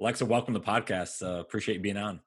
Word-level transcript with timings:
Alexa, 0.00 0.24
welcome 0.24 0.54
to 0.54 0.60
the 0.60 0.66
podcast. 0.66 1.22
Uh, 1.22 1.40
appreciate 1.40 1.76
you 1.76 1.80
being 1.80 1.96
on. 1.96 2.18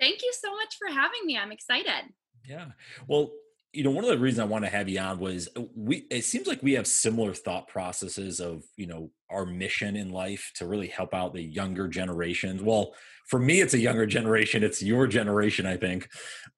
Thank 0.00 0.22
you 0.22 0.32
so 0.32 0.50
much 0.52 0.76
for 0.78 0.88
having 0.88 1.26
me. 1.26 1.36
I'm 1.36 1.52
excited. 1.52 2.14
Yeah. 2.48 2.68
Well, 3.08 3.30
you 3.72 3.84
know 3.84 3.90
one 3.90 4.04
of 4.04 4.10
the 4.10 4.18
reasons 4.18 4.40
i 4.40 4.44
want 4.44 4.64
to 4.64 4.70
have 4.70 4.88
you 4.88 4.98
on 4.98 5.18
was 5.18 5.48
uh, 5.56 5.62
we 5.74 6.06
it 6.10 6.24
seems 6.24 6.46
like 6.46 6.62
we 6.62 6.72
have 6.72 6.86
similar 6.86 7.34
thought 7.34 7.68
processes 7.68 8.40
of 8.40 8.64
you 8.76 8.86
know 8.86 9.10
our 9.30 9.44
mission 9.44 9.96
in 9.96 10.10
life 10.10 10.50
to 10.54 10.66
really 10.66 10.86
help 10.86 11.12
out 11.12 11.34
the 11.34 11.42
younger 11.42 11.86
generations. 11.86 12.62
Well 12.62 12.94
for 13.28 13.38
me 13.38 13.60
it's 13.60 13.74
a 13.74 13.78
younger 13.78 14.06
generation 14.18 14.62
it's 14.62 14.82
your 14.82 15.06
generation 15.06 15.66
i 15.66 15.76
think 15.76 16.08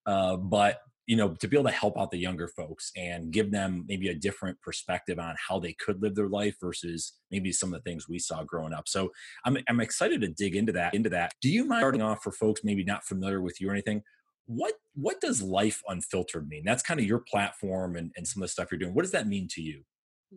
uh, 0.07 0.37
but 0.37 0.79
you 1.07 1.17
know 1.17 1.35
to 1.35 1.49
be 1.49 1.57
able 1.57 1.69
to 1.69 1.75
help 1.75 1.99
out 1.99 2.13
the 2.13 2.19
younger 2.19 2.47
folks 2.47 2.93
and 2.97 3.33
give 3.33 3.51
them 3.51 3.85
maybe 3.89 4.09
a 4.09 4.15
different 4.15 4.61
perspective 4.63 5.19
on 5.19 5.35
how 5.49 5.59
they 5.59 5.73
could 5.73 6.01
live 6.01 6.15
their 6.15 6.29
life 6.29 6.55
versus 6.61 7.15
maybe 7.33 7.51
some 7.51 7.75
of 7.75 7.83
the 7.83 7.91
things 7.91 8.09
we 8.09 8.19
saw 8.19 8.45
growing 8.45 8.73
up. 8.73 8.87
So 8.87 9.11
i'm, 9.45 9.59
I'm 9.69 9.81
excited 9.81 10.21
to 10.21 10.29
dig 10.29 10.55
into 10.55 10.73
that 10.73 10.95
into 10.95 11.11
that. 11.11 11.33
Do 11.43 11.51
you 11.51 11.65
mind 11.65 11.81
starting 11.81 12.03
off 12.03 12.23
for 12.23 12.31
folks 12.31 12.61
maybe 12.63 12.85
not 12.85 13.05
familiar 13.05 13.41
with 13.41 13.61
you 13.61 13.69
or 13.69 13.73
anything 13.73 14.03
what 14.51 14.75
what 14.95 15.21
does 15.21 15.41
life 15.41 15.81
unfiltered 15.89 16.49
mean 16.49 16.65
that's 16.65 16.83
kind 16.83 16.99
of 16.99 17.07
your 17.07 17.21
platform 17.21 17.95
and, 17.95 18.11
and 18.17 18.27
some 18.27 18.43
of 18.43 18.49
the 18.49 18.53
stuff 18.53 18.69
you're 18.71 18.79
doing 18.79 18.95
what 18.95 19.03
does 19.03 19.13
that 19.13 19.29
mean 19.29 19.47
to 19.49 19.63
you 19.63 19.83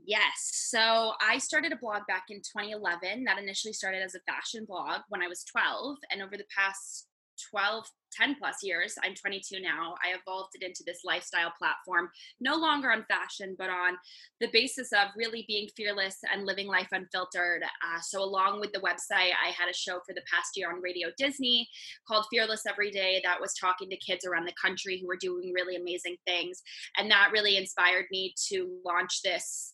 Yes. 0.06 0.50
So 0.72 1.14
I 1.22 1.38
started 1.38 1.72
a 1.72 1.76
blog 1.76 2.02
back 2.08 2.24
in 2.30 2.38
2011 2.38 3.26
that 3.26 3.38
initially 3.38 3.74
started 3.74 4.02
as 4.02 4.16
a 4.16 4.20
fashion 4.22 4.66
blog 4.68 5.02
when 5.10 5.22
I 5.22 5.28
was 5.28 5.44
12. 5.44 5.98
And 6.12 6.24
over 6.24 6.36
the 6.36 6.48
past 6.58 7.08
12 7.50 7.86
10 8.16 8.36
plus 8.36 8.58
years. 8.62 8.94
I'm 9.04 9.16
22 9.16 9.60
now. 9.60 9.96
I 10.06 10.16
evolved 10.16 10.52
it 10.54 10.64
into 10.64 10.84
this 10.86 11.00
lifestyle 11.04 11.52
platform 11.58 12.10
no 12.40 12.56
longer 12.56 12.92
on 12.92 13.06
fashion 13.06 13.56
but 13.58 13.72
on 13.72 13.98
the 14.40 14.50
basis 14.54 14.94
of 14.94 15.08
really 15.18 15.46
being 15.48 15.68
fearless 15.76 16.18
and 16.32 16.46
living 16.46 16.68
life 16.68 16.90
unfiltered. 16.92 17.64
Uh, 17.64 18.00
so 18.02 18.22
along 18.22 18.60
with 18.60 18.72
the 18.72 18.80
website 18.80 19.32
i 19.44 19.50
had 19.58 19.70
a 19.70 19.74
show 19.74 20.00
for 20.06 20.14
the 20.14 20.22
past 20.32 20.52
year 20.56 20.70
on 20.72 20.82
radio 20.82 21.10
disney 21.18 21.68
called 22.08 22.26
fearless 22.32 22.64
every 22.68 22.92
day 22.92 23.22
that 23.24 23.40
was 23.40 23.54
talking 23.54 23.90
to 23.90 23.98
kids 23.98 24.26
around 24.26 24.46
the 24.46 24.54
country 24.62 25.00
who 25.00 25.08
were 25.08 25.18
doing 25.18 25.52
really 25.54 25.76
amazing 25.76 26.18
things. 26.26 26.62
And 26.98 27.10
that 27.12 27.32
really 27.32 27.58
inspired 27.58 28.06
me 28.12 28.34
to 28.50 28.70
launch 28.86 29.22
this 29.24 29.74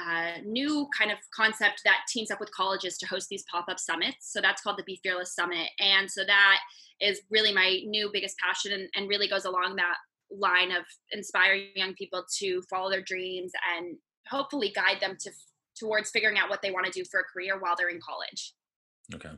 uh, 0.00 0.40
new 0.44 0.88
kind 0.96 1.10
of 1.10 1.18
concept 1.34 1.82
that 1.84 1.98
teams 2.08 2.30
up 2.30 2.40
with 2.40 2.50
colleges 2.50 2.98
to 2.98 3.06
host 3.06 3.28
these 3.28 3.44
pop-up 3.50 3.78
summits. 3.78 4.32
So 4.32 4.40
that's 4.40 4.62
called 4.62 4.78
the 4.78 4.84
Be 4.84 5.00
Fearless 5.02 5.34
Summit, 5.34 5.68
and 5.78 6.10
so 6.10 6.24
that 6.24 6.58
is 7.00 7.20
really 7.30 7.52
my 7.52 7.80
new 7.86 8.10
biggest 8.12 8.36
passion, 8.38 8.72
and, 8.72 8.88
and 8.94 9.08
really 9.08 9.28
goes 9.28 9.44
along 9.44 9.76
that 9.76 9.96
line 10.30 10.72
of 10.72 10.84
inspiring 11.12 11.68
young 11.74 11.94
people 11.94 12.24
to 12.38 12.62
follow 12.68 12.90
their 12.90 13.02
dreams 13.02 13.52
and 13.76 13.96
hopefully 14.28 14.72
guide 14.74 15.00
them 15.00 15.16
to 15.20 15.30
towards 15.78 16.10
figuring 16.10 16.38
out 16.38 16.48
what 16.48 16.62
they 16.62 16.70
want 16.70 16.86
to 16.86 16.92
do 16.92 17.04
for 17.10 17.20
a 17.20 17.24
career 17.24 17.58
while 17.58 17.74
they're 17.76 17.88
in 17.88 18.00
college. 18.00 18.54
Okay. 19.14 19.36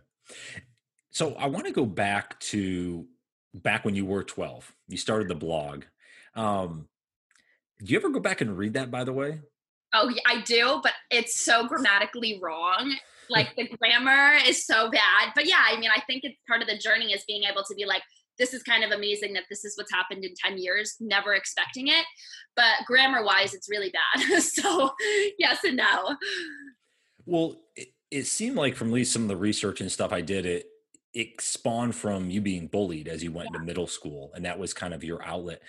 So 1.11 1.35
I 1.35 1.47
want 1.47 1.67
to 1.67 1.73
go 1.73 1.87
back 1.87 2.39
to 2.41 3.07
back 3.55 3.85
when 3.85 3.95
you 3.95 4.05
were 4.05 4.23
12. 4.23 4.73
You 4.89 4.97
started 4.97 5.29
the 5.29 5.35
blog. 5.35 5.85
Um, 6.35 6.89
do 7.83 7.93
you 7.93 7.99
ever 7.99 8.11
go 8.11 8.21
back 8.21 8.41
and 8.41 8.57
read 8.57 8.75
that 8.75 8.91
by 8.91 9.05
the 9.05 9.13
way? 9.13 9.41
Oh, 9.95 10.09
yeah, 10.09 10.23
I 10.27 10.41
do, 10.43 10.81
but 10.83 10.93
it's 11.11 11.41
so 11.41 11.67
grammatically 11.67 12.41
wrong. 12.43 12.95
Like 13.31 13.55
the 13.57 13.69
grammar 13.79 14.39
is 14.47 14.67
so 14.67 14.91
bad. 14.91 15.33
But 15.35 15.47
yeah, 15.47 15.63
I 15.67 15.79
mean, 15.79 15.91
I 15.95 16.01
think 16.07 16.23
it's 16.25 16.39
part 16.49 16.63
of 16.63 16.69
the 16.69 16.79
journey 16.79 17.13
is 17.13 17.25
being 17.27 17.45
able 17.45 17.63
to 17.65 17.75
be 17.75 17.87
like, 17.87 18.03
this 18.39 18.53
is 18.53 18.63
kind 18.63 18.85
of 18.85 18.91
amazing 18.91 19.33
that 19.33 19.45
this 19.49 19.65
is 19.65 19.77
what's 19.79 19.93
happened 19.93 20.25
in 20.25 20.35
10 20.45 20.59
years, 20.59 20.97
never 21.01 21.35
expecting 21.35 21.89
it. 21.89 22.05
But 22.55 22.85
grammar 22.87 23.25
wise, 23.25 23.55
it's 23.55 23.71
really 23.71 23.93
bad. 23.93 24.43
so, 24.43 24.91
yes 25.39 25.65
and 25.65 25.77
no. 25.77 26.17
Well, 27.25 27.57
it, 27.75 27.89
it 28.11 28.27
seemed 28.27 28.57
like 28.57 28.77
from 28.77 28.89
at 28.89 28.95
least 28.95 29.13
some 29.13 29.23
of 29.23 29.29
the 29.29 29.37
research 29.37 29.81
and 29.81 29.91
stuff 29.91 30.13
I 30.13 30.21
did, 30.21 30.47
it 30.47 30.67
it 31.13 31.41
spawned 31.41 31.95
from 31.95 32.29
you 32.29 32.43
being 32.43 32.67
bullied 32.67 33.09
as 33.09 33.25
you 33.25 33.33
went 33.33 33.49
yeah. 33.51 33.57
into 33.57 33.67
middle 33.67 33.87
school, 33.87 34.33
and 34.35 34.45
that 34.45 34.59
was 34.59 34.75
kind 34.75 34.93
of 34.93 35.03
your 35.03 35.25
outlet 35.25 35.63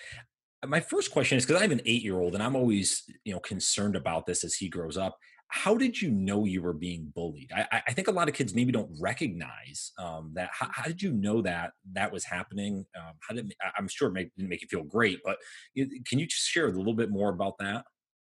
my 0.66 0.80
first 0.80 1.12
question 1.12 1.38
is 1.38 1.46
because 1.46 1.60
I 1.60 1.64
have 1.64 1.72
an 1.72 1.82
eight 1.86 2.04
year 2.04 2.20
old 2.20 2.34
and 2.34 2.44
I'm 2.44 2.56
always, 2.56 3.04
you 3.24 3.34
know, 3.34 3.40
concerned 3.40 3.96
about 3.96 4.26
this 4.26 4.44
as 4.44 4.56
he 4.56 4.70
grows 4.70 4.98
up. 4.98 5.18
How 5.50 5.78
did 5.78 6.02
you 6.02 6.12
know 6.12 6.44
you 6.44 6.62
were 6.62 6.74
being 6.74 7.12
bullied? 7.16 7.52
I, 7.56 7.82
I 7.88 7.94
think 7.94 8.10
a 8.10 8.12
lot 8.12 8.28
of 8.28 8.36
kids 8.36 8.54
maybe 8.54 8.74
don't 8.74 8.92
recognize 9.00 9.94
um, 9.98 10.32
that. 10.34 10.50
How, 10.52 10.68
how, 10.74 10.84
did 10.84 11.02
you 11.02 11.14
know 11.14 11.42
that 11.42 11.72
that 11.94 12.12
was 12.12 12.26
happening? 12.26 12.86
Um, 12.98 13.14
how 13.22 13.34
did 13.34 13.54
I'm 13.78 13.88
sure 13.88 14.10
it 14.18 14.32
didn't 14.36 14.50
make 14.50 14.62
you 14.62 14.68
feel 14.68 14.84
great, 14.84 15.20
but 15.24 15.38
can 15.76 16.20
you 16.20 16.28
just 16.28 16.48
share 16.48 16.68
a 16.68 16.72
little 16.72 16.94
bit 16.94 17.10
more 17.10 17.30
about 17.30 17.58
that? 17.60 17.86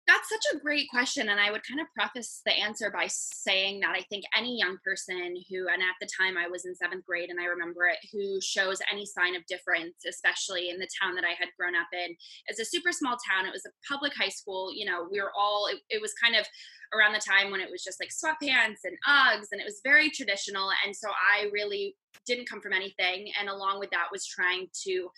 That's 0.07 0.29
such 0.29 0.55
a 0.55 0.59
great 0.59 0.89
question. 0.89 1.29
And 1.31 1.41
I 1.41 1.51
would 1.51 1.67
kind 1.67 1.81
of 1.81 1.87
preface 1.93 2.41
the 2.47 2.53
answer 2.53 2.91
by 2.91 3.09
saying 3.09 3.81
that 3.81 3.91
I 3.91 4.03
think 4.09 4.25
any 4.37 4.57
young 4.57 4.79
person 4.85 5.35
who, 5.51 5.67
and 5.67 5.83
at 5.83 5.99
the 6.01 6.09
time 6.19 6.39
I 6.39 6.47
was 6.47 6.65
in 6.65 6.77
seventh 6.77 7.05
grade 7.05 7.29
and 7.31 7.41
I 7.41 7.47
remember 7.47 7.87
it, 7.87 7.99
who 8.13 8.41
shows 8.41 8.79
any 8.91 9.05
sign 9.05 9.35
of 9.35 9.45
difference, 9.47 9.97
especially 10.09 10.71
in 10.71 10.79
the 10.79 10.89
town 11.03 11.17
that 11.17 11.25
I 11.25 11.35
had 11.39 11.49
grown 11.59 11.75
up 11.75 11.89
in, 11.93 12.15
is 12.49 12.61
a 12.61 12.65
super 12.65 12.93
small 12.93 13.17
town. 13.29 13.47
It 13.47 13.53
was 13.53 13.67
a 13.67 13.75
public 13.93 14.13
high 14.15 14.29
school. 14.31 14.73
You 14.73 14.87
know, 14.87 15.09
we 15.11 15.21
were 15.21 15.33
all, 15.37 15.67
it, 15.67 15.79
it 15.91 16.01
was 16.01 16.15
kind 16.23 16.37
of 16.37 16.47
around 16.95 17.13
the 17.13 17.21
time 17.21 17.51
when 17.51 17.61
it 17.61 17.71
was 17.71 17.83
just 17.83 18.01
like 18.01 18.11
sweatpants 18.11 18.85
and 18.85 18.97
Uggs 19.09 19.49
and 19.53 19.61
it 19.61 19.65
was 19.65 19.81
very 19.85 20.11
traditional. 20.11 20.71
And 20.85 20.95
so 20.95 21.09
I 21.09 21.49
really 21.53 21.97
didn't 22.27 22.49
come 22.49 22.61
from 22.61 22.73
anything. 22.73 23.31
And 23.39 23.49
along 23.49 23.79
with 23.79 23.91
that 23.91 24.09
was 24.11 24.27
trying 24.27 24.67
to 24.87 25.09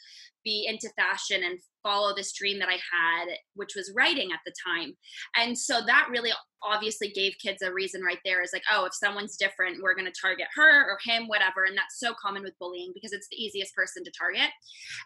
be 0.44 0.66
into 0.68 0.88
fashion 0.96 1.42
and 1.44 1.58
follow 1.82 2.14
this 2.14 2.32
dream 2.32 2.58
that 2.58 2.68
I 2.68 2.72
had, 2.92 3.28
which 3.54 3.74
was 3.76 3.92
writing 3.94 4.30
at 4.32 4.40
the 4.46 4.52
time. 4.66 4.94
And 5.36 5.56
so 5.56 5.80
that 5.86 6.08
really 6.10 6.32
obviously 6.62 7.10
gave 7.10 7.34
kids 7.40 7.62
a 7.62 7.72
reason 7.72 8.02
right 8.02 8.18
there 8.24 8.42
is 8.42 8.50
like, 8.52 8.62
oh, 8.72 8.84
if 8.84 8.94
someone's 8.94 9.36
different, 9.36 9.82
we're 9.82 9.94
going 9.94 10.10
to 10.10 10.20
target 10.20 10.46
her 10.54 10.90
or 10.90 10.98
him, 11.04 11.28
whatever. 11.28 11.64
And 11.64 11.76
that's 11.76 11.98
so 11.98 12.14
common 12.20 12.42
with 12.42 12.58
bullying 12.58 12.92
because 12.94 13.12
it's 13.12 13.28
the 13.30 13.36
easiest 13.36 13.74
person 13.74 14.04
to 14.04 14.12
target. 14.18 14.50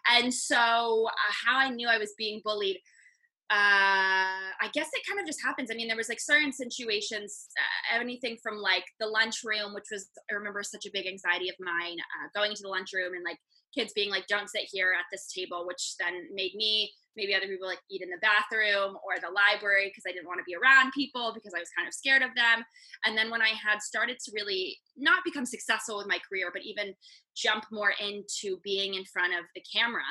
And 0.09 0.33
so, 0.33 1.07
uh, 1.07 1.33
how 1.45 1.57
I 1.57 1.69
knew 1.69 1.87
I 1.87 1.97
was 1.97 2.13
being 2.17 2.41
bullied 2.43 2.77
uh, 3.51 4.49
I 4.61 4.69
guess 4.73 4.89
it 4.93 5.03
kind 5.07 5.19
of 5.19 5.25
just 5.25 5.43
happens. 5.43 5.69
I 5.71 5.75
mean, 5.75 5.87
there 5.87 5.97
was 5.97 6.09
like 6.09 6.21
certain 6.21 6.51
situations, 6.51 7.47
uh, 7.59 7.99
anything 7.99 8.37
from 8.41 8.57
like 8.57 8.85
the 8.99 9.07
lunchroom, 9.07 9.73
which 9.73 9.91
was 9.91 10.09
I 10.31 10.35
remember 10.35 10.63
such 10.63 10.85
a 10.85 10.91
big 10.93 11.07
anxiety 11.07 11.49
of 11.49 11.55
mine, 11.59 11.97
uh, 11.99 12.27
going 12.33 12.51
into 12.51 12.63
the 12.63 12.69
lunchroom 12.69 13.13
and 13.13 13.23
like 13.23 13.37
kids 13.75 13.93
being 13.93 14.09
like, 14.09 14.27
"Don't 14.27 14.49
sit 14.49 14.67
here 14.71 14.93
at 14.97 15.05
this 15.11 15.31
table," 15.31 15.67
which 15.67 15.95
then 15.99 16.29
made 16.33 16.55
me 16.55 16.91
maybe 17.15 17.35
other 17.35 17.47
people 17.47 17.67
like 17.67 17.81
eat 17.89 18.01
in 18.01 18.09
the 18.09 18.21
bathroom 18.21 18.97
or 19.03 19.19
the 19.21 19.29
library 19.29 19.87
because 19.89 20.03
I 20.07 20.11
didn't 20.11 20.27
want 20.27 20.39
to 20.39 20.47
be 20.47 20.55
around 20.55 20.91
people 20.91 21.31
because 21.33 21.53
I 21.55 21.59
was 21.59 21.69
kind 21.75 21.87
of 21.87 21.93
scared 21.93 22.21
of 22.21 22.33
them. 22.35 22.63
And 23.05 23.17
then 23.17 23.29
when 23.29 23.41
I 23.41 23.49
had 23.49 23.81
started 23.81 24.17
to 24.19 24.31
really 24.33 24.77
not 24.97 25.23
become 25.23 25.45
successful 25.45 25.97
with 25.97 26.07
my 26.07 26.19
career, 26.27 26.49
but 26.53 26.63
even 26.63 26.93
jump 27.35 27.65
more 27.71 27.93
into 27.99 28.59
being 28.63 28.93
in 28.93 29.05
front 29.05 29.33
of 29.33 29.45
the 29.55 29.63
camera, 29.73 30.03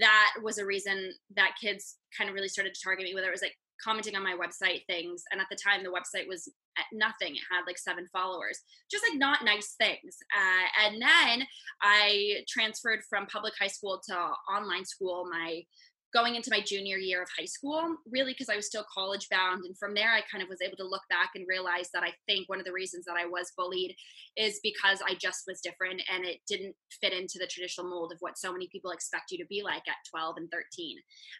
that 0.00 0.34
was 0.42 0.58
a 0.58 0.66
reason 0.66 1.12
that 1.36 1.58
kids 1.60 1.96
kind 2.16 2.28
of 2.28 2.34
really 2.34 2.48
started 2.48 2.74
to 2.74 2.80
target 2.82 3.04
me, 3.04 3.14
whether 3.14 3.28
it 3.28 3.32
was 3.32 3.42
like 3.42 3.56
commenting 3.82 4.16
on 4.16 4.22
my 4.22 4.36
website 4.36 4.84
things. 4.86 5.22
And 5.32 5.40
at 5.40 5.46
the 5.50 5.56
time, 5.56 5.82
the 5.82 5.90
website 5.90 6.28
was 6.28 6.48
at 6.78 6.84
nothing. 6.92 7.34
It 7.34 7.42
had 7.50 7.62
like 7.66 7.78
seven 7.78 8.06
followers, 8.12 8.60
just 8.90 9.04
like 9.08 9.18
not 9.18 9.44
nice 9.44 9.74
things. 9.78 10.16
Uh, 10.36 10.86
and 10.86 11.02
then 11.02 11.46
I 11.82 12.42
transferred 12.48 13.00
from 13.08 13.26
public 13.26 13.54
high 13.58 13.68
school 13.68 14.00
to 14.08 14.16
online 14.54 14.84
school 14.84 15.26
my 15.30 15.62
going 16.12 16.34
into 16.34 16.50
my 16.50 16.60
junior 16.60 16.96
year 16.96 17.22
of 17.22 17.28
high 17.38 17.44
school, 17.46 17.96
really 18.10 18.32
because 18.32 18.48
I 18.48 18.56
was 18.56 18.66
still 18.66 18.84
college 18.92 19.28
bound. 19.30 19.64
And 19.64 19.76
from 19.78 19.94
there, 19.94 20.12
I 20.12 20.22
kind 20.30 20.42
of 20.42 20.48
was 20.48 20.60
able 20.62 20.76
to 20.78 20.86
look 20.86 21.02
back 21.08 21.30
and 21.34 21.46
realize 21.48 21.88
that 21.94 22.02
I 22.02 22.12
think 22.26 22.48
one 22.48 22.58
of 22.58 22.64
the 22.64 22.72
reasons 22.72 23.04
that 23.06 23.16
I 23.16 23.26
was 23.26 23.52
bullied 23.56 23.94
is 24.36 24.60
because 24.62 25.00
I 25.06 25.14
just 25.14 25.44
was 25.46 25.60
different 25.60 26.02
and 26.12 26.24
it 26.24 26.40
didn't 26.48 26.74
fit 27.00 27.12
into 27.12 27.38
the 27.38 27.46
traditional 27.46 27.88
mold 27.88 28.12
of 28.12 28.18
what 28.20 28.38
so 28.38 28.52
many 28.52 28.68
people 28.72 28.90
expect 28.90 29.30
you 29.30 29.38
to 29.38 29.46
be 29.46 29.62
like 29.62 29.86
at 29.88 30.02
12 30.10 30.36
and 30.38 30.50
13. 30.50 30.96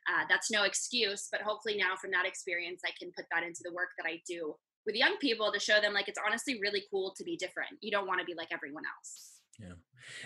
Uh, 0.08 0.24
that's 0.28 0.50
no 0.50 0.64
excuse, 0.64 1.28
but 1.30 1.42
hopefully 1.42 1.76
now 1.76 1.96
from 2.00 2.10
that 2.12 2.26
experience, 2.26 2.82
I 2.84 2.90
can 2.98 3.12
put 3.16 3.26
that 3.32 3.42
into 3.42 3.60
the 3.64 3.74
work 3.74 3.90
that 3.98 4.08
I 4.08 4.22
do 4.26 4.54
with 4.86 4.94
young 4.94 5.16
people 5.18 5.52
to 5.52 5.60
show 5.60 5.80
them 5.80 5.92
like 5.92 6.08
it's 6.08 6.18
honestly 6.24 6.58
really 6.60 6.84
cool 6.90 7.12
to 7.16 7.24
be 7.24 7.36
different. 7.36 7.72
You 7.80 7.90
don't 7.90 8.06
want 8.06 8.20
to 8.20 8.26
be 8.26 8.34
like 8.34 8.48
everyone 8.52 8.84
else. 8.96 9.39
Yeah. 9.60 9.74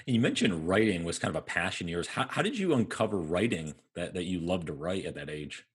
And 0.07 0.15
you 0.15 0.21
mentioned 0.21 0.69
writing 0.69 1.05
was 1.05 1.19
kind 1.19 1.35
of 1.35 1.37
a 1.37 1.45
passion 1.45 1.87
of 1.87 1.91
yours. 1.91 2.09
How, 2.09 2.27
how 2.29 2.43
did 2.43 2.59
you 2.59 2.73
uncover 2.73 3.19
writing 3.19 3.75
that, 3.95 4.15
that 4.15 4.25
you 4.25 4.41
loved 4.41 4.69
to 4.69 4.73
write 4.73 5.05
at 5.05 5.15
that 5.15 5.31
age? 5.31 5.67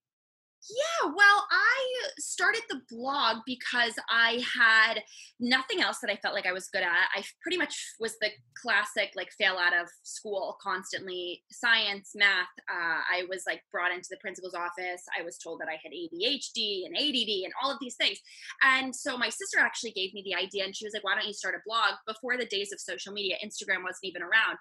Yeah, 0.68 1.12
well, 1.16 1.48
I 1.50 2.10
started 2.18 2.62
the 2.70 2.82
blog 2.90 3.38
because 3.46 3.94
I 4.10 4.44
had 4.58 5.02
nothing 5.40 5.82
else 5.82 6.00
that 6.00 6.12
I 6.12 6.18
felt 6.18 6.36
like 6.36 6.46
I 6.46 6.52
was 6.52 6.68
good 6.68 6.84
at. 6.84 7.10
I 7.16 7.24
pretty 7.42 7.58
much 7.58 7.96
was 8.00 8.18
the 8.20 8.30
classic 8.62 9.12
like 9.16 9.32
fail 9.38 9.56
out 9.56 9.74
of 9.74 9.88
school 10.04 10.58
constantly 10.62 11.44
science, 11.50 12.12
math. 12.14 12.52
Uh, 12.70 13.00
I 13.10 13.24
was 13.30 13.44
like 13.48 13.62
brought 13.72 13.94
into 13.94 14.10
the 14.12 14.18
principal's 14.18 14.54
office. 14.54 15.02
I 15.18 15.24
was 15.24 15.38
told 15.38 15.62
that 15.62 15.70
I 15.70 15.80
had 15.82 15.94
ADHD 15.94 16.86
and 16.86 16.96
ADD 16.96 17.46
and 17.46 17.54
all 17.64 17.72
of 17.72 17.78
these 17.80 17.96
things. 17.96 18.20
And 18.62 18.94
so 18.94 19.18
my 19.18 19.30
sister 19.30 19.60
actually 19.60 19.92
gave 19.92 20.14
me 20.14 20.24
the 20.26 20.36
idea 20.36 20.66
and 20.66 20.76
she 20.76 20.86
was 20.86 20.94
like, 20.94 21.06
why 21.06 21.16
don't 21.16 21.28
you 21.28 21.34
start 21.34 21.56
a 21.56 21.64
blog? 21.66 21.94
Before 22.06 22.38
the 22.38 22.46
days 22.46 22.74
of 22.74 22.82
social 22.82 23.14
media, 23.14 23.38
Instagram 23.44 23.84
wasn't 23.84 24.04
even 24.04 24.24
around 24.24 24.58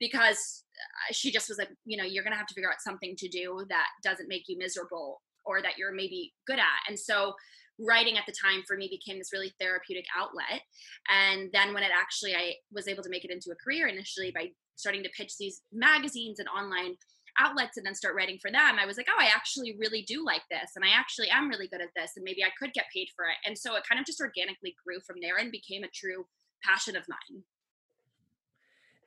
because 0.00 0.64
uh, 0.80 1.12
she 1.12 1.30
just 1.30 1.50
was 1.50 1.58
like, 1.58 1.70
you 1.84 1.98
know, 1.98 2.04
you're 2.04 2.24
going 2.24 2.32
to 2.32 2.38
have 2.38 2.46
to 2.46 2.54
figure 2.54 2.70
out 2.70 2.80
something 2.80 3.14
to 3.18 3.28
do 3.28 3.64
that 3.68 3.88
doesn't 4.02 4.28
make 4.28 4.44
you 4.48 4.56
miserable 4.58 5.20
or 5.44 5.62
that 5.62 5.78
you're 5.78 5.92
maybe 5.92 6.32
good 6.46 6.58
at. 6.58 6.88
And 6.88 6.98
so 6.98 7.34
writing 7.78 8.18
at 8.18 8.24
the 8.26 8.32
time 8.32 8.62
for 8.66 8.76
me 8.76 8.88
became 8.88 9.18
this 9.18 9.32
really 9.32 9.52
therapeutic 9.60 10.04
outlet. 10.16 10.62
And 11.10 11.50
then 11.52 11.74
when 11.74 11.82
it 11.82 11.90
actually 11.94 12.34
I 12.34 12.54
was 12.72 12.88
able 12.88 13.02
to 13.02 13.10
make 13.10 13.24
it 13.24 13.30
into 13.30 13.50
a 13.50 13.56
career 13.56 13.88
initially 13.88 14.30
by 14.30 14.50
starting 14.76 15.02
to 15.02 15.10
pitch 15.16 15.36
these 15.38 15.62
magazines 15.72 16.38
and 16.38 16.48
online 16.48 16.96
outlets 17.38 17.76
and 17.76 17.86
then 17.86 17.94
start 17.94 18.14
writing 18.14 18.38
for 18.40 18.50
them, 18.50 18.76
I 18.78 18.86
was 18.86 18.96
like, 18.96 19.08
oh, 19.10 19.18
I 19.18 19.30
actually 19.34 19.76
really 19.78 20.02
do 20.02 20.24
like 20.24 20.42
this. 20.50 20.72
And 20.76 20.84
I 20.84 20.88
actually 20.88 21.30
am 21.30 21.48
really 21.48 21.68
good 21.68 21.80
at 21.80 21.88
this. 21.96 22.12
And 22.16 22.24
maybe 22.24 22.44
I 22.44 22.50
could 22.58 22.72
get 22.74 22.86
paid 22.94 23.08
for 23.16 23.24
it. 23.24 23.36
And 23.46 23.56
so 23.56 23.74
it 23.76 23.84
kind 23.88 24.00
of 24.00 24.06
just 24.06 24.20
organically 24.20 24.74
grew 24.84 25.00
from 25.06 25.16
there 25.20 25.38
and 25.38 25.50
became 25.50 25.82
a 25.82 25.88
true 25.88 26.26
passion 26.62 26.96
of 26.96 27.04
mine. 27.08 27.42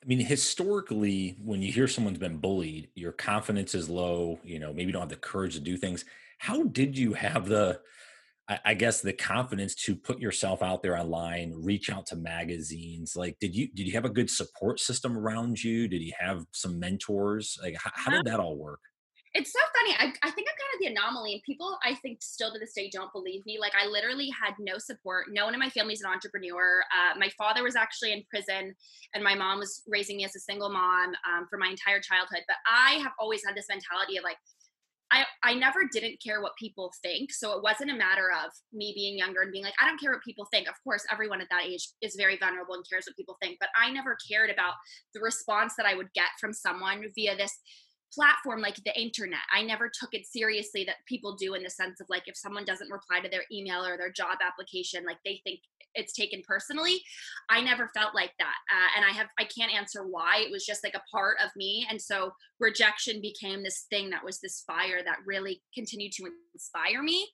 I 0.01 0.07
mean, 0.07 0.19
historically, 0.19 1.35
when 1.43 1.63
you 1.63 1.71
hear 1.71 1.87
someone's 1.87 2.19
been 2.19 2.37
bullied, 2.37 2.89
your 2.93 3.11
confidence 3.11 3.73
is 3.73 3.89
low, 3.89 4.39
you 4.43 4.59
know, 4.59 4.71
maybe 4.71 4.85
you 4.85 4.91
don't 4.91 5.01
have 5.01 5.09
the 5.09 5.15
courage 5.15 5.55
to 5.55 5.59
do 5.59 5.77
things 5.77 6.05
how 6.45 6.63
did 6.63 6.97
you 6.97 7.13
have 7.13 7.47
the 7.47 7.79
I, 8.47 8.75
guess 8.75 9.01
the 9.01 9.11
confidence 9.11 9.73
to 9.85 9.95
put 9.95 10.19
yourself 10.19 10.61
out 10.61 10.83
there 10.83 10.95
online, 10.95 11.51
reach 11.55 11.89
out 11.89 12.05
to 12.07 12.15
magazines. 12.15 13.15
Like, 13.15 13.39
did 13.39 13.55
you 13.55 13.69
did 13.73 13.87
you 13.87 13.93
have 13.93 14.05
a 14.05 14.09
good 14.09 14.29
support 14.29 14.79
system 14.79 15.17
around 15.17 15.63
you? 15.63 15.87
Did 15.87 16.03
you 16.03 16.13
have 16.19 16.45
some 16.53 16.79
mentors? 16.79 17.57
Like, 17.59 17.75
how, 17.83 17.89
how 17.95 18.11
did 18.11 18.25
that 18.25 18.39
all 18.39 18.55
work? 18.55 18.81
It's 19.33 19.51
so 19.51 19.59
funny. 19.75 19.95
I, 19.99 20.13
I 20.25 20.31
think 20.31 20.47
I'm 20.47 20.55
kind 20.61 20.73
of 20.75 20.79
the 20.79 20.87
anomaly, 20.87 21.33
and 21.33 21.41
people 21.43 21.77
I 21.83 21.95
think 21.95 22.21
still 22.21 22.53
to 22.53 22.59
this 22.59 22.73
day 22.73 22.89
don't 22.93 23.11
believe 23.11 23.43
me. 23.47 23.57
Like, 23.59 23.73
I 23.75 23.87
literally 23.87 24.29
had 24.29 24.53
no 24.59 24.77
support. 24.77 25.25
No 25.31 25.45
one 25.45 25.55
in 25.55 25.59
my 25.59 25.69
family 25.69 25.93
is 25.93 26.01
an 26.01 26.11
entrepreneur. 26.11 26.83
Uh, 26.93 27.17
my 27.17 27.29
father 27.37 27.63
was 27.63 27.75
actually 27.75 28.13
in 28.13 28.23
prison, 28.29 28.75
and 29.15 29.23
my 29.23 29.33
mom 29.33 29.57
was 29.57 29.81
raising 29.87 30.17
me 30.17 30.23
as 30.23 30.35
a 30.35 30.39
single 30.39 30.69
mom 30.69 31.15
um, 31.27 31.47
for 31.49 31.57
my 31.57 31.67
entire 31.67 31.99
childhood. 31.99 32.43
But 32.47 32.57
I 32.71 32.99
have 33.01 33.13
always 33.19 33.41
had 33.43 33.55
this 33.55 33.65
mentality 33.67 34.17
of 34.17 34.23
like, 34.23 34.37
I, 35.11 35.23
I 35.43 35.53
never 35.53 35.81
didn't 35.91 36.21
care 36.21 36.41
what 36.41 36.53
people 36.57 36.91
think. 37.03 37.31
So 37.31 37.55
it 37.55 37.63
wasn't 37.63 37.91
a 37.91 37.95
matter 37.95 38.31
of 38.31 38.51
me 38.73 38.91
being 38.95 39.17
younger 39.17 39.41
and 39.41 39.51
being 39.51 39.63
like, 39.63 39.75
I 39.79 39.87
don't 39.87 39.99
care 39.99 40.11
what 40.11 40.23
people 40.23 40.47
think. 40.51 40.67
Of 40.67 40.75
course, 40.83 41.05
everyone 41.11 41.41
at 41.41 41.47
that 41.51 41.65
age 41.65 41.89
is 42.01 42.15
very 42.15 42.37
vulnerable 42.37 42.73
and 42.73 42.83
cares 42.89 43.05
what 43.07 43.15
people 43.15 43.37
think. 43.41 43.57
But 43.59 43.69
I 43.79 43.91
never 43.91 44.17
cared 44.29 44.49
about 44.49 44.73
the 45.13 45.21
response 45.21 45.73
that 45.77 45.85
I 45.85 45.95
would 45.95 46.11
get 46.13 46.29
from 46.39 46.53
someone 46.53 47.03
via 47.15 47.37
this 47.37 47.59
platform 48.13 48.61
like 48.61 48.75
the 48.83 48.99
internet. 48.99 49.39
I 49.53 49.61
never 49.61 49.89
took 49.89 50.13
it 50.13 50.25
seriously 50.25 50.83
that 50.85 50.97
people 51.07 51.35
do 51.35 51.53
in 51.53 51.63
the 51.63 51.69
sense 51.69 51.99
of 51.99 52.07
like 52.09 52.23
if 52.27 52.37
someone 52.37 52.65
doesn't 52.65 52.91
reply 52.91 53.19
to 53.19 53.29
their 53.29 53.43
email 53.51 53.85
or 53.85 53.97
their 53.97 54.11
job 54.11 54.37
application, 54.45 55.05
like 55.05 55.17
they 55.25 55.41
think 55.43 55.59
it's 55.95 56.13
taken 56.13 56.41
personally. 56.47 57.01
I 57.49 57.61
never 57.61 57.89
felt 57.95 58.13
like 58.13 58.33
that. 58.39 58.55
Uh, 58.71 58.97
and 58.97 59.05
I 59.05 59.13
have, 59.13 59.27
I 59.39 59.45
can't 59.45 59.73
answer 59.73 60.05
why. 60.05 60.43
It 60.45 60.51
was 60.51 60.65
just 60.65 60.83
like 60.83 60.95
a 60.95 61.03
part 61.11 61.37
of 61.43 61.51
me. 61.55 61.87
And 61.89 62.01
so 62.01 62.31
rejection 62.59 63.21
became 63.21 63.63
this 63.63 63.85
thing 63.89 64.09
that 64.09 64.23
was 64.23 64.39
this 64.39 64.63
fire 64.67 65.01
that 65.03 65.19
really 65.25 65.61
continued 65.73 66.11
to 66.13 66.29
inspire 66.53 67.01
me. 67.01 67.27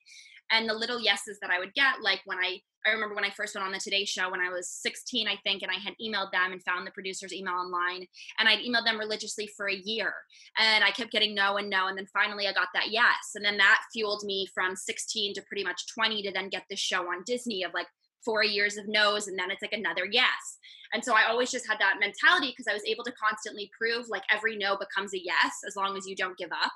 And 0.51 0.67
the 0.67 0.73
little 0.73 1.01
yeses 1.01 1.39
that 1.41 1.51
I 1.51 1.59
would 1.59 1.73
get, 1.73 2.01
like 2.01 2.21
when 2.25 2.37
I 2.37 2.61
I 2.85 2.91
remember 2.91 3.13
when 3.13 3.25
I 3.25 3.29
first 3.29 3.53
went 3.53 3.65
on 3.65 3.71
the 3.71 3.79
Today 3.79 4.05
Show 4.05 4.31
when 4.31 4.41
I 4.41 4.49
was 4.49 4.69
16, 4.69 5.27
I 5.27 5.35
think, 5.43 5.61
and 5.61 5.71
I 5.71 5.79
had 5.79 5.93
emailed 6.01 6.31
them 6.31 6.51
and 6.51 6.63
found 6.63 6.85
the 6.85 6.91
producer's 6.91 7.33
email 7.33 7.53
online. 7.53 8.07
And 8.39 8.49
I'd 8.49 8.59
emailed 8.59 8.85
them 8.85 8.99
religiously 8.99 9.47
for 9.55 9.69
a 9.69 9.75
year. 9.75 10.13
And 10.57 10.83
I 10.83 10.91
kept 10.91 11.11
getting 11.11 11.35
no 11.35 11.57
and 11.57 11.69
no. 11.69 11.87
And 11.87 11.97
then 11.97 12.07
finally 12.07 12.47
I 12.47 12.53
got 12.53 12.69
that 12.73 12.89
yes. 12.89 13.33
And 13.35 13.45
then 13.45 13.57
that 13.57 13.81
fueled 13.93 14.23
me 14.23 14.47
from 14.53 14.75
16 14.75 15.35
to 15.35 15.41
pretty 15.43 15.63
much 15.63 15.93
20 15.93 16.23
to 16.23 16.31
then 16.31 16.49
get 16.49 16.63
this 16.69 16.79
show 16.79 17.03
on 17.03 17.23
Disney 17.25 17.63
of 17.63 17.73
like 17.73 17.87
four 18.25 18.43
years 18.43 18.77
of 18.77 18.87
no's. 18.87 19.27
And 19.27 19.37
then 19.37 19.51
it's 19.51 19.61
like 19.61 19.73
another 19.73 20.07
yes. 20.09 20.57
And 20.93 21.03
so 21.03 21.13
I 21.13 21.29
always 21.29 21.51
just 21.51 21.67
had 21.67 21.79
that 21.79 21.99
mentality 21.99 22.49
because 22.49 22.67
I 22.67 22.73
was 22.73 22.83
able 22.85 23.03
to 23.05 23.13
constantly 23.13 23.71
prove 23.77 24.09
like 24.09 24.23
every 24.31 24.57
no 24.57 24.77
becomes 24.77 25.13
a 25.13 25.23
yes 25.23 25.59
as 25.67 25.75
long 25.75 25.97
as 25.97 26.07
you 26.07 26.15
don't 26.15 26.37
give 26.37 26.51
up. 26.51 26.73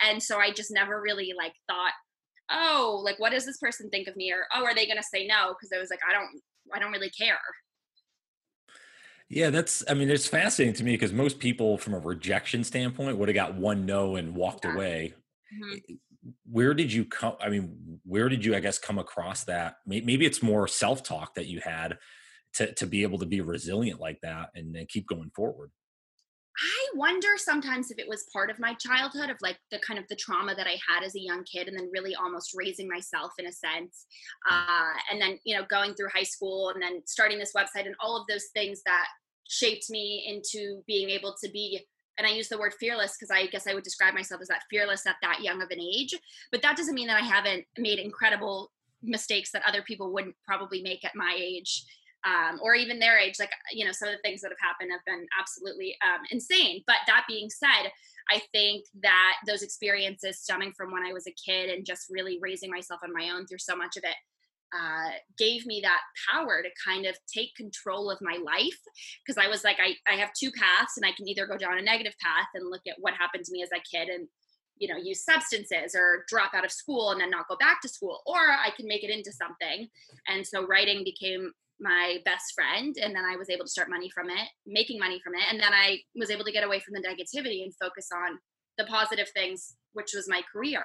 And 0.00 0.22
so 0.22 0.38
I 0.38 0.50
just 0.50 0.70
never 0.70 1.00
really 1.00 1.32
like 1.36 1.52
thought, 1.68 1.92
oh, 2.50 3.00
like 3.04 3.18
what 3.18 3.32
does 3.32 3.46
this 3.46 3.58
person 3.58 3.90
think 3.90 4.08
of 4.08 4.16
me? 4.16 4.32
Or 4.32 4.46
oh, 4.54 4.64
are 4.64 4.74
they 4.74 4.86
gonna 4.86 5.02
say 5.02 5.26
no? 5.26 5.48
Because 5.48 5.70
I 5.74 5.78
was 5.78 5.90
like, 5.90 6.00
I 6.08 6.12
don't 6.12 6.40
I 6.74 6.78
don't 6.78 6.92
really 6.92 7.10
care. 7.10 7.38
Yeah, 9.28 9.50
that's 9.50 9.82
I 9.88 9.94
mean, 9.94 10.10
it's 10.10 10.26
fascinating 10.26 10.74
to 10.74 10.84
me 10.84 10.92
because 10.92 11.12
most 11.12 11.38
people 11.38 11.78
from 11.78 11.94
a 11.94 11.98
rejection 11.98 12.64
standpoint 12.64 13.16
would 13.16 13.28
have 13.28 13.34
got 13.34 13.54
one 13.54 13.86
no 13.86 14.16
and 14.16 14.34
walked 14.34 14.64
yeah. 14.64 14.74
away. 14.74 15.14
Mm-hmm. 15.54 15.94
Where 16.50 16.74
did 16.74 16.92
you 16.92 17.04
come 17.04 17.36
I 17.40 17.48
mean, 17.48 18.00
where 18.04 18.28
did 18.28 18.44
you 18.44 18.54
I 18.54 18.60
guess 18.60 18.78
come 18.78 18.98
across 18.98 19.44
that? 19.44 19.76
Maybe 19.86 20.26
it's 20.26 20.42
more 20.42 20.68
self-talk 20.68 21.34
that 21.34 21.46
you 21.46 21.60
had 21.60 21.98
to 22.54 22.72
to 22.74 22.86
be 22.86 23.02
able 23.02 23.18
to 23.18 23.26
be 23.26 23.40
resilient 23.40 24.00
like 24.00 24.20
that 24.22 24.50
and, 24.54 24.76
and 24.76 24.88
keep 24.88 25.06
going 25.06 25.30
forward. 25.34 25.70
I 26.58 26.96
wonder 26.96 27.28
sometimes 27.36 27.90
if 27.90 27.98
it 27.98 28.08
was 28.08 28.26
part 28.32 28.50
of 28.50 28.58
my 28.58 28.74
childhood 28.74 29.30
of 29.30 29.36
like 29.40 29.58
the 29.70 29.78
kind 29.78 29.98
of 29.98 30.06
the 30.08 30.16
trauma 30.16 30.54
that 30.54 30.66
I 30.66 30.76
had 30.86 31.02
as 31.04 31.14
a 31.14 31.20
young 31.20 31.44
kid 31.44 31.68
and 31.68 31.76
then 31.76 31.90
really 31.92 32.14
almost 32.14 32.52
raising 32.54 32.88
myself 32.88 33.32
in 33.38 33.46
a 33.46 33.52
sense. 33.52 34.06
Uh, 34.50 34.92
and 35.10 35.20
then, 35.20 35.38
you 35.44 35.56
know, 35.56 35.64
going 35.70 35.94
through 35.94 36.08
high 36.12 36.22
school 36.22 36.70
and 36.70 36.82
then 36.82 37.02
starting 37.06 37.38
this 37.38 37.54
website 37.56 37.86
and 37.86 37.94
all 38.00 38.20
of 38.20 38.26
those 38.28 38.46
things 38.54 38.82
that 38.84 39.06
shaped 39.48 39.90
me 39.90 40.24
into 40.26 40.82
being 40.86 41.10
able 41.10 41.34
to 41.42 41.50
be 41.50 41.80
and 42.18 42.26
I 42.26 42.30
use 42.30 42.48
the 42.48 42.58
word 42.58 42.74
fearless 42.78 43.16
because 43.18 43.30
I 43.30 43.46
guess 43.46 43.66
I 43.66 43.72
would 43.72 43.84
describe 43.84 44.12
myself 44.12 44.42
as 44.42 44.48
that 44.48 44.64
fearless 44.68 45.06
at 45.06 45.16
that 45.22 45.40
young 45.40 45.62
of 45.62 45.70
an 45.70 45.80
age. 45.80 46.14
But 46.50 46.60
that 46.60 46.76
doesn't 46.76 46.94
mean 46.94 47.08
that 47.08 47.16
I 47.16 47.24
haven't 47.24 47.64
made 47.78 47.98
incredible 47.98 48.70
mistakes 49.02 49.50
that 49.52 49.62
other 49.66 49.82
people 49.82 50.12
wouldn't 50.12 50.36
probably 50.46 50.82
make 50.82 51.04
at 51.04 51.16
my 51.16 51.34
age 51.36 51.84
um, 52.24 52.60
or 52.62 52.74
even 52.74 52.98
their 52.98 53.18
age. 53.18 53.34
Like, 53.38 53.50
you 53.72 53.84
know, 53.84 53.92
some 53.92 54.08
of 54.08 54.14
the 54.14 54.22
things 54.22 54.40
that 54.40 54.50
have 54.50 54.60
happened 54.60 54.90
have 54.92 55.04
been 55.04 55.26
absolutely 55.38 55.96
um, 56.04 56.22
insane. 56.30 56.82
But 56.86 56.98
that 57.06 57.24
being 57.28 57.50
said, 57.50 57.90
I 58.30 58.40
think 58.52 58.84
that 59.02 59.34
those 59.46 59.62
experiences 59.62 60.40
stemming 60.40 60.72
from 60.76 60.92
when 60.92 61.04
I 61.04 61.12
was 61.12 61.26
a 61.26 61.32
kid 61.32 61.70
and 61.70 61.84
just 61.84 62.06
really 62.10 62.38
raising 62.40 62.70
myself 62.70 63.00
on 63.02 63.12
my 63.12 63.30
own 63.30 63.46
through 63.46 63.58
so 63.58 63.76
much 63.76 63.96
of 63.96 64.04
it 64.04 64.16
uh, 64.74 65.10
gave 65.36 65.66
me 65.66 65.80
that 65.82 66.00
power 66.30 66.62
to 66.62 66.68
kind 66.84 67.04
of 67.04 67.14
take 67.32 67.54
control 67.56 68.10
of 68.10 68.18
my 68.22 68.38
life 68.42 68.78
because 69.24 69.42
I 69.42 69.48
was 69.48 69.64
like, 69.64 69.76
I, 69.78 69.96
I 70.10 70.16
have 70.16 70.30
two 70.32 70.50
paths 70.52 70.96
and 70.96 71.04
I 71.04 71.12
can 71.12 71.28
either 71.28 71.46
go 71.46 71.58
down 71.58 71.78
a 71.78 71.82
negative 71.82 72.14
path 72.20 72.48
and 72.54 72.70
look 72.70 72.82
at 72.88 72.96
what 72.98 73.14
happened 73.14 73.44
to 73.44 73.52
me 73.52 73.62
as 73.62 73.68
a 73.72 73.80
kid 73.80 74.08
and 74.08 74.28
you 74.78 74.88
know 74.88 74.96
use 74.96 75.24
substances 75.24 75.94
or 75.94 76.24
drop 76.28 76.54
out 76.54 76.64
of 76.64 76.72
school 76.72 77.10
and 77.10 77.20
then 77.20 77.30
not 77.30 77.46
go 77.46 77.56
back 77.56 77.80
to 77.82 77.88
school 77.88 78.20
or 78.26 78.38
i 78.38 78.70
can 78.74 78.88
make 78.88 79.04
it 79.04 79.10
into 79.10 79.30
something 79.30 79.86
and 80.28 80.46
so 80.46 80.66
writing 80.66 81.04
became 81.04 81.52
my 81.82 82.18
best 82.24 82.52
friend 82.54 82.96
and 83.02 83.14
then 83.14 83.24
i 83.24 83.36
was 83.36 83.50
able 83.50 83.64
to 83.64 83.70
start 83.70 83.90
money 83.90 84.08
from 84.10 84.30
it 84.30 84.48
making 84.66 84.98
money 84.98 85.20
from 85.22 85.34
it 85.34 85.42
and 85.50 85.60
then 85.60 85.72
i 85.72 85.98
was 86.16 86.30
able 86.30 86.44
to 86.44 86.52
get 86.52 86.64
away 86.64 86.80
from 86.80 86.94
the 86.94 87.06
negativity 87.06 87.62
and 87.62 87.72
focus 87.80 88.08
on 88.14 88.38
the 88.78 88.84
positive 88.84 89.28
things 89.34 89.74
which 89.92 90.12
was 90.14 90.28
my 90.28 90.42
career 90.52 90.82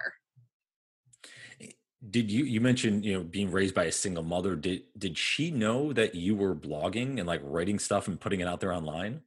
did 2.09 2.31
you 2.31 2.43
you 2.43 2.61
mentioned 2.61 3.05
you 3.05 3.13
know 3.13 3.23
being 3.23 3.51
raised 3.51 3.75
by 3.75 3.85
a 3.85 3.91
single 3.91 4.23
mother 4.23 4.55
did 4.55 4.83
did 4.97 5.17
she 5.17 5.51
know 5.51 5.93
that 5.93 6.15
you 6.15 6.35
were 6.35 6.55
blogging 6.55 7.19
and 7.19 7.27
like 7.27 7.41
writing 7.43 7.79
stuff 7.79 8.07
and 8.07 8.19
putting 8.19 8.39
it 8.39 8.47
out 8.47 8.59
there 8.59 8.73
online 8.73 9.21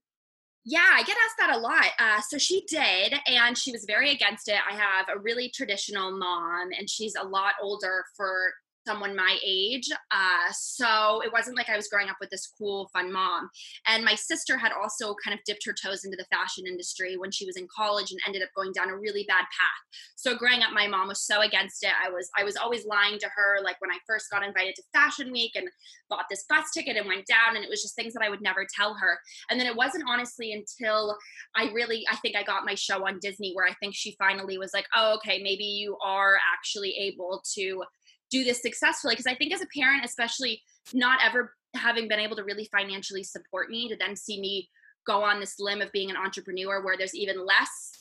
yeah, 0.65 0.91
I 0.93 1.03
get 1.05 1.17
asked 1.25 1.39
that 1.39 1.57
a 1.57 1.59
lot. 1.59 1.87
Uh, 1.99 2.21
so 2.21 2.37
she 2.37 2.65
did, 2.69 3.15
and 3.27 3.57
she 3.57 3.73
was 3.73 3.85
very 3.87 4.11
against 4.11 4.47
it. 4.47 4.59
I 4.71 4.75
have 4.75 5.07
a 5.09 5.19
really 5.19 5.49
traditional 5.49 6.17
mom, 6.17 6.69
and 6.79 6.89
she's 6.89 7.15
a 7.19 7.27
lot 7.27 7.55
older 7.62 8.05
for 8.15 8.53
someone 8.87 9.15
my 9.17 9.39
age. 9.45 9.89
Uh, 10.11 10.53
so 10.53 11.21
it 11.23 11.33
wasn't 11.33 11.57
like 11.57 11.69
I 11.69 11.77
was 11.77 11.89
growing 11.89 12.09
up 12.09 12.17
with 12.21 12.31
this 12.31 12.53
cool, 12.59 12.89
fun 12.93 13.13
mom. 13.13 13.49
And 13.87 14.05
my 14.05 14.15
sister 14.15 14.57
had 14.57 14.73
also 14.73 15.15
kind 15.23 15.35
of 15.35 15.45
dipped 15.45 15.65
her 15.67 15.75
toes 15.75 16.05
into 16.05 16.17
the 16.17 16.27
fashion 16.35 16.65
industry 16.67 17.17
when 17.17 17.31
she 17.31 17.47
was 17.47 17.57
in 17.57 17.69
college 17.75 18.11
and 18.11 18.21
ended 18.27 18.43
up 18.43 18.49
going 18.57 18.73
down 18.73 18.91
a 18.91 18.97
really 18.97 19.25
bad 19.29 19.43
path. 19.43 19.83
So 20.17 20.37
growing 20.37 20.63
up, 20.63 20.73
my 20.73 20.87
mom 20.87 21.09
was 21.09 21.23
so 21.23 21.41
against 21.41 21.83
it. 21.83 21.93
I 22.05 22.11
was 22.11 22.31
I 22.37 22.45
was 22.45 22.57
always 22.57 22.87
lying 22.87 23.19
to 23.19 23.29
her. 23.35 23.63
Like 23.63 23.81
when 23.81 23.91
I 23.91 23.99
first 24.07 24.31
got 24.31 24.45
invited 24.45 24.75
to 24.77 24.83
Fashion 24.93 25.33
Week 25.33 25.53
and 25.55 25.69
bought 26.09 26.27
this 26.31 26.45
bus 26.49 26.71
ticket 26.73 26.97
and 26.97 27.07
went 27.07 27.27
down, 27.27 27.57
and 27.57 27.65
it 27.65 27.71
was 27.71 27.83
just 27.83 27.95
things 27.95 28.13
that 28.15 28.23
I 28.23 28.29
would 28.29 28.43
never 28.43 28.67
tell 28.75 28.95
her. 28.95 29.19
And 29.51 29.59
then 29.59 29.67
it 29.67 29.77
wasn't 29.77 30.05
honestly 30.09 30.53
until 30.53 31.17
I 31.55 31.71
really 31.73 32.05
I 32.11 32.17
think 32.17 32.37
I 32.37 32.43
got 32.43 32.65
my 32.65 32.75
show 32.75 33.07
on 33.07 33.19
Disney 33.21 33.53
where 33.55 33.67
I 33.67 33.75
think 33.75 33.95
she 33.95 34.17
finally 34.19 34.59
was 34.59 34.73
like, 34.75 34.87
oh 34.95 35.17
okay, 35.17 35.43
maybe 35.43 35.65
you 35.65 35.97
are 36.05 36.39
actually 36.53 36.95
able 36.99 37.43
to 37.55 37.83
do 38.31 38.45
this 38.45 38.63
successfully 38.63 39.15
because 39.15 39.27
i 39.27 39.35
think 39.35 39.53
as 39.53 39.63
a 39.63 39.67
parent 39.77 40.05
especially 40.05 40.63
not 40.93 41.19
ever 41.25 41.55
having 41.75 42.09
been 42.09 42.21
able 42.21 42.37
to 42.37 42.45
really 42.45 42.69
financially 42.73 43.23
support 43.23 43.71
me 43.71 43.89
to 43.89 43.97
then 43.97 44.17
see 44.17 44.41
me 44.41 44.69
go 45.07 45.23
on 45.23 45.41
this 45.41 45.59
limb 45.59 45.81
of 45.81 45.93
being 45.93 46.11
an 46.11 46.17
entrepreneur 46.17 46.85
where 46.85 46.97
there's 46.97 47.15
even 47.15 47.45
less 47.45 48.01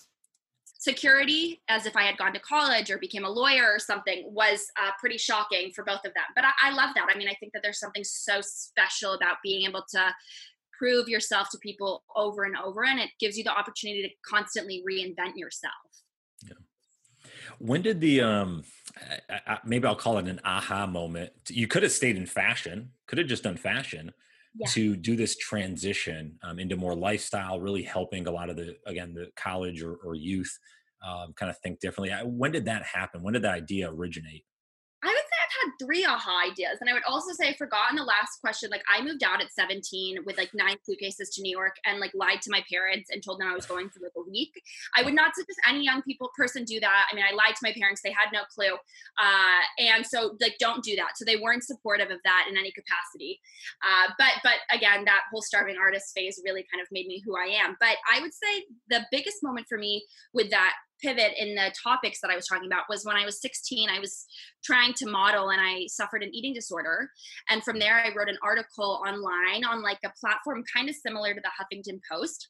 security 0.79 1.61
as 1.67 1.85
if 1.85 1.95
I 1.95 2.03
had 2.03 2.17
gone 2.17 2.33
to 2.33 2.39
college 2.39 2.89
or 2.89 2.97
became 2.97 3.25
a 3.25 3.29
lawyer 3.29 3.69
or 3.69 3.79
something 3.79 4.23
was 4.27 4.65
uh, 4.81 4.91
pretty 4.99 5.17
shocking 5.17 5.71
for 5.75 5.83
both 5.83 6.05
of 6.05 6.13
them. 6.13 6.23
But 6.35 6.45
I, 6.45 6.51
I 6.69 6.71
love 6.71 6.91
that. 6.95 7.07
I 7.13 7.17
mean, 7.17 7.27
I 7.27 7.35
think 7.39 7.51
that 7.53 7.61
there's 7.61 7.79
something 7.79 8.03
so 8.03 8.39
special 8.41 9.13
about 9.13 9.37
being 9.43 9.67
able 9.67 9.83
to 9.91 10.13
prove 10.77 11.09
yourself 11.09 11.49
to 11.51 11.57
people 11.57 12.03
over 12.15 12.45
and 12.45 12.55
over, 12.55 12.85
and 12.85 12.97
it 12.99 13.09
gives 13.19 13.37
you 13.37 13.43
the 13.43 13.51
opportunity 13.51 14.03
to 14.03 14.09
constantly 14.25 14.81
reinvent 14.89 15.35
yourself. 15.35 15.73
Yeah. 16.47 16.53
When 17.57 17.81
did 17.81 17.99
the 17.99 18.21
um 18.21 18.63
I, 19.29 19.39
I, 19.47 19.59
maybe 19.65 19.87
I'll 19.87 19.95
call 19.95 20.17
it 20.17 20.27
an 20.27 20.39
aha 20.43 20.85
moment. 20.85 21.31
You 21.49 21.67
could 21.67 21.83
have 21.83 21.91
stayed 21.91 22.17
in 22.17 22.25
fashion, 22.25 22.91
could 23.07 23.17
have 23.17 23.27
just 23.27 23.43
done 23.43 23.57
fashion, 23.57 24.11
yeah. 24.55 24.67
to 24.67 24.95
do 24.95 25.15
this 25.15 25.37
transition 25.37 26.37
um, 26.43 26.59
into 26.59 26.75
more 26.75 26.95
lifestyle, 26.95 27.59
really 27.59 27.83
helping 27.83 28.27
a 28.27 28.31
lot 28.31 28.49
of 28.49 28.55
the 28.55 28.75
again 28.85 29.13
the 29.13 29.29
college 29.35 29.81
or, 29.81 29.95
or 30.03 30.15
youth 30.15 30.57
um, 31.07 31.33
kind 31.33 31.49
of 31.49 31.57
think 31.59 31.79
differently. 31.79 32.13
When 32.25 32.51
did 32.51 32.65
that 32.65 32.83
happen? 32.83 33.23
When 33.23 33.33
did 33.33 33.43
that 33.43 33.53
idea 33.53 33.91
originate? 33.91 34.45
Had 35.63 35.85
three 35.85 36.05
aha 36.05 36.43
ideas. 36.49 36.77
And 36.79 36.89
I 36.89 36.93
would 36.93 37.03
also 37.07 37.33
say 37.33 37.49
I 37.49 37.55
forgot 37.55 37.89
in 37.91 37.95
the 37.95 38.03
last 38.03 38.39
question, 38.41 38.69
like 38.69 38.83
I 38.91 39.01
moved 39.01 39.23
out 39.23 39.41
at 39.41 39.51
17 39.51 40.19
with 40.25 40.37
like 40.37 40.51
nine 40.53 40.77
suitcases 40.83 41.29
to 41.31 41.41
New 41.41 41.51
York 41.51 41.75
and 41.85 41.99
like 41.99 42.11
lied 42.13 42.41
to 42.43 42.51
my 42.51 42.63
parents 42.71 43.09
and 43.11 43.23
told 43.23 43.39
them 43.39 43.47
I 43.47 43.55
was 43.55 43.65
going 43.65 43.89
for 43.89 43.99
like 44.01 44.13
a 44.17 44.29
week. 44.29 44.53
I 44.95 45.03
would 45.03 45.13
not 45.13 45.35
suggest 45.35 45.59
any 45.67 45.83
young 45.83 46.01
people 46.01 46.29
person 46.37 46.63
do 46.63 46.79
that. 46.79 47.07
I 47.11 47.15
mean, 47.15 47.25
I 47.29 47.33
lied 47.33 47.55
to 47.55 47.63
my 47.63 47.73
parents. 47.73 48.01
They 48.01 48.11
had 48.11 48.29
no 48.31 48.41
clue. 48.53 48.73
Uh, 49.19 49.61
and 49.79 50.05
so 50.05 50.37
like, 50.39 50.55
don't 50.59 50.83
do 50.83 50.95
that. 50.95 51.17
So 51.17 51.25
they 51.25 51.37
weren't 51.37 51.63
supportive 51.63 52.11
of 52.11 52.19
that 52.23 52.47
in 52.49 52.57
any 52.57 52.71
capacity. 52.71 53.39
Uh, 53.83 54.13
but, 54.17 54.33
but 54.43 54.59
again, 54.71 55.05
that 55.05 55.23
whole 55.31 55.41
starving 55.41 55.77
artist 55.77 56.13
phase 56.15 56.41
really 56.45 56.65
kind 56.71 56.81
of 56.81 56.87
made 56.91 57.07
me 57.07 57.21
who 57.25 57.35
I 57.35 57.59
am. 57.63 57.75
But 57.79 57.97
I 58.11 58.21
would 58.21 58.33
say 58.33 58.65
the 58.89 59.05
biggest 59.11 59.37
moment 59.43 59.67
for 59.67 59.77
me 59.77 60.05
with 60.33 60.49
that 60.51 60.73
pivot 61.01 61.33
in 61.37 61.55
the 61.55 61.73
topics 61.81 62.19
that 62.21 62.31
I 62.31 62.35
was 62.35 62.47
talking 62.47 62.67
about 62.67 62.83
was 62.89 63.05
when 63.05 63.15
I 63.15 63.25
was 63.25 63.41
16, 63.41 63.89
I 63.89 63.99
was 63.99 64.25
trying 64.63 64.93
to 64.95 65.09
model 65.09 65.49
and 65.49 65.61
I 65.61 65.85
suffered 65.87 66.23
an 66.23 66.33
eating 66.33 66.53
disorder. 66.53 67.09
And 67.49 67.63
from 67.63 67.79
there, 67.79 67.95
I 67.95 68.13
wrote 68.15 68.29
an 68.29 68.37
article 68.43 69.01
online 69.05 69.63
on 69.65 69.81
like 69.81 69.99
a 70.05 70.11
platform 70.19 70.63
kind 70.75 70.89
of 70.89 70.95
similar 70.95 71.33
to 71.33 71.41
the 71.41 71.49
Huffington 71.49 71.99
Post 72.09 72.49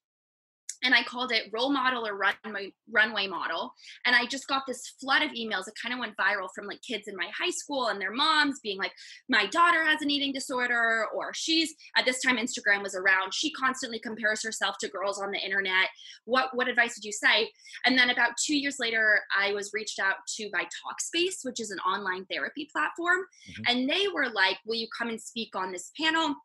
and 0.83 0.95
I 0.95 1.03
called 1.03 1.31
it 1.31 1.49
role 1.51 1.71
model 1.71 2.07
or 2.07 2.15
runway 2.15 2.73
runway 2.91 3.27
model. 3.27 3.73
And 4.05 4.15
I 4.15 4.25
just 4.25 4.47
got 4.47 4.63
this 4.67 4.87
flood 5.01 5.21
of 5.21 5.31
emails. 5.31 5.67
It 5.67 5.73
kind 5.81 5.93
of 5.93 5.99
went 5.99 6.17
viral 6.17 6.49
from 6.53 6.65
like 6.65 6.81
kids 6.81 7.07
in 7.07 7.15
my 7.15 7.29
high 7.37 7.49
school 7.49 7.87
and 7.87 7.99
their 7.99 8.11
moms 8.11 8.59
being 8.61 8.77
like, 8.77 8.93
"My 9.27 9.45
daughter 9.47 9.83
has 9.83 10.01
an 10.01 10.09
eating 10.09 10.33
disorder," 10.33 11.07
or 11.13 11.33
"She's 11.33 11.73
at 11.95 12.05
this 12.05 12.21
time 12.21 12.37
Instagram 12.37 12.83
was 12.83 12.95
around. 12.95 13.33
She 13.33 13.51
constantly 13.51 13.99
compares 13.99 14.43
herself 14.43 14.77
to 14.79 14.89
girls 14.89 15.21
on 15.21 15.31
the 15.31 15.39
internet. 15.39 15.89
What 16.25 16.55
what 16.55 16.67
advice 16.67 16.95
would 16.97 17.05
you 17.05 17.11
say?" 17.13 17.51
And 17.85 17.97
then 17.97 18.09
about 18.09 18.31
two 18.37 18.55
years 18.55 18.77
later, 18.79 19.21
I 19.37 19.53
was 19.53 19.71
reached 19.73 19.99
out 19.99 20.15
to 20.37 20.49
by 20.51 20.63
Talkspace, 20.63 21.43
which 21.43 21.59
is 21.59 21.71
an 21.71 21.79
online 21.79 22.25
therapy 22.25 22.69
platform, 22.71 23.19
mm-hmm. 23.49 23.63
and 23.67 23.89
they 23.89 24.07
were 24.07 24.29
like, 24.29 24.57
"Will 24.65 24.75
you 24.75 24.87
come 24.97 25.09
and 25.09 25.21
speak 25.21 25.55
on 25.55 25.71
this 25.71 25.91
panel?" 25.99 26.35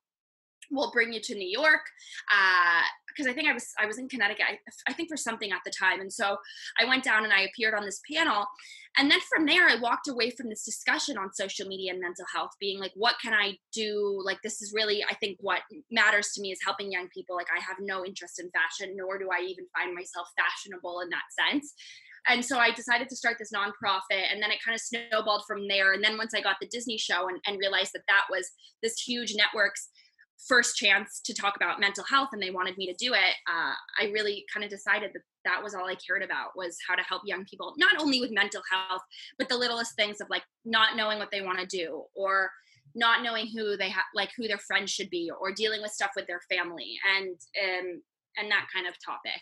We'll 0.71 0.91
bring 0.93 1.13
you 1.13 1.21
to 1.21 1.35
New 1.35 1.49
York 1.49 1.81
because 3.09 3.27
uh, 3.27 3.31
I 3.31 3.33
think 3.33 3.49
I 3.49 3.53
was 3.53 3.69
I 3.79 3.87
was 3.87 3.99
in 3.99 4.09
Connecticut 4.09 4.45
I, 4.49 4.59
I, 4.89 4.93
think 4.93 5.09
for 5.09 5.17
something 5.17 5.53
at 5.53 5.61
the 5.65 5.71
time 5.71 6.01
and 6.01 6.13
so 6.13 6.37
I 6.81 6.85
went 6.85 7.05
down 7.05 7.25
and 7.25 7.33
I 7.33 7.43
appeared 7.43 7.75
on 7.75 7.85
this 7.85 8.01
panel 8.11 8.47
and 8.97 9.11
then 9.11 9.21
from 9.29 9.47
there 9.47 9.69
I 9.69 9.77
walked 9.81 10.09
away 10.09 10.31
from 10.31 10.49
this 10.49 10.65
discussion 10.65 11.19
on 11.19 11.33
social 11.33 11.67
media 11.67 11.93
and 11.93 12.01
mental 12.01 12.27
health 12.35 12.53
being 12.61 12.81
like 12.81 12.93
what 12.95 13.17
can 13.23 13.35
I 13.35 13.59
do 13.73 14.21
like 14.25 14.39
this 14.43 14.63
is 14.63 14.73
really 14.75 15.05
I 15.05 15.15
think 15.15 15.39
what 15.41 15.63
matters 15.91 16.31
to 16.35 16.41
me 16.41 16.53
is 16.53 16.61
helping 16.65 16.93
young 16.93 17.09
people 17.09 17.37
like 17.37 17.49
I 17.55 17.61
have 17.61 17.77
no 17.81 18.05
interest 18.05 18.41
in 18.41 18.51
fashion 18.51 18.95
nor 18.97 19.19
do 19.19 19.29
I 19.31 19.43
even 19.45 19.67
find 19.77 19.95
myself 19.95 20.29
fashionable 20.37 21.01
in 21.01 21.11
that 21.11 21.53
sense 21.53 21.75
and 22.29 22.45
so 22.45 22.59
I 22.59 22.71
decided 22.71 23.09
to 23.11 23.17
start 23.17 23.37
this 23.39 23.53
nonprofit, 23.53 24.33
and 24.33 24.43
then 24.43 24.51
it 24.51 24.63
kind 24.65 24.75
of 24.75 24.81
snowballed 24.81 25.45
from 25.47 25.69
there. 25.69 25.93
And 25.93 26.03
then 26.03 26.17
once 26.17 26.33
I 26.35 26.41
got 26.41 26.57
the 26.61 26.69
Disney 26.69 26.97
show 26.97 27.29
and, 27.29 27.39
and 27.47 27.59
realized 27.59 27.93
that 27.95 28.05
that 28.09 28.25
was 28.31 28.51
this 28.83 28.99
huge 29.01 29.35
networks 29.37 29.91
first 30.49 30.77
chance 30.77 31.21
to 31.25 31.33
talk 31.33 31.57
about 31.57 31.81
mental 31.81 32.05
health 32.05 32.31
and 32.33 32.43
they 32.43 32.51
wanted 32.51 32.77
me 32.77 32.87
to 32.87 32.95
do 32.95 33.15
it 33.15 33.35
uh, 33.49 33.75
i 34.01 34.11
really 34.13 34.45
kind 34.53 34.65
of 34.65 34.71
decided 34.71 35.11
that 35.15 35.23
that 35.45 35.63
was 35.63 35.75
all 35.75 35.87
i 35.87 35.95
cared 35.95 36.23
about 36.23 36.49
was 36.57 36.77
how 36.87 36.95
to 36.95 37.03
help 37.03 37.23
young 37.25 37.45
people 37.45 37.75
not 37.79 38.01
only 38.01 38.21
with 38.21 38.31
mental 38.31 38.63
health 38.71 39.03
but 39.39 39.49
the 39.49 39.57
littlest 39.57 39.95
things 39.97 40.21
of 40.21 40.29
like 40.31 40.43
not 40.65 40.97
knowing 40.97 41.19
what 41.19 41.31
they 41.31 41.43
want 41.43 41.59
to 41.59 41.67
do 41.67 42.03
or 42.15 42.51
not 42.95 43.23
knowing 43.23 43.49
who 43.49 43.77
they 43.77 43.89
have 43.89 44.05
like 44.15 44.31
who 44.37 44.47
their 44.47 44.59
friends 44.59 44.91
should 44.91 45.11
be 45.11 45.31
or 45.41 45.53
dealing 45.53 45.83
with 45.83 45.91
stuff 45.91 46.11
with 46.15 46.27
their 46.27 46.41
family 46.49 46.97
and 47.17 47.37
um, 47.63 48.03
and 48.37 48.51
that 48.51 48.67
kind 48.73 48.87
of 48.87 48.95
topic. 49.05 49.41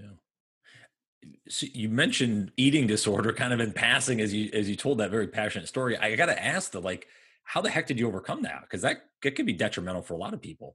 Yeah. 0.00 1.30
So 1.48 1.66
you 1.72 1.88
mentioned 1.88 2.52
eating 2.56 2.86
disorder 2.86 3.32
kind 3.32 3.52
of 3.52 3.60
in 3.60 3.72
passing 3.72 4.20
as 4.20 4.32
you 4.32 4.50
as 4.52 4.68
you 4.68 4.76
told 4.76 4.98
that 4.98 5.10
very 5.10 5.28
passionate 5.28 5.68
story. 5.68 5.96
I 5.96 6.16
gotta 6.16 6.42
ask 6.42 6.72
the 6.72 6.80
like 6.80 7.06
how 7.52 7.60
the 7.60 7.68
heck 7.68 7.86
did 7.86 7.98
you 7.98 8.08
overcome 8.08 8.40
that? 8.40 8.62
Because 8.62 8.80
that 8.80 9.02
it 9.22 9.36
could 9.36 9.44
be 9.44 9.52
detrimental 9.52 10.00
for 10.00 10.14
a 10.14 10.16
lot 10.16 10.32
of 10.32 10.40
people. 10.40 10.74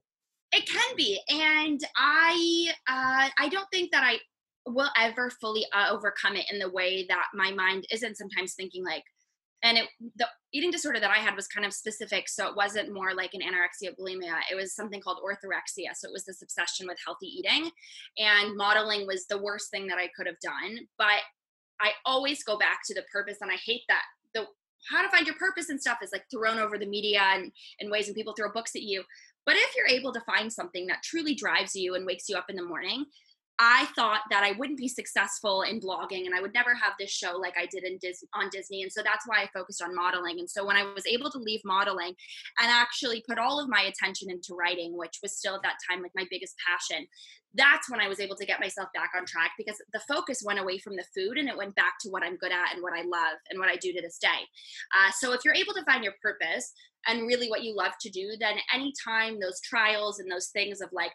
It 0.52 0.68
can 0.68 0.96
be, 0.96 1.20
and 1.28 1.82
I 1.98 2.68
uh, 2.88 3.30
I 3.40 3.50
don't 3.50 3.68
think 3.74 3.92
that 3.94 4.04
I 4.04 4.20
will 4.68 4.92
ever 4.96 5.32
fully 5.42 5.66
uh, 5.74 5.88
overcome 5.90 6.36
it 6.36 6.46
in 6.52 6.60
the 6.60 6.70
way 6.70 7.08
that 7.10 7.26
my 7.34 7.50
mind 7.50 7.86
isn't 7.92 8.16
sometimes 8.16 8.54
thinking 8.54 8.86
like 8.86 9.04
and 9.64 9.80
it 9.80 9.88
the 10.18 10.28
eating 10.54 10.70
disorder 10.70 11.00
that 11.00 11.10
I 11.10 11.18
had 11.18 11.36
was 11.36 11.48
kind 11.48 11.66
of 11.66 11.74
specific, 11.74 12.30
so 12.30 12.48
it 12.48 12.56
wasn't 12.56 12.94
more 12.94 13.16
like 13.16 13.32
an 13.34 13.42
anorexia 13.42 13.96
bulimia. 14.00 14.38
It 14.52 14.56
was 14.56 14.76
something 14.76 15.02
called 15.02 15.18
orthorexia. 15.26 15.96
So 15.96 16.08
it 16.08 16.14
was 16.14 16.26
this 16.26 16.44
obsession 16.44 16.86
with 16.86 17.00
healthy 17.04 17.26
eating, 17.26 17.72
and 18.20 18.56
modeling 18.56 19.08
was 19.08 19.26
the 19.26 19.42
worst 19.42 19.72
thing 19.72 19.88
that 19.88 19.98
I 19.98 20.10
could 20.16 20.28
have 20.28 20.40
done. 20.44 20.86
But 21.00 21.22
I 21.82 21.94
always 22.06 22.44
go 22.44 22.56
back 22.60 22.82
to 22.86 22.94
the 22.94 23.04
purpose, 23.12 23.38
and 23.42 23.50
I 23.50 23.58
hate 23.66 23.82
that 23.88 24.04
the 24.36 24.46
how 24.90 25.02
to 25.02 25.10
find 25.10 25.26
your 25.26 25.36
purpose 25.36 25.70
and 25.70 25.80
stuff 25.80 26.00
is 26.02 26.12
like 26.12 26.24
thrown 26.32 26.60
over 26.60 26.78
the 26.78 26.86
media 26.86 27.22
and 27.34 27.52
in 27.80 27.90
ways 27.92 28.08
when 28.08 28.16
people 28.16 28.34
throw 28.38 28.52
books 28.52 28.76
at 28.76 28.84
you. 28.84 29.04
But 29.46 29.56
if 29.56 29.76
you're 29.76 29.88
able 29.88 30.12
to 30.14 30.22
find 30.22 30.52
something 30.52 30.88
that 30.88 31.04
truly 31.04 31.34
drives 31.34 31.76
you 31.76 31.96
and 31.96 32.06
wakes 32.06 32.28
you 32.28 32.36
up 32.36 32.50
in 32.50 32.56
the 32.56 32.66
morning, 32.66 33.06
I 33.60 33.86
thought 33.96 34.22
that 34.30 34.44
I 34.44 34.52
wouldn't 34.52 34.78
be 34.78 34.88
successful 34.88 35.64
in 35.64 35.80
blogging 35.80 36.26
and 36.26 36.36
I 36.36 36.42
would 36.42 36.54
never 36.54 36.76
have 36.76 36.94
this 37.00 37.10
show 37.10 37.38
like 37.38 37.56
I 37.58 37.66
did 37.66 37.84
in 37.84 37.98
Dis- 37.98 38.24
on 38.34 38.50
Disney. 38.52 38.84
And 38.84 38.92
so 38.92 39.02
that's 39.04 39.28
why 39.28 39.42
I 39.42 39.50
focused 39.52 39.82
on 39.82 39.96
modeling. 39.96 40.40
And 40.40 40.50
so 40.50 40.64
when 40.66 40.76
I 40.76 40.84
was 40.94 41.08
able 41.08 41.32
to 41.32 41.40
leave 41.40 41.62
modeling 41.66 42.14
and 42.60 42.70
actually 42.70 43.24
put 43.28 43.40
all 43.40 43.60
of 43.60 43.68
my 43.68 43.82
attention 43.82 44.30
into 44.30 44.54
writing, 44.54 44.96
which 44.96 45.18
was 45.24 45.36
still 45.36 45.56
at 45.56 45.64
that 45.64 45.78
time 45.90 46.04
like 46.04 46.12
my 46.16 46.26
biggest 46.30 46.56
passion, 46.68 47.08
that's 47.56 47.90
when 47.90 48.00
I 48.00 48.08
was 48.08 48.20
able 48.20 48.36
to 48.36 48.46
get 48.46 48.60
myself 48.60 48.90
back 48.94 49.12
on 49.18 49.26
track 49.26 49.52
because 49.58 49.82
the 49.92 50.02
focus 50.08 50.44
went 50.46 50.60
away 50.60 50.78
from 50.78 50.96
the 50.96 51.06
food 51.16 51.38
and 51.38 51.50
it 51.50 51.58
went 51.58 51.76
back 51.76 51.94
to 52.02 52.10
what 52.10 52.24
I'm 52.24 52.38
good 52.38 52.52
at 52.52 52.74
and 52.74 52.84
what 52.84 52.94
I 52.94 53.02
love 53.02 53.40
and 53.50 53.60
what 53.60 53.70
I 53.70 53.76
do 53.78 53.92
to 53.94 54.02
this 54.02 54.20
day. 54.20 54.28
Uh, 54.96 55.12
so 55.18 55.34
if 55.34 55.42
you're 55.44 55.56
able 55.56 55.74
to 55.74 55.84
find 55.84 56.04
your 56.04 56.14
purpose 56.22 56.74
and 57.08 57.26
really 57.26 57.50
what 57.50 57.64
you 57.64 57.76
love 57.76 57.94
to 58.02 58.10
do, 58.12 58.34
then 58.40 58.58
anytime 58.72 59.40
those 59.40 59.60
trials 59.62 60.20
and 60.20 60.32
those 60.32 60.50
things 60.50 60.82
of 60.82 60.90
like, 60.92 61.12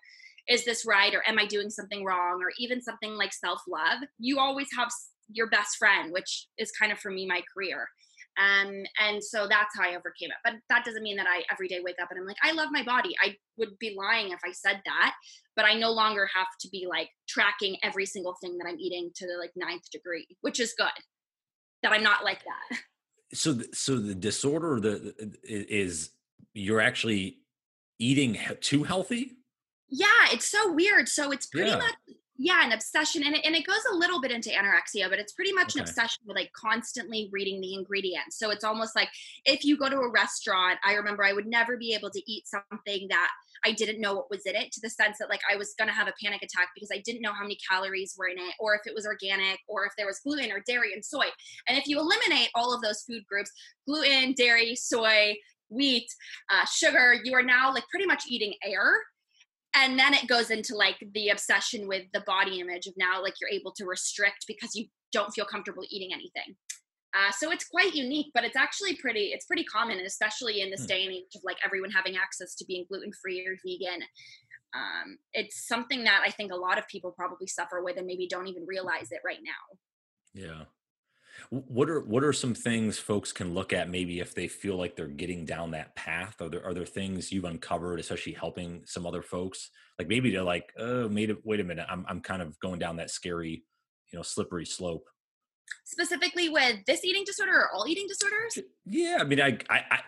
is 0.49 0.65
this 0.65 0.85
right 0.87 1.15
or 1.15 1.23
am 1.27 1.39
I 1.39 1.47
doing 1.47 1.71
something 1.71 2.05
wrong 2.05 2.41
or 2.43 2.53
even 2.59 2.83
something 2.83 3.15
like 3.15 3.33
self 3.33 3.63
love, 3.69 4.01
you 4.19 4.39
always 4.39 4.69
have 4.77 4.91
your 5.29 5.49
best 5.49 5.77
friend, 5.77 6.13
which 6.13 6.47
is 6.59 6.73
kind 6.73 6.93
of 6.93 6.99
for 6.99 7.11
me 7.11 7.27
my 7.27 7.43
career. 7.55 7.89
Um, 8.39 8.83
and 8.99 9.23
so 9.23 9.47
that's 9.47 9.77
how 9.77 9.85
I 9.85 9.91
overcame 9.91 10.31
it. 10.31 10.37
But 10.45 10.55
that 10.71 10.85
doesn't 10.85 11.03
mean 11.03 11.17
that 11.17 11.27
I 11.29 11.43
every 11.51 11.69
day 11.69 11.81
wake 11.85 11.97
up 12.01 12.09
and 12.11 12.19
I'm 12.19 12.27
like, 12.27 12.37
I 12.43 12.53
love 12.53 12.69
my 12.73 12.83
body. 12.83 13.15
I 13.23 13.37
would 13.59 13.79
be 13.79 13.95
lying 13.97 14.31
if 14.31 14.41
I 14.45 14.53
said 14.53 14.81
that. 14.87 15.15
But 15.55 15.67
I 15.67 15.75
no 15.75 15.91
longer 15.91 16.29
have 16.35 16.47
to 16.61 16.69
be 16.71 16.87
like 16.89 17.11
tracking 17.29 17.77
every 17.83 18.07
single 18.07 18.35
thing 18.43 18.57
that 18.59 18.67
I'm 18.67 18.79
eating 18.79 19.11
to 19.17 19.27
the 19.27 19.35
like 19.39 19.53
ninth 19.55 19.91
degree, 19.93 20.27
which 20.41 20.61
is 20.61 20.75
good. 20.77 20.89
That 21.83 21.93
I'm 21.93 22.03
not 22.03 22.25
like 22.25 22.43
that. 22.45 22.79
So, 23.35 23.59
so 23.73 23.97
the 23.97 24.15
disorder 24.15 24.79
the 24.79 25.15
is 25.43 26.11
you're 26.53 26.83
actually 26.83 27.39
eating 27.99 28.39
too 28.61 28.83
healthy. 28.83 29.39
Yeah, 29.93 30.07
it's 30.33 30.49
so 30.49 30.73
weird. 30.73 31.09
So 31.09 31.31
it's 31.33 31.47
pretty 31.47 31.71
yeah. 31.71 31.77
much 31.77 31.95
yeah 32.39 32.65
an 32.65 32.73
obsession 32.73 33.23
and 33.25 33.37
it, 33.37 33.45
and 33.45 33.55
it 33.55 33.67
goes 33.67 33.85
a 33.93 33.95
little 33.95 34.21
bit 34.21 34.33
into 34.33 34.51
anorexia 34.51 35.09
but 35.09 35.19
it's 35.19 35.33
pretty 35.33 35.53
much 35.53 35.73
okay. 35.73 35.81
an 35.81 35.83
obsession 35.83 36.23
with 36.27 36.37
like 36.37 36.51
constantly 36.55 37.29
reading 37.31 37.61
the 37.61 37.75
ingredients 37.75 38.39
so 38.39 38.51
it's 38.51 38.65
almost 38.65 38.97
like 38.97 39.09
if 39.45 39.65
you 39.65 39.77
go 39.77 39.89
to 39.89 39.99
a 39.99 40.11
restaurant 40.11 40.79
i 40.85 40.95
remember 40.95 41.25
i 41.25 41.33
would 41.33 41.47
never 41.47 41.77
be 41.77 41.95
able 41.95 42.11
to 42.11 42.23
eat 42.27 42.45
something 42.47 43.07
that 43.09 43.31
i 43.65 43.73
didn't 43.73 44.01
know 44.01 44.15
what 44.15 44.31
was 44.31 44.45
in 44.47 44.57
it 44.57 44.73
to 44.73 44.81
the 44.83 44.91
sense 44.91 45.19
that 45.19 45.29
like 45.29 45.43
i 45.51 45.57
was 45.57 45.75
going 45.79 45.89
to 45.89 45.95
have 45.95 46.09
a 46.09 46.15
panic 46.23 46.43
attack 46.43 46.69
because 46.75 46.91
i 46.93 46.99
didn't 47.05 47.23
know 47.23 47.33
how 47.33 47.43
many 47.43 47.59
calories 47.71 48.15
were 48.19 48.29
in 48.29 48.39
it 48.39 48.55
or 48.59 48.75
if 48.75 48.81
it 48.87 48.95
was 48.95 49.07
organic 49.07 49.59
or 49.69 49.85
if 49.85 49.93
there 49.97 50.07
was 50.07 50.21
gluten 50.21 50.51
or 50.51 50.63
dairy 50.67 50.93
and 50.95 51.05
soy 51.05 51.27
and 51.69 51.79
if 51.79 51.87
you 51.87 51.99
eliminate 51.99 52.49
all 52.55 52.75
of 52.75 52.83
those 52.83 53.03
food 53.03 53.23
groups 53.29 53.53
gluten 53.87 54.33
dairy 54.33 54.75
soy 54.75 55.35
wheat 55.69 56.07
uh, 56.51 56.65
sugar 56.65 57.15
you 57.25 57.35
are 57.35 57.43
now 57.43 57.73
like 57.73 57.85
pretty 57.91 58.07
much 58.07 58.25
eating 58.29 58.55
air 58.65 58.97
and 59.75 59.99
then 59.99 60.15
it 60.15 60.27
goes 60.27 60.51
into 60.51 60.77
like 60.77 60.97
the 61.15 61.29
obsession 61.29 61.89
with 61.89 62.05
the 62.13 62.23
body 62.27 62.61
image 62.61 62.87
of 62.87 62.95
now 62.97 63.23
like 63.23 63.35
you're 63.41 63.51
able 63.51 63.73
to 63.73 63.85
restrict 63.85 64.45
because 64.47 64.75
you 64.75 64.87
don't 65.13 65.33
feel 65.33 65.45
comfortable 65.45 65.85
eating 65.91 66.11
anything 66.13 66.57
Uh, 67.15 67.31
so 67.31 67.51
it's 67.53 67.67
quite 67.67 67.95
unique, 67.95 68.29
but 68.33 68.43
it's 68.43 68.57
actually 68.57 68.97
pretty 68.97 69.33
it's 69.35 69.45
pretty 69.45 69.65
common, 69.65 69.99
especially 70.01 70.63
in 70.63 70.71
this 70.71 70.85
mm. 70.85 70.89
day 70.89 71.05
and 71.05 71.13
age 71.13 71.35
of 71.37 71.43
like 71.45 71.59
everyone 71.65 71.91
having 71.91 72.17
access 72.17 72.55
to 72.55 72.65
being 72.65 72.87
gluten 72.89 73.13
free 73.21 73.47
or 73.47 73.55
vegan. 73.67 74.03
Um, 74.75 75.19
it's 75.35 75.69
something 75.69 76.05
that 76.05 76.23
I 76.27 76.31
think 76.31 76.53
a 76.53 76.57
lot 76.57 76.79
of 76.79 76.89
people 76.89 77.13
probably 77.13 77.47
suffer 77.47 77.83
with 77.83 77.99
and 77.99 78.07
maybe 78.07 78.27
don't 78.27 78.49
even 78.49 78.65
realize 78.67 79.13
it 79.13 79.21
right 79.25 79.41
now. 79.45 79.63
Yeah. 80.33 80.65
What 81.51 81.91
are 81.91 82.01
what 82.01 82.25
are 82.25 82.33
some 82.33 82.55
things 82.55 82.99
folks 82.99 83.33
can 83.33 83.55
look 83.55 83.73
at 83.73 83.89
maybe 83.89 84.21
if 84.21 84.35
they 84.35 84.49
feel 84.49 84.77
like 84.77 84.97
they're 84.97 85.07
getting 85.07 85.45
down 85.45 85.71
that 85.73 85.95
path? 85.97 86.41
Are 86.41 86.49
there 86.49 86.65
are 86.65 86.75
there 86.75 86.87
things 86.87 87.33
you've 87.33 87.45
uncovered, 87.45 88.01
especially 88.01 88.33
helping 88.33 88.83
some 88.87 89.07
other 89.07 89.23
folks? 89.23 89.71
Like 89.99 90.09
maybe 90.09 90.31
they're 90.31 90.43
like, 90.43 90.73
oh, 90.79 91.09
wait 91.09 91.31
a, 91.31 91.37
wait 91.45 91.61
a 91.61 91.65
minute, 91.65 91.87
I'm 91.89 92.05
I'm 92.09 92.21
kind 92.21 92.43
of 92.43 92.59
going 92.61 92.79
down 92.79 92.97
that 92.97 93.11
scary, 93.11 93.65
you 94.13 94.19
know, 94.19 94.23
slippery 94.23 94.67
slope 94.67 95.05
specifically 95.85 96.49
with 96.49 96.85
this 96.87 97.05
eating 97.05 97.25
disorder 97.25 97.53
or 97.53 97.73
all 97.73 97.87
eating 97.87 98.07
disorders? 98.07 98.59
Yeah, 98.85 99.19
I 99.21 99.25
mean, 99.25 99.41
I, 99.41 99.59
I, 99.69 100.01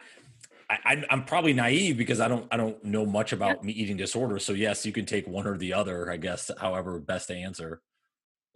I, 0.71 0.79
I 0.85 1.05
am 1.11 1.25
probably 1.25 1.53
naive 1.53 1.97
because 1.97 2.21
I 2.21 2.29
don't, 2.29 2.47
I 2.51 2.57
don't 2.57 2.83
know 2.85 3.05
much 3.05 3.33
about 3.33 3.59
yeah. 3.59 3.67
me 3.67 3.73
eating 3.73 3.97
disorder. 3.97 4.39
So 4.39 4.53
yes, 4.53 4.85
you 4.87 4.93
can 4.93 5.07
take 5.07 5.27
one 5.27 5.47
or 5.47 5.57
the 5.57 5.73
other, 5.73 6.11
I 6.11 6.17
guess, 6.17 6.51
however 6.59 6.99
best 6.99 7.29
to 7.29 7.35
answer. 7.35 7.83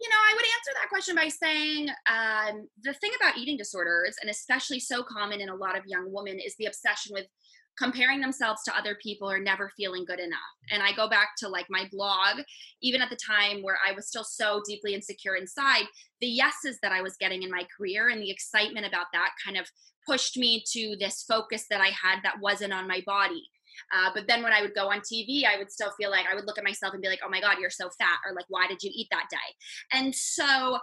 You 0.01 0.09
know, 0.09 0.15
I 0.15 0.33
would 0.33 0.45
answer 0.45 0.71
that 0.75 0.89
question 0.89 1.15
by 1.15 1.27
saying 1.27 1.89
um, 2.07 2.67
the 2.83 2.93
thing 2.93 3.11
about 3.19 3.37
eating 3.37 3.57
disorders, 3.57 4.15
and 4.21 4.29
especially 4.29 4.79
so 4.79 5.03
common 5.03 5.41
in 5.41 5.49
a 5.49 5.55
lot 5.55 5.77
of 5.77 5.83
young 5.85 6.05
women, 6.07 6.39
is 6.39 6.55
the 6.57 6.65
obsession 6.65 7.13
with 7.13 7.25
comparing 7.79 8.19
themselves 8.19 8.61
to 8.63 8.77
other 8.77 8.97
people 9.01 9.29
or 9.29 9.39
never 9.39 9.71
feeling 9.77 10.03
good 10.05 10.19
enough. 10.19 10.39
And 10.69 10.83
I 10.83 10.91
go 10.91 11.09
back 11.09 11.29
to 11.39 11.47
like 11.47 11.65
my 11.69 11.87
blog, 11.91 12.41
even 12.81 13.01
at 13.01 13.09
the 13.09 13.17
time 13.17 13.63
where 13.63 13.77
I 13.87 13.93
was 13.93 14.07
still 14.07 14.25
so 14.25 14.61
deeply 14.67 14.93
insecure 14.93 15.35
inside, 15.35 15.85
the 16.19 16.27
yeses 16.27 16.77
that 16.83 16.91
I 16.91 17.01
was 17.01 17.15
getting 17.19 17.43
in 17.43 17.49
my 17.49 17.65
career 17.75 18.09
and 18.09 18.21
the 18.21 18.31
excitement 18.31 18.85
about 18.85 19.07
that 19.13 19.31
kind 19.43 19.57
of 19.57 19.65
pushed 20.05 20.37
me 20.37 20.63
to 20.73 20.95
this 20.99 21.23
focus 21.23 21.65
that 21.69 21.81
I 21.81 21.87
had 21.87 22.19
that 22.23 22.39
wasn't 22.41 22.73
on 22.73 22.87
my 22.87 23.01
body. 23.05 23.43
Uh, 23.93 24.09
but 24.13 24.27
then 24.27 24.43
when 24.43 24.53
I 24.53 24.61
would 24.61 24.75
go 24.75 24.91
on 24.91 24.99
TV, 24.99 25.45
I 25.45 25.57
would 25.57 25.71
still 25.71 25.91
feel 25.99 26.11
like 26.11 26.25
I 26.31 26.35
would 26.35 26.45
look 26.45 26.57
at 26.57 26.63
myself 26.63 26.93
and 26.93 27.01
be 27.01 27.09
like, 27.09 27.21
oh 27.25 27.29
my 27.29 27.41
God, 27.41 27.57
you're 27.59 27.69
so 27.69 27.89
fat. 27.97 28.19
Or 28.25 28.33
like, 28.33 28.45
why 28.49 28.67
did 28.67 28.83
you 28.83 28.91
eat 28.93 29.07
that 29.11 29.27
day? 29.29 29.37
And 29.93 30.13
so 30.13 30.45
uh, 30.45 30.77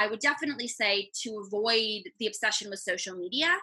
I 0.00 0.08
would 0.10 0.20
definitely 0.20 0.68
say 0.68 1.10
to 1.22 1.42
avoid 1.46 2.02
the 2.18 2.26
obsession 2.26 2.70
with 2.70 2.80
social 2.80 3.16
media 3.16 3.56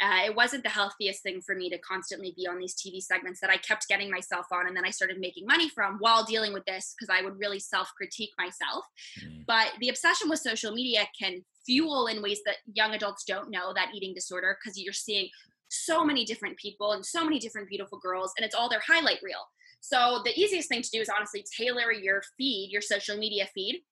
uh, 0.00 0.24
it 0.24 0.34
wasn't 0.34 0.62
the 0.62 0.70
healthiest 0.70 1.22
thing 1.22 1.42
for 1.42 1.54
me 1.54 1.68
to 1.68 1.78
constantly 1.78 2.32
be 2.34 2.46
on 2.46 2.58
these 2.58 2.74
TV 2.74 3.02
segments 3.02 3.38
that 3.40 3.50
I 3.50 3.58
kept 3.58 3.86
getting 3.86 4.10
myself 4.10 4.46
on. 4.50 4.66
And 4.66 4.74
then 4.74 4.86
I 4.86 4.90
started 4.90 5.18
making 5.20 5.44
money 5.46 5.68
from 5.68 5.96
while 5.98 6.24
dealing 6.24 6.54
with 6.54 6.64
this 6.64 6.94
because 6.98 7.14
I 7.14 7.22
would 7.22 7.38
really 7.38 7.58
self 7.58 7.90
critique 7.96 8.30
myself. 8.38 8.84
Mm. 9.22 9.44
But 9.46 9.72
the 9.78 9.90
obsession 9.90 10.30
with 10.30 10.40
social 10.40 10.72
media 10.72 11.06
can 11.20 11.44
fuel 11.66 12.06
in 12.06 12.22
ways 12.22 12.40
that 12.46 12.56
young 12.72 12.94
adults 12.94 13.24
don't 13.24 13.50
know 13.50 13.74
that 13.74 13.90
eating 13.94 14.14
disorder 14.14 14.56
because 14.58 14.78
you're 14.78 14.94
seeing 14.94 15.28
so 15.70 16.04
many 16.04 16.24
different 16.24 16.56
people 16.58 16.92
and 16.92 17.04
so 17.04 17.24
many 17.24 17.38
different 17.38 17.68
beautiful 17.68 17.98
girls, 17.98 18.32
and 18.36 18.44
it's 18.44 18.54
all 18.54 18.68
their 18.68 18.82
highlight 18.86 19.20
reel. 19.22 19.46
So 19.80 20.20
the 20.24 20.38
easiest 20.38 20.68
thing 20.68 20.82
to 20.82 20.90
do 20.90 21.00
is 21.00 21.08
honestly 21.08 21.44
tailor 21.56 21.92
your 21.92 22.22
feed, 22.36 22.70
your 22.70 22.82
social 22.82 23.16
media 23.16 23.48
feed, 23.54 23.82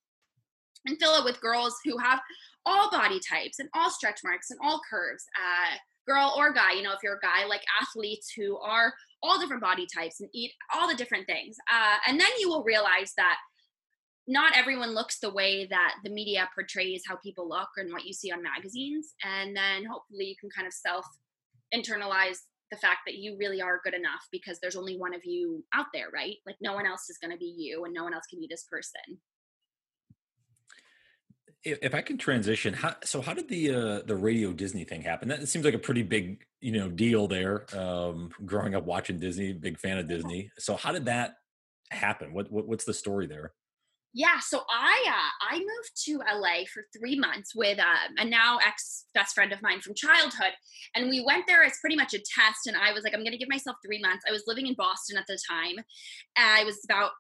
and 0.87 0.99
fill 0.99 1.15
it 1.15 1.25
with 1.25 1.41
girls 1.41 1.77
who 1.85 1.97
have 1.99 2.21
all 2.67 2.91
body 2.91 3.21
types 3.21 3.59
and 3.59 3.69
all 3.75 3.91
stretch 3.91 4.21
marks 4.23 4.51
and 4.51 4.61
all 4.63 4.81
curves. 4.89 5.25
Uh, 5.37 5.77
girl 6.07 6.35
or 6.37 6.53
guy, 6.53 6.73
you 6.73 6.83
know, 6.83 6.93
if 6.93 7.01
you're 7.03 7.17
a 7.17 7.21
guy, 7.21 7.47
like 7.47 7.63
athletes 7.81 8.33
who 8.37 8.59
are 8.59 8.93
all 9.23 9.39
different 9.39 9.63
body 9.63 9.87
types 9.95 10.21
and 10.21 10.29
eat 10.33 10.53
all 10.75 10.89
the 10.89 10.95
different 10.95 11.27
things. 11.27 11.57
Uh, 11.73 11.97
and 12.07 12.21
then 12.21 12.31
you 12.39 12.49
will 12.49 12.65
realize 12.65 13.13
that 13.17 13.37
not 14.27 14.57
everyone 14.57 14.95
looks 14.95 15.19
the 15.19 15.31
way 15.31 15.67
that 15.67 15.95
the 16.05 16.11
media 16.11 16.49
portrays 16.55 17.03
how 17.07 17.17
people 17.17 17.49
look 17.49 17.69
and 17.77 17.93
what 17.93 18.05
you 18.05 18.13
see 18.13 18.31
on 18.31 18.43
magazines. 18.43 19.15
And 19.25 19.57
then 19.57 19.85
hopefully 19.87 20.27
you 20.27 20.37
can 20.39 20.51
kind 20.51 20.67
of 20.67 20.73
self 20.73 21.07
internalize 21.75 22.39
the 22.71 22.77
fact 22.77 23.01
that 23.07 23.17
you 23.17 23.37
really 23.39 23.63
are 23.63 23.81
good 23.83 23.95
enough 23.95 24.27
because 24.31 24.59
there's 24.61 24.77
only 24.77 24.99
one 24.99 25.15
of 25.15 25.23
you 25.25 25.65
out 25.75 25.87
there, 25.95 26.09
right? 26.13 26.37
Like 26.47 26.57
no 26.61 26.75
one 26.75 26.87
else 26.87 27.09
is 27.09 27.19
going 27.19 27.31
to 27.33 27.39
be 27.39 27.55
you 27.57 27.85
and 27.85 27.95
no 27.95 28.05
one 28.05 28.13
else 28.13 28.25
can 28.29 28.41
be 28.41 28.47
this 28.49 28.65
person 28.71 29.19
if 31.65 31.95
I 31.95 32.03
can 32.03 32.19
transition, 32.19 32.73
how, 32.73 32.95
so 33.05 33.21
how 33.21 33.35
did 33.35 33.49
the 33.49 33.75
uh, 33.75 34.01
the 34.07 34.15
Radio 34.15 34.53
Disney 34.53 34.85
thing 34.85 35.03
happen? 35.03 35.29
That 35.29 35.47
seems 35.49 35.65
like 35.65 35.75
a 35.75 35.79
pretty 35.79 36.03
big 36.03 36.45
you 36.61 36.73
know 36.73 36.89
deal 36.89 37.27
there. 37.27 37.67
Um, 37.77 38.31
growing 38.45 38.75
up 38.75 38.85
watching 38.85 39.19
Disney, 39.19 39.53
big 39.53 39.79
fan 39.79 39.99
of 39.99 40.09
Disney. 40.09 40.51
So 40.59 40.77
how 40.77 40.93
did 40.93 41.07
that 41.07 41.35
happen? 41.91 42.33
What, 42.33 42.51
what 42.51 42.67
what's 42.67 42.85
the 42.85 42.95
story 42.95 43.27
there? 43.27 43.53
Yeah 44.19 44.41
so 44.41 44.63
i 44.69 45.05
uh, 45.07 45.55
i 45.55 45.59
moved 45.59 45.93
to 45.95 46.19
la 46.19 46.65
for 46.75 46.83
three 46.99 47.17
months 47.17 47.55
with 47.55 47.79
um, 47.79 48.15
a 48.19 48.25
now 48.25 48.59
ex 48.67 49.05
best 49.15 49.33
friend 49.33 49.53
of 49.53 49.63
mine 49.63 49.81
from 49.81 49.95
childhood 49.95 50.53
and 50.97 51.09
we 51.09 51.25
went 51.25 51.47
there 51.47 51.63
as 51.63 51.79
pretty 51.81 51.95
much 51.95 52.15
a 52.15 52.19
test 52.19 52.67
and 52.67 52.77
i 52.77 52.93
was 52.93 53.05
like 53.05 53.15
i'm 53.15 53.23
gonna 53.23 53.39
give 53.39 53.49
myself 53.49 53.77
three 53.87 54.01
months. 54.01 54.25
I 54.29 54.33
was 54.33 54.43
living 54.49 54.67
in 54.67 54.75
boston 54.75 55.17
at 55.17 55.25
the 55.29 55.39
time 55.49 55.77
i 56.37 56.65
was 56.65 56.81
about 56.85 57.13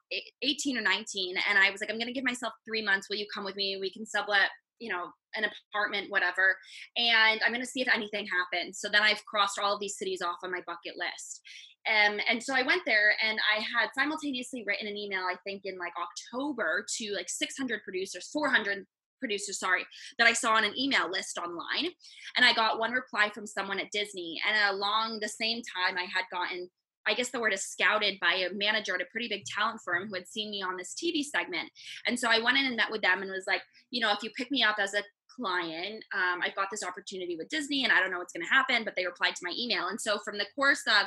18 0.43 0.77
or 0.77 0.83
19 0.83 1.37
and 1.49 1.57
i 1.57 1.71
was 1.71 1.81
like 1.81 1.89
i'm 1.89 2.01
gonna 2.01 2.13
give 2.13 2.25
myself 2.25 2.53
three 2.67 2.85
months. 2.85 3.09
Will 3.09 3.17
you 3.17 3.27
come 3.33 3.45
with 3.45 3.55
me? 3.55 3.79
We 3.81 3.93
can 3.93 4.05
sublet 4.05 4.51
you 4.81 4.91
know 4.91 5.07
an 5.35 5.45
apartment 5.73 6.09
whatever 6.09 6.57
and 6.97 7.41
i'm 7.45 7.51
going 7.53 7.61
to 7.61 7.67
see 7.67 7.81
if 7.81 7.89
anything 7.93 8.27
happens. 8.27 8.79
So 8.81 8.89
then 8.89 9.03
i've 9.03 9.25
crossed 9.25 9.59
all 9.59 9.75
of 9.75 9.81
these 9.81 9.99
cities 9.99 10.23
off 10.23 10.39
on 10.43 10.53
my 10.53 10.61
bucket 10.67 10.95
list 10.97 11.41
um, 11.89 12.19
and 12.29 12.43
so 12.43 12.55
I 12.55 12.63
went 12.63 12.83
there 12.85 13.15
and 13.27 13.39
I 13.57 13.61
had 13.61 13.89
simultaneously 13.95 14.65
written 14.67 14.87
an 14.87 14.97
email, 14.97 15.21
I 15.21 15.37
think 15.45 15.63
in 15.65 15.79
like 15.79 15.93
October 15.97 16.85
to 16.99 17.13
like 17.15 17.29
600 17.29 17.83
producers, 17.83 18.29
400 18.33 18.85
producers, 19.19 19.59
sorry, 19.59 19.85
that 20.19 20.27
I 20.27 20.33
saw 20.33 20.53
on 20.53 20.65
an 20.65 20.79
email 20.79 21.11
list 21.11 21.39
online. 21.39 21.91
And 22.37 22.45
I 22.45 22.53
got 22.53 22.79
one 22.79 22.93
reply 22.93 23.31
from 23.31 23.47
someone 23.47 23.81
at 23.81 23.91
Disney. 23.91 24.41
And 24.47 24.77
along 24.77 25.21
the 25.21 25.29
same 25.29 25.63
time, 25.63 25.97
I 25.97 26.03
had 26.03 26.25
gotten, 26.31 26.69
I 27.07 27.15
guess 27.15 27.31
the 27.31 27.41
word 27.41 27.55
is 27.55 27.65
scouted 27.65 28.19
by 28.21 28.35
a 28.35 28.53
manager 28.53 28.95
at 28.95 29.01
a 29.01 29.07
pretty 29.11 29.29
big 29.29 29.45
talent 29.45 29.81
firm 29.85 30.09
who 30.09 30.15
had 30.15 30.29
seen 30.29 30.51
me 30.51 30.63
on 30.63 30.77
this 30.77 30.95
TV 30.95 31.25
segment. 31.25 31.71
And 32.07 32.19
so 32.19 32.29
I 32.29 32.41
went 32.41 32.59
in 32.59 32.67
and 32.67 32.77
met 32.77 32.91
with 32.91 33.03
them 33.03 33.23
and 33.23 33.31
was 33.31 33.47
like, 33.47 33.63
you 33.91 34.01
know, 34.01 34.13
if 34.13 34.23
you 34.23 34.31
pick 34.37 34.51
me 34.51 34.63
up 34.63 34.77
as 34.79 34.95
a 34.95 35.03
client, 35.35 36.05
um, 36.15 36.41
I've 36.43 36.55
got 36.55 36.69
this 36.71 36.85
opportunity 36.85 37.37
with 37.37 37.49
Disney 37.49 37.85
and 37.85 37.93
I 37.93 38.01
don't 38.01 38.11
know 38.11 38.19
what's 38.19 38.33
going 38.33 38.47
to 38.47 38.53
happen, 38.53 38.85
but 38.85 38.95
they 38.97 39.07
replied 39.07 39.37
to 39.37 39.43
my 39.45 39.53
email. 39.57 39.89
And 39.89 40.01
so 40.01 40.19
from 40.25 40.37
the 40.37 40.47
course 40.55 40.83
of 40.87 41.07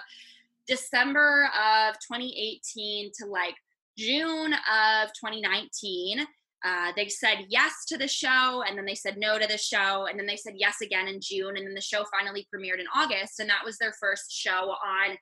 December 0.67 1.49
of 1.55 1.95
2018 1.95 3.11
to 3.19 3.25
like 3.25 3.55
June 3.97 4.53
of 4.53 5.09
2019. 5.13 6.25
Uh, 6.63 6.91
they 6.95 7.07
said 7.07 7.45
yes 7.49 7.85
to 7.87 7.97
the 7.97 8.07
show 8.07 8.63
and 8.67 8.77
then 8.77 8.85
they 8.85 8.93
said 8.93 9.17
no 9.17 9.39
to 9.39 9.47
the 9.47 9.57
show 9.57 10.05
and 10.05 10.19
then 10.19 10.27
they 10.27 10.35
said 10.35 10.53
yes 10.55 10.75
again 10.81 11.07
in 11.07 11.19
June 11.19 11.57
and 11.57 11.65
then 11.65 11.73
the 11.73 11.81
show 11.81 12.03
finally 12.15 12.47
premiered 12.53 12.79
in 12.79 12.85
August 12.95 13.39
and 13.39 13.49
that 13.49 13.65
was 13.65 13.79
their 13.79 13.93
first 13.99 14.31
show 14.31 14.69
on 14.69 15.17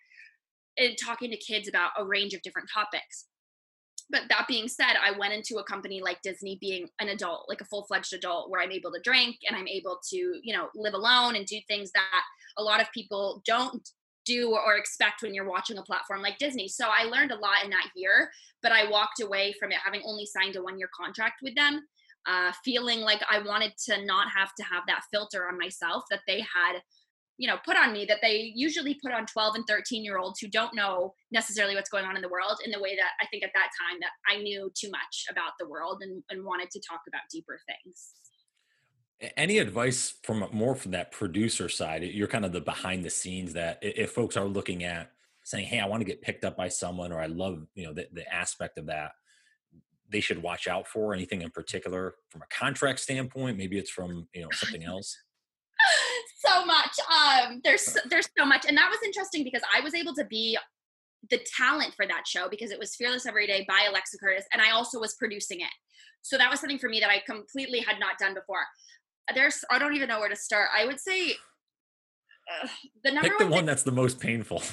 talking 1.01 1.31
to 1.31 1.37
kids 1.37 1.67
about 1.69 1.91
a 1.97 2.05
range 2.05 2.33
of 2.33 2.41
different 2.41 2.69
topics. 2.73 3.25
But 4.09 4.23
that 4.29 4.47
being 4.47 4.67
said, 4.67 4.95
I 5.01 5.17
went 5.17 5.33
into 5.33 5.59
a 5.59 5.63
company 5.63 6.01
like 6.01 6.21
Disney 6.23 6.57
being 6.59 6.87
an 6.99 7.09
adult, 7.09 7.45
like 7.47 7.61
a 7.61 7.65
full-fledged 7.65 8.13
adult 8.13 8.49
where 8.49 8.61
I'm 8.61 8.71
able 8.71 8.91
to 8.91 9.01
drink 9.03 9.37
and 9.47 9.55
I'm 9.55 9.67
able 9.67 9.99
to, 10.09 10.17
you 10.17 10.53
know, 10.53 10.69
live 10.73 10.95
alone 10.95 11.35
and 11.35 11.45
do 11.45 11.59
things 11.67 11.91
that 11.91 12.23
a 12.57 12.63
lot 12.63 12.81
of 12.81 12.91
people 12.91 13.43
don't 13.45 13.87
do 14.29 14.51
or 14.51 14.75
expect 14.75 15.21
when 15.21 15.33
you're 15.33 15.49
watching 15.49 15.77
a 15.77 15.83
platform 15.83 16.21
like 16.21 16.37
Disney. 16.37 16.67
So 16.67 16.85
I 16.87 17.05
learned 17.05 17.31
a 17.31 17.39
lot 17.39 17.63
in 17.63 17.69
that 17.71 17.89
year, 17.95 18.29
but 18.61 18.71
I 18.71 18.89
walked 18.89 19.21
away 19.21 19.53
from 19.59 19.71
it 19.71 19.79
having 19.83 20.01
only 20.05 20.25
signed 20.25 20.55
a 20.55 20.63
one 20.63 20.77
year 20.77 20.89
contract 20.95 21.39
with 21.41 21.55
them, 21.55 21.81
uh, 22.27 22.51
feeling 22.63 23.01
like 23.01 23.21
I 23.29 23.39
wanted 23.39 23.73
to 23.85 24.05
not 24.05 24.27
have 24.35 24.53
to 24.55 24.63
have 24.63 24.83
that 24.87 25.03
filter 25.11 25.47
on 25.47 25.57
myself 25.57 26.03
that 26.11 26.21
they 26.27 26.39
had 26.39 26.81
you 27.39 27.47
know 27.47 27.57
put 27.65 27.77
on 27.77 27.93
me 27.93 28.05
that 28.05 28.19
they 28.21 28.51
usually 28.53 28.99
put 29.01 29.13
on 29.13 29.25
12 29.25 29.55
and 29.55 29.65
13 29.65 30.03
year 30.03 30.17
olds 30.17 30.39
who 30.39 30.47
don't 30.49 30.75
know 30.75 31.13
necessarily 31.31 31.73
what's 31.73 31.89
going 31.89 32.05
on 32.05 32.17
in 32.17 32.21
the 32.21 32.29
world 32.29 32.59
in 32.65 32.71
the 32.71 32.81
way 32.81 32.95
that 32.95 33.11
i 33.21 33.25
think 33.31 33.43
at 33.43 33.55
that 33.55 33.69
time 33.79 33.97
that 34.01 34.11
i 34.29 34.37
knew 34.43 34.69
too 34.77 34.91
much 34.91 35.25
about 35.31 35.53
the 35.57 35.67
world 35.67 36.01
and, 36.01 36.21
and 36.29 36.43
wanted 36.43 36.69
to 36.69 36.81
talk 36.81 36.99
about 37.07 37.21
deeper 37.31 37.57
things 37.65 38.11
any 39.35 39.57
advice 39.57 40.15
from 40.23 40.47
more 40.51 40.75
from 40.75 40.91
that 40.91 41.11
producer 41.11 41.69
side? 41.69 42.03
You're 42.03 42.27
kind 42.27 42.45
of 42.45 42.53
the 42.53 42.61
behind 42.61 43.03
the 43.03 43.09
scenes 43.09 43.53
that 43.53 43.79
if 43.81 44.11
folks 44.11 44.37
are 44.37 44.45
looking 44.45 44.83
at 44.83 45.11
saying, 45.43 45.65
"Hey, 45.65 45.79
I 45.79 45.87
want 45.87 46.01
to 46.01 46.05
get 46.05 46.21
picked 46.21 46.45
up 46.45 46.55
by 46.55 46.69
someone," 46.69 47.11
or 47.11 47.19
"I 47.19 47.25
love 47.25 47.65
you 47.75 47.85
know 47.85 47.93
the, 47.93 48.07
the 48.13 48.33
aspect 48.33 48.77
of 48.77 48.85
that," 48.87 49.11
they 50.09 50.21
should 50.21 50.41
watch 50.41 50.67
out 50.67 50.87
for 50.87 51.13
anything 51.13 51.41
in 51.41 51.51
particular 51.51 52.15
from 52.29 52.41
a 52.41 52.47
contract 52.47 52.99
standpoint. 52.99 53.57
Maybe 53.57 53.77
it's 53.77 53.89
from 53.89 54.27
you 54.33 54.41
know 54.41 54.49
something 54.51 54.83
else. 54.83 55.17
so 56.45 56.65
much. 56.65 56.95
Um, 57.09 57.61
there's 57.63 57.97
there's 58.09 58.29
so 58.37 58.45
much, 58.45 58.65
and 58.67 58.77
that 58.77 58.89
was 58.89 58.99
interesting 59.03 59.43
because 59.43 59.61
I 59.75 59.81
was 59.81 59.93
able 59.93 60.13
to 60.15 60.25
be 60.25 60.57
the 61.29 61.39
talent 61.57 61.93
for 61.95 62.07
that 62.07 62.25
show 62.25 62.47
because 62.47 62.71
it 62.71 62.79
was 62.79 62.95
Fearless 62.95 63.25
Every 63.25 63.47
Day 63.47 63.65
by 63.67 63.85
Alexa 63.89 64.17
Curtis, 64.17 64.45
and 64.53 64.61
I 64.61 64.71
also 64.71 64.99
was 64.99 65.15
producing 65.15 65.59
it. 65.59 65.71
So 66.21 66.37
that 66.37 66.49
was 66.49 66.59
something 66.59 66.79
for 66.79 66.89
me 66.89 66.99
that 66.99 67.09
I 67.09 67.21
completely 67.25 67.79
had 67.79 67.99
not 67.99 68.17
done 68.17 68.33
before 68.33 68.65
there's 69.33 69.63
I 69.69 69.79
don't 69.79 69.95
even 69.95 70.09
know 70.09 70.19
where 70.19 70.29
to 70.29 70.35
start. 70.35 70.69
I 70.77 70.85
would 70.85 70.99
say 70.99 71.31
uh, 71.31 72.67
the 73.03 73.11
number 73.11 73.29
Pick 73.29 73.37
the 73.37 73.45
one, 73.45 73.51
one 73.51 73.65
that's 73.65 73.83
the 73.83 73.91
most 73.91 74.19
painful. 74.19 74.63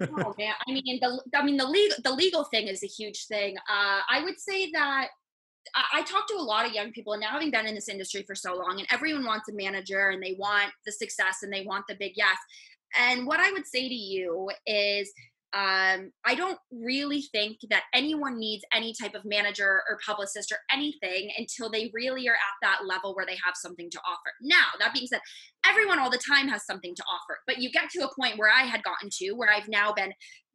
oh 0.00 0.34
man, 0.38 0.54
I 0.66 0.72
mean 0.72 0.98
the 1.00 1.20
I 1.34 1.42
mean 1.42 1.56
the 1.56 1.66
legal 1.66 1.96
the 2.02 2.12
legal 2.12 2.44
thing 2.44 2.68
is 2.68 2.82
a 2.82 2.86
huge 2.86 3.26
thing. 3.26 3.56
Uh, 3.58 4.00
I 4.08 4.22
would 4.24 4.38
say 4.40 4.70
that 4.72 5.08
I 5.92 6.02
talk 6.02 6.26
to 6.28 6.34
a 6.34 6.42
lot 6.42 6.66
of 6.66 6.72
young 6.72 6.90
people, 6.92 7.12
and 7.12 7.20
now 7.20 7.30
having 7.30 7.50
been 7.50 7.66
in 7.66 7.74
this 7.74 7.88
industry 7.88 8.24
for 8.26 8.34
so 8.34 8.54
long, 8.54 8.78
and 8.78 8.88
everyone 8.90 9.24
wants 9.24 9.48
a 9.48 9.52
manager 9.52 10.08
and 10.08 10.22
they 10.22 10.34
want 10.38 10.72
the 10.86 10.92
success 10.92 11.38
and 11.42 11.52
they 11.52 11.64
want 11.64 11.84
the 11.88 11.96
big 11.96 12.12
yes. 12.16 12.36
And 12.98 13.26
what 13.26 13.40
I 13.40 13.52
would 13.52 13.66
say 13.66 13.88
to 13.88 13.94
you 13.94 14.50
is, 14.66 15.12
um, 15.52 16.12
I 16.24 16.34
don't 16.36 16.58
really 16.70 17.22
think 17.32 17.58
that 17.70 17.82
anyone 17.92 18.38
needs 18.38 18.62
any 18.72 18.94
type 18.94 19.14
of 19.14 19.24
manager 19.24 19.82
or 19.88 19.98
publicist 20.06 20.52
or 20.52 20.58
anything 20.72 21.30
until 21.38 21.68
they 21.68 21.90
really 21.92 22.28
are 22.28 22.34
at 22.34 22.38
that 22.62 22.86
level 22.86 23.14
where 23.14 23.26
they 23.26 23.38
have 23.44 23.54
something 23.56 23.90
to 23.90 23.98
offer. 23.98 24.32
Now, 24.40 24.66
that 24.78 24.94
being 24.94 25.08
said, 25.08 25.20
everyone 25.66 25.98
all 25.98 26.10
the 26.10 26.18
time 26.18 26.48
has 26.48 26.64
something 26.64 26.94
to 26.94 27.02
offer, 27.02 27.38
but 27.48 27.58
you 27.58 27.70
get 27.70 27.90
to 27.90 28.04
a 28.04 28.14
point 28.14 28.38
where 28.38 28.50
I 28.50 28.62
had 28.62 28.84
gotten 28.84 29.08
to 29.18 29.32
where 29.32 29.52
I've 29.52 29.68
now 29.68 29.92
been 29.92 30.12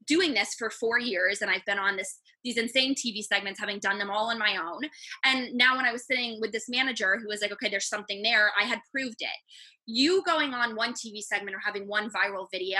doing 0.07 0.33
this 0.33 0.53
for 0.57 0.69
four 0.69 0.99
years 0.99 1.41
and 1.41 1.51
I've 1.51 1.65
been 1.65 1.79
on 1.79 1.97
this 1.97 2.19
these 2.43 2.57
insane 2.57 2.93
TV 2.93 3.23
segments, 3.23 3.59
having 3.59 3.79
done 3.79 3.97
them 3.97 4.11
all 4.11 4.29
on 4.29 4.37
my 4.37 4.55
own. 4.55 4.83
And 5.25 5.55
now 5.55 5.75
when 5.75 5.85
I 5.85 5.91
was 5.91 6.05
sitting 6.05 6.39
with 6.39 6.51
this 6.51 6.69
manager 6.69 7.17
who 7.19 7.27
was 7.27 7.41
like, 7.41 7.51
okay, 7.51 7.69
there's 7.69 7.89
something 7.89 8.21
there, 8.21 8.51
I 8.59 8.65
had 8.65 8.79
proved 8.91 9.17
it. 9.19 9.35
You 9.87 10.23
going 10.27 10.53
on 10.53 10.75
one 10.75 10.93
TV 10.93 11.21
segment 11.21 11.55
or 11.55 11.59
having 11.65 11.87
one 11.87 12.11
viral 12.11 12.45
video, 12.51 12.77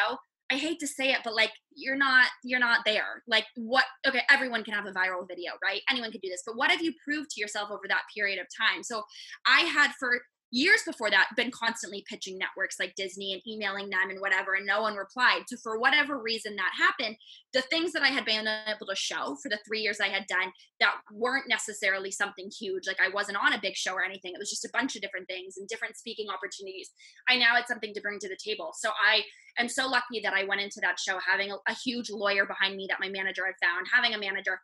I 0.52 0.56
hate 0.56 0.80
to 0.80 0.88
say 0.88 1.12
it, 1.12 1.20
but 1.24 1.34
like 1.34 1.52
you're 1.76 1.96
not 1.96 2.28
you're 2.44 2.60
not 2.60 2.80
there. 2.86 3.24
Like 3.28 3.46
what 3.56 3.86
okay, 4.08 4.22
everyone 4.30 4.64
can 4.64 4.74
have 4.74 4.86
a 4.86 4.92
viral 4.92 5.28
video, 5.28 5.54
right? 5.64 5.82
Anyone 5.90 6.12
can 6.12 6.22
do 6.22 6.30
this. 6.30 6.44
But 6.46 6.56
what 6.56 6.70
have 6.72 6.82
you 6.82 6.94
proved 7.04 7.32
to 7.32 7.42
yourself 7.42 7.72
over 7.72 7.84
that 7.88 8.04
period 8.16 8.40
of 8.40 8.46
time? 8.56 8.84
So 8.84 9.04
I 9.46 9.62
had 9.62 9.92
for 10.00 10.22
years 10.56 10.82
before 10.86 11.10
that 11.10 11.28
been 11.36 11.52
constantly 11.52 12.06
pitching 12.08 12.38
networks 12.38 12.80
like 12.80 12.96
Disney 12.96 13.34
and 13.34 13.42
emailing 13.46 13.90
them 13.90 14.10
and 14.10 14.22
whatever, 14.22 14.54
and 14.54 14.66
no 14.66 14.82
one 14.82 14.96
replied. 14.96 15.42
So 15.48 15.58
for 15.62 15.78
whatever 15.78 16.18
reason 16.18 16.56
that 16.56 16.72
happened, 16.80 17.18
the 17.54 17.62
things 17.64 17.92
that 17.92 18.04
I 18.04 18.08
had 18.08 18.24
been 18.24 18.48
able 18.48 18.88
to 18.88 18.96
show 18.96 19.36
for 19.44 19.50
the 19.50 19.60
three 19.68 19.82
years 19.82 20.00
I 20.00 20.08
had 20.08 20.26
done 20.28 20.54
that 20.80 20.96
weren't 21.12 21.50
necessarily 21.50 22.10
something 22.10 22.50
huge, 22.58 22.88
like 22.88 23.02
I 23.02 23.14
wasn't 23.14 23.38
on 23.44 23.52
a 23.52 23.60
big 23.62 23.76
show 23.76 23.94
or 23.94 24.06
anything. 24.06 24.32
It 24.34 24.40
was 24.40 24.50
just 24.50 24.64
a 24.64 24.70
bunch 24.72 24.96
of 24.96 25.02
different 25.02 25.28
things 25.28 25.58
and 25.58 25.68
different 25.68 25.98
speaking 25.98 26.28
opportunities. 26.30 26.90
I 27.28 27.36
now 27.36 27.56
had 27.56 27.68
something 27.68 27.94
to 27.94 28.02
bring 28.02 28.20
to 28.20 28.30
the 28.30 28.38
table. 28.42 28.72
So 28.76 28.92
I 28.92 29.24
am 29.60 29.68
so 29.68 29.88
lucky 29.88 30.22
that 30.24 30.34
I 30.34 30.46
went 30.46 30.62
into 30.62 30.80
that 30.82 31.00
show 31.00 31.20
having 31.20 31.52
a, 31.52 31.56
a 31.68 31.74
huge 31.84 32.10
lawyer 32.10 32.46
behind 32.46 32.78
me 32.78 32.88
that 32.90 33.02
my 33.02 33.10
manager 33.10 33.44
had 33.46 33.56
found, 33.62 33.88
having 33.94 34.14
a 34.14 34.20
manager 34.20 34.62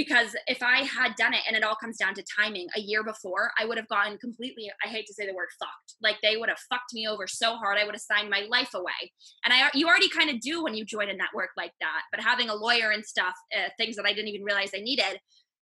because 0.00 0.34
if 0.46 0.62
I 0.62 0.78
had 0.78 1.14
done 1.16 1.34
it 1.34 1.42
and 1.46 1.54
it 1.54 1.62
all 1.62 1.74
comes 1.74 1.98
down 1.98 2.14
to 2.14 2.24
timing 2.24 2.68
a 2.74 2.80
year 2.80 3.04
before, 3.04 3.50
I 3.60 3.66
would 3.66 3.76
have 3.76 3.88
gotten 3.88 4.16
completely, 4.16 4.70
I 4.82 4.88
hate 4.88 5.04
to 5.08 5.12
say 5.12 5.26
the 5.26 5.34
word 5.34 5.48
fucked. 5.58 5.96
Like 6.02 6.16
they 6.22 6.38
would 6.38 6.48
have 6.48 6.58
fucked 6.70 6.94
me 6.94 7.06
over 7.06 7.26
so 7.26 7.56
hard, 7.56 7.76
I 7.76 7.84
would 7.84 7.94
have 7.94 8.00
signed 8.00 8.30
my 8.30 8.46
life 8.48 8.72
away. 8.72 9.12
And 9.44 9.52
I, 9.52 9.68
you 9.74 9.86
already 9.86 10.08
kind 10.08 10.30
of 10.30 10.40
do 10.40 10.64
when 10.64 10.74
you 10.74 10.86
join 10.86 11.10
a 11.10 11.12
network 11.12 11.50
like 11.54 11.72
that. 11.80 12.00
But 12.10 12.24
having 12.24 12.48
a 12.48 12.54
lawyer 12.54 12.92
and 12.92 13.04
stuff, 13.04 13.34
uh, 13.54 13.68
things 13.76 13.96
that 13.96 14.06
I 14.06 14.14
didn't 14.14 14.28
even 14.28 14.42
realize 14.42 14.70
I 14.74 14.80
needed, 14.80 15.20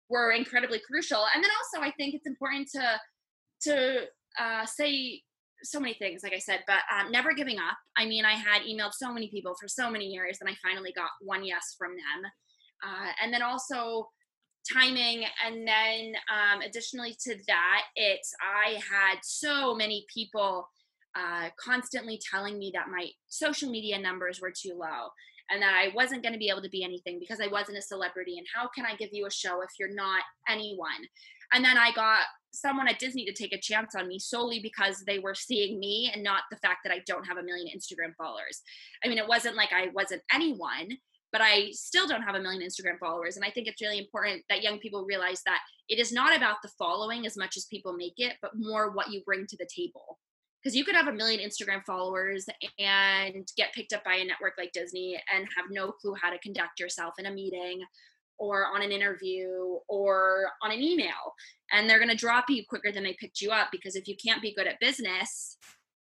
were 0.09 0.31
incredibly 0.31 0.81
crucial. 0.85 1.23
And 1.33 1.41
then 1.41 1.51
also, 1.57 1.87
I 1.87 1.91
think 1.91 2.13
it's 2.13 2.27
important 2.27 2.67
to 2.75 2.99
to 3.61 4.01
uh, 4.37 4.65
say 4.65 5.21
so 5.63 5.79
many 5.79 5.93
things, 5.93 6.23
like 6.23 6.33
I 6.33 6.39
said, 6.39 6.59
but 6.67 6.81
um, 6.93 7.09
never 7.09 7.33
giving 7.33 7.57
up. 7.57 7.77
I 7.97 8.05
mean, 8.05 8.25
I 8.25 8.33
had 8.33 8.63
emailed 8.63 8.91
so 8.91 9.13
many 9.13 9.29
people 9.29 9.55
for 9.59 9.69
so 9.69 9.89
many 9.89 10.07
years, 10.07 10.39
and 10.41 10.49
I 10.49 10.55
finally 10.61 10.91
got 10.91 11.09
one 11.21 11.45
yes 11.45 11.73
from 11.79 11.91
them. 11.91 12.29
Uh, 12.85 13.11
and 13.23 13.33
then 13.33 13.41
also 13.41 14.09
timing 14.71 15.25
and 15.45 15.67
then 15.67 16.13
um, 16.29 16.61
additionally 16.61 17.15
to 17.19 17.35
that 17.47 17.81
it's 17.95 18.33
i 18.41 18.73
had 18.73 19.17
so 19.23 19.75
many 19.75 20.05
people 20.13 20.67
uh, 21.17 21.49
constantly 21.57 22.19
telling 22.29 22.59
me 22.59 22.71
that 22.73 22.89
my 22.89 23.07
social 23.27 23.69
media 23.69 23.97
numbers 23.97 24.41
were 24.41 24.51
too 24.51 24.73
low 24.75 25.07
and 25.49 25.61
that 25.61 25.73
i 25.73 25.93
wasn't 25.95 26.21
going 26.21 26.33
to 26.33 26.39
be 26.39 26.49
able 26.49 26.61
to 26.61 26.69
be 26.69 26.83
anything 26.83 27.19
because 27.19 27.39
i 27.39 27.47
wasn't 27.47 27.77
a 27.77 27.81
celebrity 27.81 28.37
and 28.37 28.47
how 28.53 28.67
can 28.67 28.85
i 28.85 28.95
give 28.95 29.09
you 29.11 29.25
a 29.25 29.31
show 29.31 29.61
if 29.61 29.69
you're 29.79 29.93
not 29.93 30.23
anyone? 30.49 30.89
And 31.53 31.63
then 31.63 31.77
i 31.77 31.91
got 31.91 32.21
someone 32.53 32.87
at 32.87 32.99
disney 32.99 33.25
to 33.25 33.33
take 33.33 33.53
a 33.53 33.59
chance 33.59 33.95
on 33.95 34.07
me 34.07 34.17
solely 34.17 34.59
because 34.61 35.03
they 35.05 35.19
were 35.19 35.35
seeing 35.35 35.79
me 35.79 36.09
and 36.13 36.23
not 36.23 36.43
the 36.49 36.57
fact 36.57 36.79
that 36.83 36.93
i 36.93 37.01
don't 37.05 37.27
have 37.27 37.37
a 37.37 37.43
million 37.43 37.67
instagram 37.67 38.15
followers. 38.17 38.61
I 39.03 39.07
mean 39.07 39.17
it 39.17 39.27
wasn't 39.27 39.55
like 39.55 39.71
i 39.71 39.89
wasn't 39.93 40.23
anyone 40.33 40.89
but 41.31 41.41
I 41.41 41.71
still 41.71 42.07
don't 42.07 42.21
have 42.21 42.35
a 42.35 42.39
million 42.39 42.61
Instagram 42.61 42.99
followers. 42.99 43.35
And 43.35 43.45
I 43.45 43.49
think 43.49 43.67
it's 43.67 43.81
really 43.81 43.99
important 43.99 44.43
that 44.49 44.63
young 44.63 44.79
people 44.79 45.05
realize 45.05 45.41
that 45.45 45.59
it 45.89 45.99
is 45.99 46.11
not 46.11 46.35
about 46.35 46.57
the 46.63 46.71
following 46.77 47.25
as 47.25 47.37
much 47.37 47.57
as 47.57 47.65
people 47.65 47.93
make 47.93 48.13
it, 48.17 48.35
but 48.41 48.51
more 48.55 48.91
what 48.91 49.11
you 49.11 49.21
bring 49.25 49.45
to 49.47 49.57
the 49.57 49.67
table. 49.73 50.19
Because 50.63 50.75
you 50.75 50.83
could 50.83 50.95
have 50.95 51.07
a 51.07 51.13
million 51.13 51.47
Instagram 51.47 51.83
followers 51.85 52.45
and 52.79 53.47
get 53.55 53.73
picked 53.73 53.93
up 53.93 54.03
by 54.03 54.15
a 54.15 54.25
network 54.25 54.53
like 54.57 54.71
Disney 54.71 55.19
and 55.33 55.47
have 55.55 55.65
no 55.69 55.91
clue 55.91 56.15
how 56.19 56.31
to 56.31 56.39
conduct 56.39 56.79
yourself 56.79 57.13
in 57.19 57.27
a 57.27 57.31
meeting 57.31 57.83
or 58.37 58.67
on 58.73 58.81
an 58.81 58.91
interview 58.91 59.77
or 59.87 60.47
on 60.63 60.71
an 60.71 60.81
email. 60.81 61.33
And 61.71 61.89
they're 61.89 61.99
going 61.99 62.09
to 62.09 62.15
drop 62.15 62.45
you 62.49 62.63
quicker 62.67 62.91
than 62.91 63.03
they 63.03 63.15
picked 63.19 63.41
you 63.41 63.51
up 63.51 63.69
because 63.71 63.95
if 63.95 64.07
you 64.07 64.15
can't 64.15 64.41
be 64.41 64.55
good 64.55 64.67
at 64.67 64.79
business, 64.79 65.57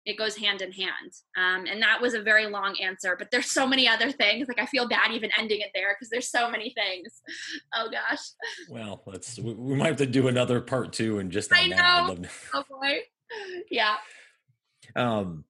it 0.09 0.17
goes 0.17 0.35
hand 0.35 0.63
in 0.63 0.73
hand. 0.73 1.13
Um, 1.37 1.67
and 1.67 1.83
that 1.83 2.01
was 2.01 2.15
a 2.15 2.23
very 2.23 2.47
long 2.47 2.75
answer, 2.81 3.15
but 3.19 3.31
there's 3.31 3.51
so 3.51 3.67
many 3.67 3.87
other 3.87 4.11
things. 4.11 4.49
Like 4.49 4.59
I 4.59 4.65
feel 4.65 4.89
bad 4.89 5.13
even 5.13 5.31
ending 5.39 5.61
it 5.61 5.71
there 5.75 5.95
because 5.95 6.09
there's 6.09 6.31
so 6.31 6.51
many 6.51 6.71
things. 6.71 7.21
Oh 7.75 7.91
gosh. 7.91 8.21
Well, 8.71 9.03
let's 9.07 9.39
we, 9.39 9.53
we 9.53 9.77
might 9.77 9.89
have 9.89 9.97
to 9.99 10.07
do 10.07 10.29
another 10.29 10.63
part 10.63 10.95
two 10.95 11.19
and 11.19 11.31
just 11.31 11.53
I 11.55 11.67
know. 11.67 12.15
To... 12.15 12.29
Oh 12.55 12.65
boy. 12.71 13.01
Yeah. 13.71 13.97
Um, 14.97 15.45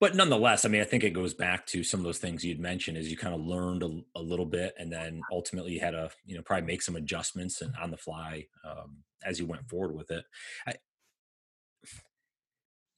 but 0.00 0.16
nonetheless, 0.16 0.64
I 0.64 0.68
mean, 0.68 0.80
I 0.80 0.84
think 0.84 1.04
it 1.04 1.10
goes 1.10 1.32
back 1.32 1.64
to 1.66 1.84
some 1.84 2.00
of 2.00 2.04
those 2.04 2.18
things 2.18 2.44
you'd 2.44 2.58
mentioned 2.58 2.96
as 2.96 3.08
you 3.10 3.16
kind 3.16 3.34
of 3.34 3.40
learned 3.40 3.84
a, 3.84 4.18
a, 4.18 4.22
little 4.22 4.46
bit, 4.46 4.74
and 4.78 4.92
then 4.92 5.20
ultimately 5.32 5.72
you 5.72 5.80
had 5.80 5.92
to, 5.92 6.10
you 6.24 6.36
know, 6.36 6.42
probably 6.42 6.66
make 6.66 6.82
some 6.82 6.96
adjustments 6.96 7.60
and 7.62 7.74
on 7.80 7.90
the 7.90 7.96
fly 7.96 8.46
um, 8.64 8.98
as 9.24 9.40
you 9.40 9.46
went 9.46 9.68
forward 9.68 9.96
with 9.96 10.10
it. 10.10 10.24
I, 10.66 10.74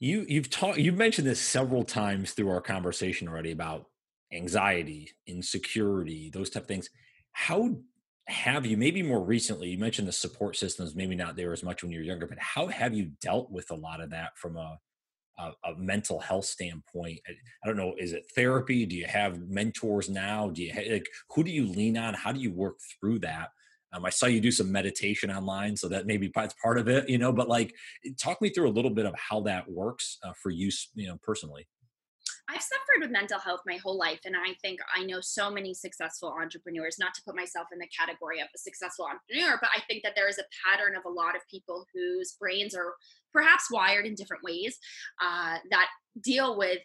you 0.05 0.27
you've 0.29 0.51
talked 0.51 0.79
you've 0.79 0.97
mentioned 0.97 1.27
this 1.27 1.41
several 1.41 1.83
times 1.83 2.33
through 2.33 2.51
our 2.51 2.61
conversation 2.61 3.27
already 3.27 3.53
about 3.53 3.87
anxiety, 4.33 5.11
insecurity, 5.27 6.31
those 6.31 6.51
type 6.51 6.65
of 6.65 6.69
things. 6.69 6.91
How 7.33 7.77
have 8.27 8.67
you 8.67 8.77
maybe 8.77 9.03
more 9.03 9.23
recently 9.23 9.69
you 9.69 9.79
mentioned 9.79 10.09
the 10.09 10.13
support 10.13 10.57
systems 10.57 10.95
maybe 10.95 11.15
not 11.15 11.37
there 11.37 11.53
as 11.53 11.63
much 11.63 11.83
when 11.83 11.93
you 11.93 11.99
were 11.99 12.05
younger 12.05 12.27
but 12.27 12.39
how 12.39 12.67
have 12.69 12.95
you 12.95 13.11
dealt 13.21 13.51
with 13.51 13.71
a 13.71 13.75
lot 13.75 14.01
of 14.01 14.09
that 14.09 14.31
from 14.39 14.57
a 14.57 14.79
a, 15.37 15.51
a 15.65 15.75
mental 15.77 16.21
health 16.21 16.45
standpoint? 16.45 17.19
I, 17.27 17.33
I, 17.33 17.67
don't 17.67 17.77
know 17.77 17.95
is 17.99 18.13
it 18.13 18.31
therapy? 18.35 18.87
Do 18.87 18.97
you 18.97 19.07
have 19.07 19.49
mentors 19.49 20.09
now? 20.09 20.49
Do 20.49 20.63
you 20.63 20.73
have, 20.73 20.87
like 20.87 21.09
who 21.31 21.45
do 21.45 21.51
you 21.51 21.67
lean 21.67 21.99
on? 21.99 22.15
How 22.15 22.33
do 22.33 22.41
you 22.41 22.53
work 22.53 22.77
through 23.01 23.21
that 23.21 23.49
um, 23.95 24.05
I 24.05 24.11
saw 24.11 24.27
you 24.27 24.41
do 24.41 24.51
some 24.51 24.71
meditation 24.71 25.31
online, 25.31 25.77
so 25.77 25.89
that 25.89 26.07
maybe 26.07 26.31
it's 26.35 26.55
part 26.63 26.79
of 26.79 26.89
it, 26.89 27.09
you 27.09 27.19
know. 27.19 27.33
But 27.33 27.49
like, 27.49 27.75
talk 28.21 28.41
me 28.43 28.51
through 28.51 28.69
a 28.69 28.73
little 28.73 28.91
bit 28.91 29.07
of 29.07 29.15
how 29.17 29.41
that 29.43 29.71
works 29.71 30.19
uh, 30.23 30.33
for 30.43 30.51
you, 30.51 30.71
you 30.95 31.09
know, 31.09 31.19
personally. 31.23 31.67
I've 32.49 32.61
suffered 32.61 33.01
with 33.01 33.11
mental 33.11 33.39
health 33.39 33.61
my 33.67 33.79
whole 33.83 33.97
life, 33.97 34.21
and 34.25 34.35
I 34.37 34.55
think 34.61 34.81
I 34.95 35.05
know 35.05 35.21
so 35.21 35.51
many 35.51 35.73
successful 35.73 36.35
entrepreneurs. 36.39 36.97
Not 36.99 37.15
to 37.15 37.23
put 37.25 37.37
myself 37.37 37.69
in 37.73 37.79
the 37.79 37.89
category 37.99 38.41
of 38.41 38.49
a 38.55 38.59
successful 38.59 39.07
entrepreneur, 39.07 39.59
but 39.61 39.71
I 39.75 39.81
think 39.89 40.03
that 40.03 40.15
there 40.15 40.29
is 40.29 40.39
a 40.39 40.45
pattern 40.67 40.97
of 40.97 41.05
a 41.07 41.09
lot 41.09 41.37
of 41.37 41.43
people 41.51 41.87
whose 41.95 42.37
brains 42.39 42.75
are 42.75 42.95
perhaps 43.33 43.71
wired 43.71 44.07
in 44.07 44.15
different 44.15 44.43
ways 44.43 44.79
uh, 45.23 45.57
that 45.71 45.89
deal 46.21 46.59
with 46.59 46.81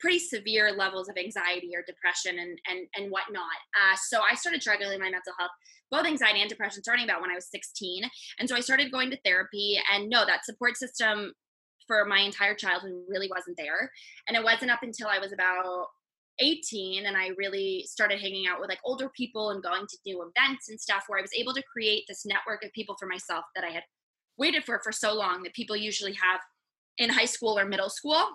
pretty 0.00 0.18
severe 0.18 0.72
levels 0.72 1.08
of 1.08 1.16
anxiety 1.16 1.70
or 1.74 1.82
depression 1.86 2.38
and 2.38 2.58
and 2.68 2.86
and 2.96 3.10
whatnot. 3.10 3.58
Uh, 3.74 3.96
so 4.08 4.20
I 4.20 4.34
started 4.34 4.62
struggling 4.62 4.90
with 4.90 5.00
my 5.00 5.10
mental 5.10 5.32
health, 5.38 5.50
both 5.90 6.06
anxiety 6.06 6.40
and 6.40 6.48
depression, 6.48 6.82
starting 6.82 7.04
about 7.04 7.20
when 7.20 7.30
I 7.30 7.34
was 7.34 7.48
16. 7.50 8.04
And 8.38 8.48
so 8.48 8.56
I 8.56 8.60
started 8.60 8.92
going 8.92 9.10
to 9.10 9.18
therapy. 9.24 9.78
And 9.92 10.08
no, 10.08 10.24
that 10.26 10.44
support 10.44 10.76
system 10.76 11.32
for 11.86 12.04
my 12.04 12.20
entire 12.20 12.54
childhood 12.54 12.92
really 13.08 13.30
wasn't 13.30 13.56
there. 13.56 13.90
And 14.28 14.36
it 14.36 14.44
wasn't 14.44 14.70
up 14.70 14.82
until 14.82 15.08
I 15.08 15.18
was 15.18 15.32
about 15.32 15.86
18 16.40 17.06
and 17.06 17.16
I 17.16 17.30
really 17.38 17.84
started 17.86 18.20
hanging 18.20 18.46
out 18.48 18.60
with 18.60 18.68
like 18.68 18.80
older 18.84 19.08
people 19.16 19.50
and 19.50 19.62
going 19.62 19.86
to 19.86 19.98
new 20.04 20.22
events 20.22 20.68
and 20.68 20.80
stuff 20.80 21.04
where 21.06 21.18
I 21.18 21.22
was 21.22 21.30
able 21.36 21.54
to 21.54 21.62
create 21.72 22.04
this 22.08 22.26
network 22.26 22.64
of 22.64 22.72
people 22.72 22.96
for 22.98 23.06
myself 23.06 23.44
that 23.54 23.64
I 23.64 23.70
had 23.70 23.84
waited 24.36 24.64
for 24.64 24.80
for 24.82 24.90
so 24.90 25.14
long 25.14 25.44
that 25.44 25.54
people 25.54 25.76
usually 25.76 26.14
have 26.14 26.40
in 26.98 27.10
high 27.10 27.24
school 27.24 27.56
or 27.58 27.64
middle 27.64 27.88
school 27.88 28.26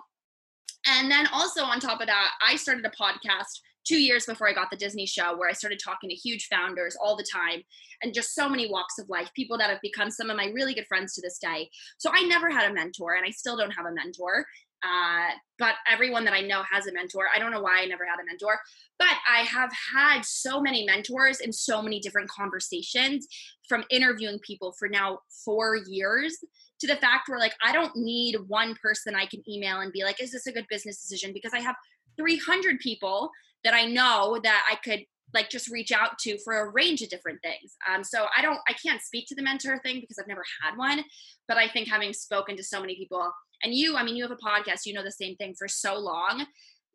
and 0.86 1.10
then 1.10 1.26
also 1.32 1.62
on 1.62 1.80
top 1.80 2.00
of 2.00 2.06
that, 2.06 2.30
I 2.46 2.56
started 2.56 2.84
a 2.84 2.90
podcast 2.90 3.60
two 3.86 4.00
years 4.00 4.26
before 4.26 4.48
I 4.48 4.52
got 4.52 4.70
the 4.70 4.76
Disney 4.76 5.06
show 5.06 5.36
where 5.36 5.48
I 5.48 5.52
started 5.52 5.80
talking 5.82 6.10
to 6.10 6.16
huge 6.16 6.46
founders 6.46 6.96
all 7.02 7.16
the 7.16 7.26
time 7.30 7.62
and 8.02 8.14
just 8.14 8.34
so 8.34 8.48
many 8.48 8.70
walks 8.70 8.98
of 8.98 9.08
life, 9.08 9.30
people 9.34 9.58
that 9.58 9.70
have 9.70 9.80
become 9.82 10.10
some 10.10 10.30
of 10.30 10.36
my 10.36 10.46
really 10.54 10.74
good 10.74 10.86
friends 10.86 11.14
to 11.14 11.22
this 11.22 11.38
day. 11.38 11.68
So 11.98 12.10
I 12.12 12.22
never 12.22 12.50
had 12.50 12.70
a 12.70 12.74
mentor 12.74 13.14
and 13.14 13.24
I 13.26 13.30
still 13.30 13.56
don't 13.56 13.72
have 13.72 13.86
a 13.86 13.92
mentor. 13.92 14.46
Uh, 14.82 15.30
but 15.58 15.74
everyone 15.90 16.24
that 16.24 16.32
I 16.32 16.40
know 16.40 16.62
has 16.70 16.86
a 16.86 16.92
mentor. 16.92 17.26
I 17.34 17.38
don't 17.38 17.52
know 17.52 17.60
why 17.60 17.80
I 17.82 17.86
never 17.86 18.04
had 18.06 18.18
a 18.20 18.24
mentor, 18.24 18.58
but 18.98 19.12
I 19.28 19.42
have 19.42 19.70
had 19.94 20.24
so 20.24 20.60
many 20.60 20.84
mentors 20.84 21.40
in 21.40 21.52
so 21.52 21.82
many 21.82 22.00
different 22.00 22.30
conversations 22.30 23.26
from 23.68 23.84
interviewing 23.90 24.38
people 24.38 24.72
for 24.78 24.88
now 24.88 25.18
four 25.44 25.76
years 25.76 26.38
to 26.80 26.86
the 26.86 26.96
fact 26.96 27.28
where 27.28 27.38
like 27.38 27.54
I 27.62 27.72
don't 27.72 27.94
need 27.94 28.36
one 28.48 28.74
person 28.82 29.14
I 29.14 29.26
can 29.26 29.42
email 29.48 29.80
and 29.80 29.92
be 29.92 30.02
like, 30.02 30.20
is 30.20 30.32
this 30.32 30.46
a 30.46 30.52
good 30.52 30.66
business 30.70 31.00
decision? 31.00 31.32
Because 31.34 31.52
I 31.52 31.60
have 31.60 31.76
300 32.16 32.80
people 32.80 33.30
that 33.64 33.74
I 33.74 33.84
know 33.84 34.40
that 34.42 34.64
I 34.70 34.76
could 34.76 35.04
like 35.34 35.50
just 35.50 35.70
reach 35.70 35.92
out 35.92 36.18
to 36.20 36.38
for 36.38 36.60
a 36.60 36.70
range 36.70 37.02
of 37.02 37.08
different 37.08 37.40
things. 37.42 37.76
Um, 37.88 38.02
so 38.04 38.26
I 38.36 38.42
don't, 38.42 38.58
I 38.68 38.72
can't 38.74 39.02
speak 39.02 39.26
to 39.28 39.34
the 39.34 39.42
mentor 39.42 39.78
thing 39.78 40.00
because 40.00 40.18
I've 40.18 40.28
never 40.28 40.44
had 40.62 40.76
one, 40.76 41.04
but 41.48 41.56
I 41.56 41.68
think 41.68 41.88
having 41.88 42.12
spoken 42.12 42.56
to 42.56 42.64
so 42.64 42.80
many 42.80 42.96
people, 42.96 43.30
and 43.62 43.74
you, 43.74 43.96
I 43.96 44.02
mean, 44.02 44.16
you 44.16 44.26
have 44.26 44.32
a 44.32 44.36
podcast, 44.36 44.86
you 44.86 44.94
know 44.94 45.02
the 45.02 45.12
same 45.12 45.36
thing 45.36 45.54
for 45.58 45.68
so 45.68 45.98
long. 45.98 46.46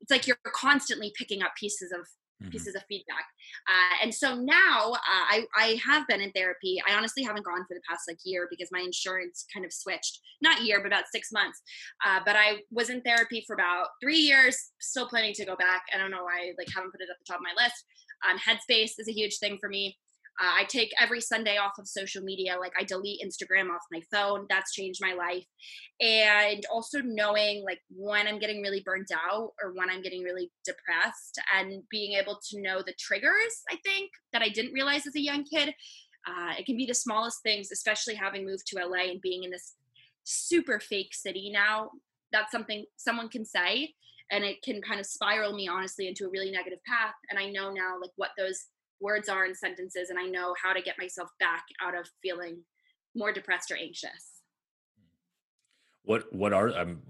It's 0.01 0.11
like 0.11 0.27
you're 0.27 0.37
constantly 0.53 1.13
picking 1.17 1.41
up 1.41 1.51
pieces 1.59 1.91
of 1.91 2.05
mm-hmm. 2.41 2.51
pieces 2.51 2.75
of 2.75 2.83
feedback. 2.87 3.25
Uh, 3.67 4.03
and 4.03 4.13
so 4.13 4.35
now 4.35 4.93
uh, 4.93 4.97
I, 5.05 5.45
I 5.57 5.79
have 5.85 6.07
been 6.07 6.21
in 6.21 6.31
therapy. 6.31 6.81
I 6.87 6.93
honestly 6.93 7.23
haven't 7.23 7.45
gone 7.45 7.65
for 7.67 7.73
the 7.73 7.81
past 7.89 8.03
like 8.07 8.17
year 8.23 8.47
because 8.49 8.69
my 8.71 8.79
insurance 8.79 9.45
kind 9.53 9.65
of 9.65 9.73
switched. 9.73 10.19
Not 10.41 10.63
year, 10.63 10.79
but 10.79 10.87
about 10.87 11.05
six 11.11 11.31
months. 11.31 11.61
Uh, 12.05 12.19
but 12.25 12.35
I 12.35 12.59
was 12.71 12.89
in 12.89 13.01
therapy 13.01 13.43
for 13.47 13.53
about 13.53 13.87
three 14.01 14.17
years. 14.17 14.71
Still 14.79 15.07
planning 15.07 15.33
to 15.35 15.45
go 15.45 15.55
back. 15.55 15.83
I 15.93 15.97
don't 15.97 16.11
know 16.11 16.23
why 16.23 16.49
I 16.49 16.53
like 16.57 16.67
haven't 16.73 16.91
put 16.91 17.01
it 17.01 17.09
at 17.09 17.17
the 17.19 17.25
top 17.31 17.39
of 17.39 17.43
my 17.43 17.63
list. 17.63 17.83
Um, 18.29 18.37
Headspace 18.37 18.93
is 18.97 19.07
a 19.07 19.13
huge 19.13 19.37
thing 19.37 19.57
for 19.59 19.69
me. 19.69 19.97
Uh, 20.41 20.51
I 20.53 20.63
take 20.65 20.91
every 20.99 21.21
Sunday 21.21 21.57
off 21.57 21.79
of 21.79 21.87
social 21.87 22.21
media. 22.21 22.57
Like 22.59 22.73
I 22.77 22.83
delete 22.83 23.21
Instagram 23.25 23.69
off 23.69 23.81
my 23.89 24.01
phone. 24.11 24.45
That's 24.49 24.73
changed 24.73 24.99
my 25.01 25.13
life. 25.13 25.45
And 26.01 26.65
also 26.69 26.99
knowing 27.01 27.63
like 27.63 27.79
when 27.89 28.27
I'm 28.27 28.39
getting 28.39 28.61
really 28.61 28.81
burnt 28.85 29.11
out 29.13 29.51
or 29.63 29.71
when 29.73 29.89
I'm 29.89 30.01
getting 30.01 30.23
really 30.23 30.51
depressed 30.65 31.39
and 31.55 31.83
being 31.89 32.13
able 32.13 32.37
to 32.49 32.61
know 32.61 32.81
the 32.85 32.93
triggers, 32.99 33.63
I 33.71 33.77
think, 33.85 34.11
that 34.33 34.41
I 34.41 34.49
didn't 34.49 34.73
realize 34.73 35.07
as 35.07 35.15
a 35.15 35.21
young 35.21 35.45
kid. 35.45 35.73
Uh, 36.27 36.53
it 36.59 36.65
can 36.65 36.75
be 36.75 36.85
the 36.85 36.93
smallest 36.93 37.41
things, 37.43 37.69
especially 37.71 38.15
having 38.15 38.45
moved 38.45 38.65
to 38.67 38.85
LA 38.85 39.11
and 39.11 39.21
being 39.21 39.43
in 39.43 39.51
this 39.51 39.75
super 40.25 40.81
fake 40.81 41.13
city 41.13 41.49
now. 41.53 41.91
That's 42.33 42.51
something 42.51 42.85
someone 42.97 43.29
can 43.29 43.45
say 43.45 43.93
and 44.31 44.43
it 44.43 44.61
can 44.63 44.81
kind 44.81 44.99
of 44.99 45.05
spiral 45.05 45.53
me 45.53 45.67
honestly 45.67 46.07
into 46.07 46.25
a 46.25 46.29
really 46.29 46.51
negative 46.51 46.79
path 46.87 47.13
and 47.29 47.39
i 47.39 47.49
know 47.49 47.71
now 47.71 47.95
like 48.01 48.11
what 48.15 48.31
those 48.37 48.65
words 48.99 49.29
are 49.29 49.45
in 49.45 49.55
sentences 49.55 50.09
and 50.09 50.19
I 50.19 50.25
know 50.25 50.55
how 50.61 50.73
to 50.73 50.81
get 50.81 50.97
myself 50.97 51.29
back 51.39 51.65
out 51.81 51.97
of 51.97 52.09
feeling 52.21 52.63
more 53.15 53.31
depressed 53.31 53.71
or 53.71 53.77
anxious. 53.77 54.41
What 56.03 56.31
what 56.33 56.53
are 56.53 56.69
I'm 56.69 57.01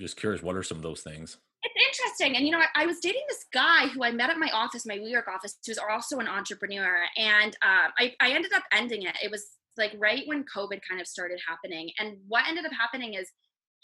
just 0.00 0.16
curious 0.16 0.42
what 0.42 0.56
are 0.56 0.62
some 0.62 0.76
of 0.76 0.82
those 0.82 1.02
things? 1.02 1.38
It's 1.62 1.98
interesting. 1.98 2.36
And 2.36 2.46
you 2.46 2.52
know, 2.52 2.60
I, 2.60 2.82
I 2.82 2.86
was 2.86 3.00
dating 3.00 3.22
this 3.28 3.44
guy 3.52 3.88
who 3.88 4.04
I 4.04 4.12
met 4.12 4.30
at 4.30 4.38
my 4.38 4.50
office, 4.52 4.86
my 4.86 4.98
WeWork 4.98 5.26
office, 5.26 5.56
who's 5.66 5.78
also 5.78 6.18
an 6.18 6.28
entrepreneur. 6.28 6.98
And 7.16 7.56
um, 7.62 7.92
I, 7.98 8.14
I 8.20 8.30
ended 8.30 8.52
up 8.52 8.62
ending 8.72 9.02
it. 9.02 9.16
It 9.22 9.32
was 9.32 9.44
like 9.76 9.92
right 9.98 10.22
when 10.26 10.44
COVID 10.44 10.80
kind 10.88 11.00
of 11.00 11.08
started 11.08 11.40
happening. 11.48 11.90
And 11.98 12.18
what 12.28 12.44
ended 12.48 12.66
up 12.66 12.72
happening 12.78 13.14
is 13.14 13.28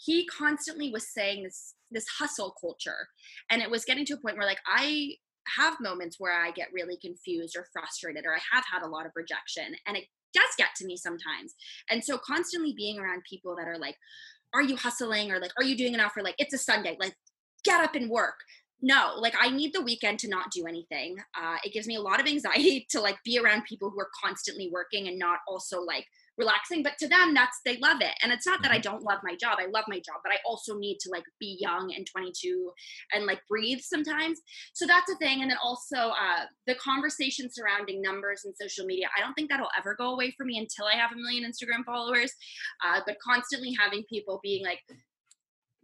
he 0.03 0.25
constantly 0.25 0.91
was 0.91 1.07
saying 1.07 1.43
this 1.43 1.75
this 1.91 2.07
hustle 2.19 2.55
culture. 2.59 3.07
And 3.49 3.61
it 3.61 3.69
was 3.69 3.85
getting 3.85 4.05
to 4.05 4.13
a 4.13 4.17
point 4.17 4.37
where 4.37 4.47
like 4.47 4.61
I 4.67 5.13
have 5.57 5.79
moments 5.79 6.17
where 6.19 6.33
I 6.33 6.51
get 6.51 6.69
really 6.73 6.97
confused 7.01 7.55
or 7.55 7.67
frustrated, 7.71 8.25
or 8.25 8.33
I 8.33 8.39
have 8.51 8.63
had 8.71 8.81
a 8.81 8.89
lot 8.89 9.05
of 9.05 9.11
rejection, 9.15 9.75
and 9.85 9.97
it 9.97 10.05
does 10.33 10.49
get 10.57 10.69
to 10.77 10.85
me 10.85 10.97
sometimes. 10.97 11.53
And 11.89 12.03
so, 12.03 12.17
constantly 12.17 12.73
being 12.75 12.99
around 12.99 13.23
people 13.29 13.55
that 13.57 13.67
are 13.67 13.77
like, 13.77 13.95
Are 14.53 14.61
you 14.61 14.75
hustling? 14.75 15.31
or 15.31 15.39
like, 15.39 15.51
Are 15.57 15.63
you 15.63 15.77
doing 15.77 15.93
enough? 15.93 16.13
or 16.17 16.23
like, 16.23 16.35
It's 16.37 16.53
a 16.53 16.57
Sunday, 16.57 16.97
like, 16.99 17.15
get 17.63 17.81
up 17.81 17.95
and 17.95 18.09
work. 18.09 18.35
No, 18.81 19.13
like, 19.17 19.35
I 19.39 19.49
need 19.49 19.73
the 19.73 19.81
weekend 19.81 20.19
to 20.19 20.29
not 20.29 20.51
do 20.51 20.65
anything. 20.67 21.17
Uh, 21.39 21.57
it 21.63 21.73
gives 21.73 21.87
me 21.87 21.95
a 21.95 22.01
lot 22.01 22.19
of 22.19 22.27
anxiety 22.27 22.85
to 22.91 22.99
like 22.99 23.17
be 23.23 23.39
around 23.39 23.63
people 23.63 23.89
who 23.89 23.99
are 23.99 24.09
constantly 24.23 24.69
working 24.71 25.07
and 25.07 25.17
not 25.17 25.39
also 25.47 25.81
like 25.81 26.05
relaxing 26.37 26.83
but 26.83 26.93
to 26.99 27.07
them 27.07 27.33
that's 27.33 27.59
they 27.65 27.77
love 27.77 28.01
it. 28.01 28.13
And 28.21 28.31
it's 28.31 28.45
not 28.45 28.61
that 28.61 28.71
i 28.71 28.75
mm-hmm. 28.75 28.91
don't 28.91 29.03
love 29.03 29.19
my 29.23 29.35
job 29.35 29.57
i 29.59 29.65
love 29.65 29.85
my 29.87 29.97
job 29.97 30.17
but 30.23 30.31
i 30.31 30.37
also 30.45 30.77
need 30.77 30.97
to 31.01 31.09
like 31.11 31.23
be 31.39 31.57
young 31.59 31.93
and 31.95 32.07
22 32.07 32.71
and 33.13 33.25
like 33.25 33.41
breathe 33.49 33.79
sometimes. 33.81 34.39
So 34.73 34.85
that's 34.85 35.11
a 35.11 35.15
thing. 35.17 35.41
And 35.41 35.51
then 35.51 35.57
also 35.63 35.97
uh, 35.97 36.45
the 36.67 36.75
conversation 36.75 37.49
surrounding 37.51 38.01
numbers 38.01 38.41
and 38.45 38.53
social 38.59 38.85
media 38.85 39.07
i 39.17 39.21
don't 39.21 39.33
think 39.33 39.49
that'll 39.49 39.67
ever 39.77 39.95
go 39.95 40.13
away 40.13 40.33
for 40.37 40.45
me 40.45 40.57
until 40.57 40.85
i 40.85 40.95
have 40.95 41.11
a 41.11 41.15
million 41.15 41.49
instagram 41.49 41.83
followers 41.85 42.31
uh, 42.85 43.01
but 43.05 43.17
constantly 43.23 43.75
having 43.79 44.03
people 44.09 44.39
being 44.43 44.63
like 44.63 44.79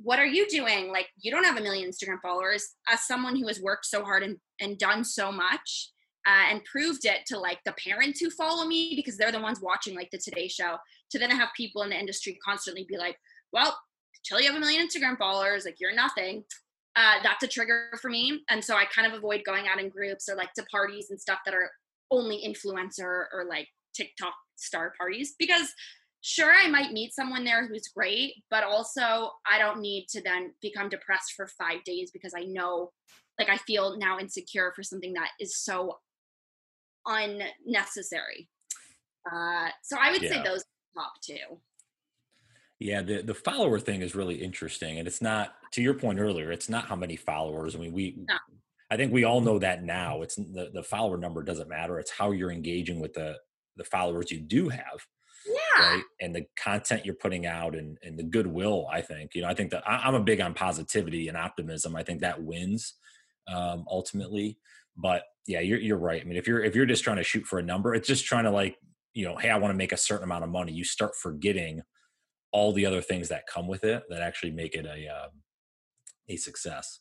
what 0.01 0.19
are 0.19 0.25
you 0.25 0.47
doing? 0.47 0.91
Like 0.91 1.07
you 1.19 1.29
don't 1.31 1.43
have 1.43 1.57
a 1.57 1.61
million 1.61 1.89
instagram 1.89 2.21
followers. 2.21 2.75
As 2.89 3.05
someone 3.05 3.35
who 3.35 3.47
has 3.47 3.59
worked 3.61 3.85
so 3.85 4.03
hard 4.03 4.23
and, 4.23 4.37
and 4.59 4.77
done 4.77 5.03
so 5.03 5.31
much 5.31 5.91
uh, 6.29 6.51
and 6.51 6.63
proved 6.63 7.05
it 7.05 7.25
to 7.25 7.39
like 7.39 7.57
the 7.65 7.73
parents 7.83 8.19
who 8.19 8.29
follow 8.29 8.65
me 8.65 8.93
because 8.95 9.17
they're 9.17 9.31
the 9.31 9.41
ones 9.41 9.59
watching 9.61 9.95
like 9.95 10.11
the 10.11 10.19
Today 10.19 10.47
Show. 10.47 10.77
To 11.11 11.17
then 11.17 11.31
have 11.31 11.49
people 11.57 11.81
in 11.81 11.89
the 11.89 11.99
industry 11.99 12.37
constantly 12.45 12.85
be 12.87 12.97
like, 12.97 13.17
"Well, 13.51 13.75
till 14.23 14.39
you 14.39 14.45
have 14.47 14.55
a 14.55 14.59
million 14.59 14.87
Instagram 14.87 15.17
followers, 15.17 15.65
like 15.65 15.77
you're 15.79 15.95
nothing." 15.95 16.43
Uh, 16.95 17.15
that's 17.23 17.43
a 17.43 17.47
trigger 17.47 17.97
for 17.99 18.09
me, 18.09 18.41
and 18.49 18.63
so 18.63 18.75
I 18.75 18.85
kind 18.85 19.11
of 19.11 19.17
avoid 19.17 19.41
going 19.43 19.67
out 19.67 19.79
in 19.79 19.89
groups 19.89 20.29
or 20.29 20.35
like 20.35 20.53
to 20.53 20.63
parties 20.71 21.07
and 21.09 21.19
stuff 21.19 21.39
that 21.45 21.55
are 21.55 21.71
only 22.11 22.43
influencer 22.45 23.25
or 23.33 23.45
like 23.49 23.67
TikTok 23.95 24.33
star 24.55 24.93
parties 24.99 25.33
because 25.39 25.73
sure 26.21 26.51
I 26.53 26.67
might 26.67 26.91
meet 26.91 27.13
someone 27.13 27.43
there 27.43 27.65
who's 27.65 27.87
great, 27.87 28.33
but 28.51 28.63
also 28.63 29.31
I 29.49 29.57
don't 29.57 29.81
need 29.81 30.07
to 30.09 30.21
then 30.21 30.53
become 30.61 30.89
depressed 30.89 31.33
for 31.35 31.47
five 31.47 31.83
days 31.85 32.11
because 32.11 32.33
I 32.37 32.43
know 32.43 32.91
like 33.39 33.49
I 33.49 33.57
feel 33.57 33.97
now 33.97 34.19
insecure 34.19 34.73
for 34.75 34.83
something 34.83 35.13
that 35.13 35.29
is 35.39 35.57
so 35.57 35.97
unnecessary. 37.05 38.49
Uh, 39.31 39.69
so 39.83 39.97
I 39.99 40.11
would 40.11 40.21
yeah. 40.21 40.29
say 40.29 40.43
those 40.43 40.63
top 40.95 41.13
two. 41.23 41.59
Yeah, 42.79 43.01
the 43.01 43.21
the 43.21 43.33
follower 43.33 43.79
thing 43.79 44.01
is 44.01 44.15
really 44.15 44.35
interesting, 44.35 44.99
and 44.99 45.07
it's 45.07 45.21
not 45.21 45.53
to 45.73 45.81
your 45.81 45.93
point 45.93 46.19
earlier. 46.19 46.51
It's 46.51 46.69
not 46.69 46.85
how 46.85 46.95
many 46.95 47.15
followers. 47.15 47.75
I 47.75 47.79
mean, 47.79 47.93
we. 47.93 48.15
No. 48.27 48.35
I 48.91 48.97
think 48.97 49.13
we 49.13 49.23
all 49.23 49.41
know 49.41 49.59
that 49.59 49.83
now. 49.83 50.21
It's 50.21 50.35
the 50.35 50.71
the 50.73 50.83
follower 50.83 51.17
number 51.17 51.43
doesn't 51.43 51.69
matter. 51.69 51.99
It's 51.99 52.09
how 52.11 52.31
you're 52.31 52.51
engaging 52.51 52.99
with 52.99 53.13
the 53.13 53.35
the 53.75 53.83
followers 53.83 54.31
you 54.31 54.39
do 54.39 54.69
have. 54.69 55.05
Yeah. 55.45 55.93
Right. 55.93 56.03
And 56.21 56.35
the 56.35 56.45
content 56.57 57.05
you're 57.05 57.15
putting 57.15 57.45
out 57.45 57.75
and, 57.75 57.97
and 58.03 58.19
the 58.19 58.23
goodwill, 58.23 58.87
I 58.91 59.01
think, 59.01 59.33
you 59.33 59.41
know, 59.41 59.47
I 59.47 59.53
think 59.53 59.71
that 59.71 59.87
I, 59.87 60.07
am 60.07 60.15
a 60.15 60.19
big 60.19 60.41
on 60.41 60.53
positivity 60.53 61.27
and 61.27 61.37
optimism. 61.37 61.95
I 61.95 62.03
think 62.03 62.21
that 62.21 62.43
wins 62.43 62.95
um, 63.47 63.85
ultimately. 63.89 64.57
But 64.97 65.23
yeah, 65.49 65.61
you're 65.61 65.79
you're 65.79 65.97
right. 65.97 66.21
I 66.21 66.25
mean, 66.25 66.37
if 66.37 66.47
you're 66.47 66.63
if 66.63 66.75
you're 66.75 66.85
just 66.85 67.03
trying 67.03 67.17
to 67.17 67.23
shoot 67.23 67.43
for 67.43 67.57
a 67.57 67.63
number, 67.63 67.95
it's 67.95 68.07
just 68.07 68.23
trying 68.23 68.43
to 68.43 68.51
like 68.51 68.77
you 69.15 69.25
know, 69.25 69.35
hey, 69.35 69.49
I 69.49 69.57
want 69.57 69.73
to 69.73 69.77
make 69.77 69.91
a 69.91 69.97
certain 69.97 70.23
amount 70.23 70.43
of 70.43 70.51
money. 70.51 70.71
You 70.71 70.83
start 70.83 71.15
forgetting 71.15 71.81
all 72.51 72.71
the 72.71 72.85
other 72.85 73.01
things 73.01 73.29
that 73.29 73.47
come 73.51 73.67
with 73.67 73.83
it 73.83 74.03
that 74.09 74.21
actually 74.21 74.51
make 74.51 74.75
it 74.75 74.85
a 74.85 75.07
um, 75.07 75.31
a 76.29 76.35
success. 76.35 76.99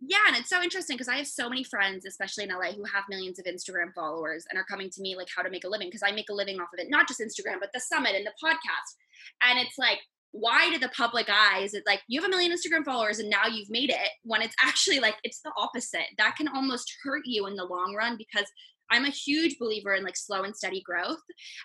Yeah, 0.00 0.18
and 0.28 0.36
it's 0.36 0.48
so 0.48 0.62
interesting 0.62 0.96
because 0.96 1.08
I 1.08 1.16
have 1.16 1.26
so 1.26 1.48
many 1.48 1.64
friends, 1.64 2.06
especially 2.06 2.44
in 2.44 2.50
LA, 2.50 2.72
who 2.72 2.84
have 2.84 3.04
millions 3.10 3.40
of 3.40 3.46
Instagram 3.46 3.92
followers 3.92 4.44
and 4.48 4.58
are 4.60 4.64
coming 4.64 4.88
to 4.90 5.02
me 5.02 5.16
like 5.16 5.28
how 5.34 5.42
to 5.42 5.50
make 5.50 5.64
a 5.64 5.68
living 5.68 5.88
because 5.88 6.04
I 6.04 6.12
make 6.12 6.30
a 6.30 6.34
living 6.34 6.60
off 6.60 6.68
of 6.72 6.78
it, 6.78 6.86
not 6.88 7.08
just 7.08 7.20
Instagram, 7.20 7.58
but 7.58 7.70
the 7.74 7.80
summit 7.80 8.14
and 8.14 8.24
the 8.24 8.32
podcast. 8.42 8.94
And 9.42 9.58
it's 9.58 9.76
like 9.76 9.98
why 10.32 10.70
to 10.72 10.78
the 10.78 10.88
public 10.88 11.28
eyes 11.30 11.74
it's 11.74 11.86
like 11.86 12.00
you 12.08 12.20
have 12.20 12.26
a 12.26 12.30
million 12.30 12.50
instagram 12.50 12.84
followers 12.84 13.18
and 13.18 13.28
now 13.28 13.46
you've 13.46 13.70
made 13.70 13.90
it 13.90 14.08
when 14.24 14.40
it's 14.40 14.54
actually 14.62 14.98
like 14.98 15.14
it's 15.22 15.40
the 15.42 15.52
opposite. 15.58 16.06
That 16.18 16.36
can 16.36 16.48
almost 16.48 16.90
hurt 17.04 17.22
you 17.24 17.46
in 17.46 17.54
the 17.54 17.64
long 17.64 17.94
run 17.96 18.16
because 18.16 18.46
i'm 18.90 19.04
a 19.04 19.10
huge 19.10 19.58
believer 19.58 19.94
in 19.94 20.02
like 20.02 20.16
slow 20.16 20.42
and 20.42 20.56
steady 20.56 20.82
growth. 20.82 21.20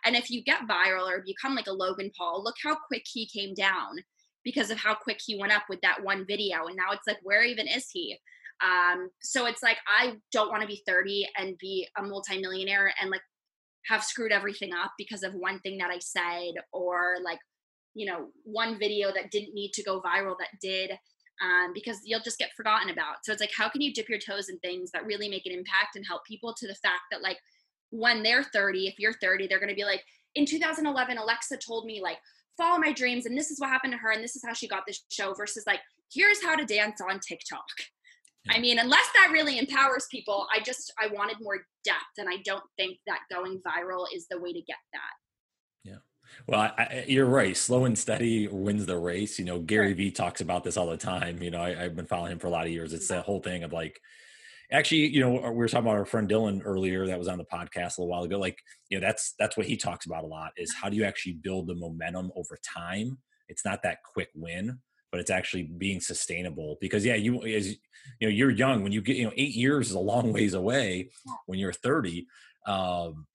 And 0.06 0.16
if 0.16 0.30
you 0.30 0.44
get 0.44 0.68
viral 0.68 1.10
or 1.10 1.24
become 1.26 1.56
like 1.56 1.68
a 1.68 1.74
logan 1.74 2.12
paul 2.18 2.44
look 2.44 2.56
how 2.64 2.76
quick 2.88 3.04
he 3.06 3.28
came 3.28 3.54
down 3.54 3.98
because 4.44 4.70
of 4.70 4.78
how 4.78 4.96
quick 4.96 5.20
he 5.26 5.40
went 5.40 5.56
up 5.56 5.64
with 5.70 5.80
that 5.82 6.04
one 6.04 6.26
video. 6.28 6.68
And 6.68 6.76
now 6.76 6.92
it's 6.92 7.08
like 7.08 7.20
where 7.24 7.44
even 7.44 7.68
is 7.68 7.90
he? 7.92 8.18
Um 8.62 9.10
so 9.22 9.46
it's 9.46 9.64
like 9.64 9.78
i 9.88 10.18
don't 10.34 10.50
want 10.50 10.62
to 10.62 10.68
be 10.68 10.84
30 10.86 11.28
and 11.38 11.58
be 11.58 11.88
a 11.98 12.04
multimillionaire 12.04 12.94
and 13.02 13.12
like 13.12 13.22
have 13.86 14.04
screwed 14.04 14.34
everything 14.34 14.74
up 14.74 14.92
because 14.98 15.24
of 15.24 15.34
one 15.34 15.60
thing 15.60 15.78
that 15.78 15.92
i 15.92 16.00
said 16.00 16.56
or 16.74 17.16
like 17.24 17.40
you 17.98 18.06
know 18.06 18.28
one 18.44 18.80
video 18.80 19.12
that 19.14 19.32
didn't 19.32 19.54
need 19.54 19.72
to 19.74 19.84
go 19.84 20.02
viral 20.02 20.36
that 20.40 20.60
did 20.62 20.92
um, 21.44 21.72
because 21.74 22.00
you'll 22.04 22.22
just 22.22 22.40
get 22.40 22.50
forgotten 22.58 22.90
about. 22.90 23.18
So 23.24 23.32
it's 23.32 23.42
like 23.42 23.52
how 23.58 23.70
can 23.70 23.82
you 23.82 23.94
dip 23.94 24.10
your 24.10 24.20
toes 24.20 24.50
in 24.50 24.58
things 24.60 24.92
that 24.92 25.06
really 25.06 25.30
make 25.30 25.46
an 25.46 25.54
impact 25.54 25.96
and 25.96 26.06
help 26.06 26.26
people 26.26 26.54
to 26.58 26.68
the 26.68 26.76
fact 26.76 27.02
that 27.12 27.22
like 27.22 27.38
when 27.90 28.22
they're 28.22 28.44
30 28.44 28.88
if 28.88 29.00
you're 29.00 29.14
30 29.14 29.48
they're 29.48 29.60
going 29.60 29.70
to 29.70 29.76
be 29.76 29.86
like 29.86 30.04
in 30.36 30.46
2011 30.46 31.18
alexa 31.18 31.56
told 31.56 31.86
me 31.86 32.02
like 32.02 32.18
follow 32.58 32.78
my 32.78 32.92
dreams 32.92 33.26
and 33.26 33.38
this 33.38 33.50
is 33.50 33.62
what 33.62 33.70
happened 33.70 33.94
to 33.94 33.98
her 33.98 34.12
and 34.12 34.22
this 34.22 34.36
is 34.36 34.44
how 34.46 34.52
she 34.52 34.68
got 34.68 34.84
this 34.86 35.06
show 35.10 35.34
versus 35.34 35.64
like 35.66 35.80
here's 36.14 36.44
how 36.44 36.56
to 36.56 36.66
dance 36.66 37.00
on 37.02 37.20
tiktok. 37.20 37.64
I 38.50 38.60
mean, 38.60 38.80
unless 38.80 39.06
that 39.14 39.32
really 39.32 39.60
empowers 39.60 40.08
people, 40.10 40.48
I 40.56 40.62
just 40.62 40.94
I 41.00 41.08
wanted 41.08 41.38
more 41.42 41.66
depth, 41.84 42.18
and 42.18 42.30
I 42.30 42.38
don't 42.46 42.64
think 42.78 42.98
that 43.06 43.20
going 43.32 43.62
viral 43.68 44.06
is 44.14 44.28
the 44.30 44.40
way 44.40 44.54
to 44.54 44.62
get 44.62 44.78
that. 44.94 45.27
Well, 46.48 46.62
I, 46.62 46.68
I, 46.78 47.06
you're 47.08 47.26
right. 47.26 47.56
Slow 47.56 47.86
and 47.86 47.98
steady 47.98 48.48
wins 48.48 48.86
the 48.86 48.98
race. 48.98 49.40
You 49.40 49.46
know, 49.46 49.60
Gary 49.60 49.94
Vee 49.94 50.12
talks 50.12 50.42
about 50.42 50.64
this 50.64 50.78
all 50.78 50.88
the 50.88 50.98
time. 50.98 51.42
You 51.42 51.52
know, 51.52 51.62
I, 51.62 51.76
have 51.76 51.96
been 51.96 52.06
following 52.06 52.32
him 52.34 52.40
for 52.40 52.48
a 52.48 52.52
lot 52.52 52.66
of 52.66 52.72
years. 52.72 52.94
It's 52.94 53.08
that 53.10 53.26
whole 53.26 53.42
thing 53.42 53.64
of 53.64 53.74
like, 53.74 54.00
actually, 54.72 55.08
you 55.08 55.22
know, 55.22 55.32
we 55.32 55.56
were 55.56 55.68
talking 55.68 55.86
about 55.86 55.98
our 55.98 56.06
friend 56.06 56.30
Dylan 56.30 56.62
earlier 56.64 57.08
that 57.08 57.20
was 57.20 57.28
on 57.28 57.38
the 57.38 57.46
podcast 57.46 57.98
a 57.98 58.02
little 58.02 58.08
while 58.08 58.24
ago. 58.24 58.40
Like, 58.40 58.60
you 58.90 59.00
know, 59.00 59.06
that's 59.06 59.34
that's 59.40 59.58
what 59.58 59.66
he 59.66 59.78
talks 59.78 60.06
about 60.06 60.24
a 60.24 60.28
lot 60.28 60.52
is 60.58 60.74
how 60.74 60.90
do 60.90 60.98
you 60.98 61.04
actually 61.04 61.34
build 61.34 61.68
the 61.68 61.76
momentum 61.76 62.32
over 62.36 62.58
time? 62.64 63.18
It's 63.50 63.66
not 63.66 63.84
that 63.84 64.04
quick 64.04 64.30
win. 64.36 64.80
but 65.12 65.20
it's 65.20 65.30
actually 65.30 65.64
being 65.64 66.00
sustainable 66.00 66.78
because 66.82 67.06
yeah 67.06 67.16
you 67.16 67.42
as 67.44 67.70
you 67.70 67.78
know 68.22 68.30
you're 68.30 68.50
young 68.52 68.84
when 68.84 68.92
you 68.92 69.02
get 69.02 69.16
you 69.16 69.26
know 69.26 69.34
eight 69.36 69.56
years 69.56 69.90
is 69.90 69.96
a 69.96 70.00
long 70.00 70.34
ways 70.34 70.54
away 70.54 71.10
when 71.46 71.60
you're 71.60 71.74
30 71.74 72.28
um, 72.68 73.26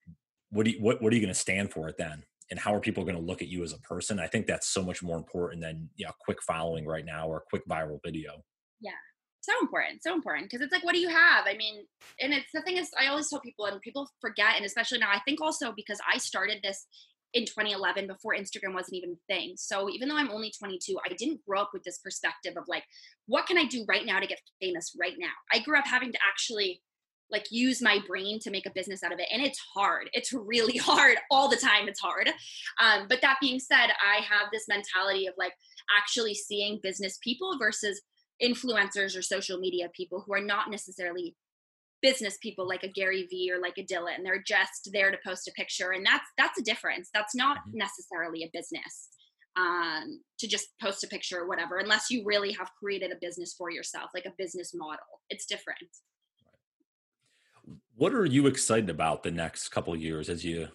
what 0.51 0.65
do 0.65 0.71
you, 0.71 0.81
what, 0.81 1.01
what 1.01 1.11
are 1.11 1.15
you 1.15 1.21
going 1.21 1.33
to 1.33 1.39
stand 1.39 1.71
for 1.71 1.89
it 1.89 1.97
then 1.97 2.23
and 2.53 2.59
how 2.59 2.71
are 2.71 2.79
people 2.79 3.03
going 3.03 3.15
to 3.15 3.21
look 3.21 3.41
at 3.41 3.47
you 3.47 3.63
as 3.63 3.73
a 3.73 3.79
person 3.79 4.19
i 4.19 4.27
think 4.27 4.45
that's 4.45 4.67
so 4.67 4.83
much 4.83 5.01
more 5.01 5.17
important 5.17 5.59
than 5.59 5.89
you 5.95 6.05
know 6.05 6.11
quick 6.19 6.37
following 6.43 6.85
right 6.85 7.03
now 7.03 7.27
or 7.27 7.37
a 7.37 7.49
quick 7.49 7.63
viral 7.67 7.97
video 8.05 8.33
yeah 8.79 8.91
so 9.41 9.53
important 9.59 10.03
so 10.03 10.13
important 10.13 10.45
because 10.45 10.61
it's 10.63 10.71
like 10.71 10.85
what 10.85 10.93
do 10.93 10.99
you 10.99 11.09
have 11.09 11.45
i 11.47 11.57
mean 11.57 11.83
and 12.21 12.31
it's 12.31 12.51
the 12.53 12.61
thing 12.61 12.77
is 12.77 12.91
i 12.99 13.07
always 13.07 13.27
tell 13.27 13.41
people 13.41 13.65
and 13.65 13.81
people 13.81 14.07
forget 14.21 14.55
and 14.55 14.65
especially 14.65 14.99
now 14.99 15.09
i 15.11 15.19
think 15.25 15.41
also 15.41 15.73
because 15.75 15.97
i 16.13 16.19
started 16.19 16.59
this 16.63 16.85
in 17.33 17.45
2011 17.45 18.05
before 18.05 18.35
Instagram 18.35 18.75
wasn't 18.75 18.93
even 18.93 19.13
a 19.13 19.33
thing. 19.33 19.53
So 19.57 19.89
even 19.89 20.07
though 20.07 20.17
I'm 20.17 20.29
only 20.29 20.51
22, 20.51 20.95
I 21.03 21.13
didn't 21.13 21.43
grow 21.47 21.61
up 21.61 21.71
with 21.73 21.83
this 21.83 21.97
perspective 21.97 22.53
of 22.57 22.65
like, 22.67 22.83
what 23.25 23.47
can 23.47 23.57
I 23.57 23.65
do 23.65 23.85
right 23.89 24.05
now 24.05 24.19
to 24.19 24.27
get 24.27 24.39
famous 24.61 24.95
right 24.99 25.15
now? 25.17 25.31
I 25.51 25.57
grew 25.57 25.75
up 25.75 25.87
having 25.87 26.11
to 26.11 26.19
actually 26.29 26.81
like 27.33 27.47
use 27.51 27.81
my 27.81 27.99
brain 28.07 28.39
to 28.39 28.51
make 28.51 28.65
a 28.65 28.71
business 28.71 29.03
out 29.03 29.11
of 29.11 29.19
it 29.19 29.27
and 29.33 29.41
it's 29.41 29.59
hard 29.75 30.09
it's 30.13 30.31
really 30.31 30.77
hard 30.89 31.17
all 31.29 31.49
the 31.49 31.57
time 31.57 31.87
it's 31.87 31.99
hard 31.99 32.29
um, 32.79 33.07
but 33.09 33.21
that 33.21 33.37
being 33.41 33.59
said 33.59 33.87
i 34.07 34.21
have 34.21 34.47
this 34.53 34.67
mentality 34.69 35.27
of 35.27 35.33
like 35.37 35.53
actually 35.99 36.33
seeing 36.33 36.79
business 36.81 37.17
people 37.21 37.57
versus 37.59 38.01
influencers 38.41 39.17
or 39.17 39.21
social 39.21 39.57
media 39.57 39.89
people 39.93 40.23
who 40.25 40.33
are 40.33 40.41
not 40.41 40.69
necessarily 40.69 41.35
business 42.01 42.37
people 42.41 42.67
like 42.67 42.83
a 42.83 42.89
Gary 42.89 43.25
Vee 43.31 43.49
or 43.51 43.59
like 43.59 43.77
a 43.77 43.83
Dylan. 43.83 44.23
They're 44.23 44.43
just 44.45 44.89
there 44.91 45.09
to 45.09 45.17
post 45.25 45.47
a 45.47 45.51
picture, 45.53 45.91
and 45.91 46.05
that's 46.05 46.25
that's 46.37 46.59
a 46.59 46.63
difference. 46.63 47.09
That's 47.13 47.33
not 47.33 47.57
mm-hmm. 47.59 47.77
necessarily 47.77 48.43
a 48.43 48.49
business 48.53 49.07
um, 49.55 50.21
to 50.39 50.47
just 50.47 50.67
post 50.81 51.03
a 51.03 51.07
picture 51.07 51.39
or 51.39 51.47
whatever, 51.47 51.77
unless 51.77 52.11
you 52.11 52.23
really 52.25 52.51
have 52.53 52.69
created 52.77 53.11
a 53.11 53.17
business 53.21 53.55
for 53.57 53.71
yourself, 53.71 54.11
like 54.13 54.25
a 54.25 54.33
business 54.37 54.73
model. 54.75 55.21
It's 55.29 55.45
different. 55.45 55.79
What 57.95 58.13
are 58.13 58.25
you 58.25 58.47
excited 58.47 58.89
about 58.89 59.21
the 59.21 59.31
next 59.31 59.69
couple 59.69 59.95
years 59.95 60.29
as 60.29 60.43
you 60.43 60.69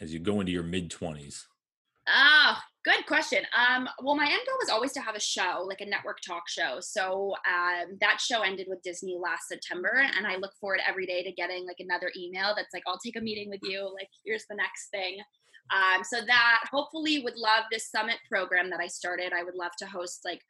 as 0.00 0.12
you 0.12 0.18
go 0.18 0.40
into 0.40 0.52
your 0.52 0.62
mid 0.62 0.90
twenties? 0.90 1.46
Oh, 2.06 2.58
good 2.84 3.06
question. 3.06 3.44
Um, 3.56 3.88
well, 4.02 4.14
my 4.14 4.24
end 4.26 4.42
goal 4.46 4.58
was 4.60 4.68
always 4.68 4.92
to 4.92 5.00
have 5.00 5.14
a 5.14 5.20
show, 5.20 5.64
like 5.66 5.80
a 5.80 5.86
network 5.86 6.18
talk 6.20 6.42
show. 6.46 6.80
So 6.80 7.34
um, 7.48 7.96
that 8.02 8.20
show 8.20 8.42
ended 8.42 8.66
with 8.68 8.82
Disney 8.82 9.16
last 9.18 9.48
September, 9.48 10.06
and 10.14 10.26
I 10.26 10.36
look 10.36 10.52
forward 10.60 10.80
every 10.86 11.06
day 11.06 11.22
to 11.22 11.32
getting 11.32 11.66
like 11.66 11.78
another 11.78 12.12
email 12.14 12.52
that's 12.54 12.74
like, 12.74 12.82
"I'll 12.86 12.98
take 12.98 13.16
a 13.16 13.22
meeting 13.22 13.48
with 13.48 13.60
you. 13.62 13.90
Like, 13.94 14.08
here's 14.24 14.44
the 14.50 14.56
next 14.56 14.90
thing." 14.90 15.20
Um, 15.72 16.04
so 16.04 16.20
that 16.26 16.64
hopefully 16.70 17.20
would 17.20 17.36
love 17.36 17.64
this 17.72 17.90
summit 17.90 18.18
program 18.28 18.68
that 18.68 18.80
I 18.80 18.86
started. 18.86 19.32
I 19.32 19.44
would 19.44 19.54
love 19.54 19.72
to 19.78 19.86
host 19.86 20.20
like 20.22 20.40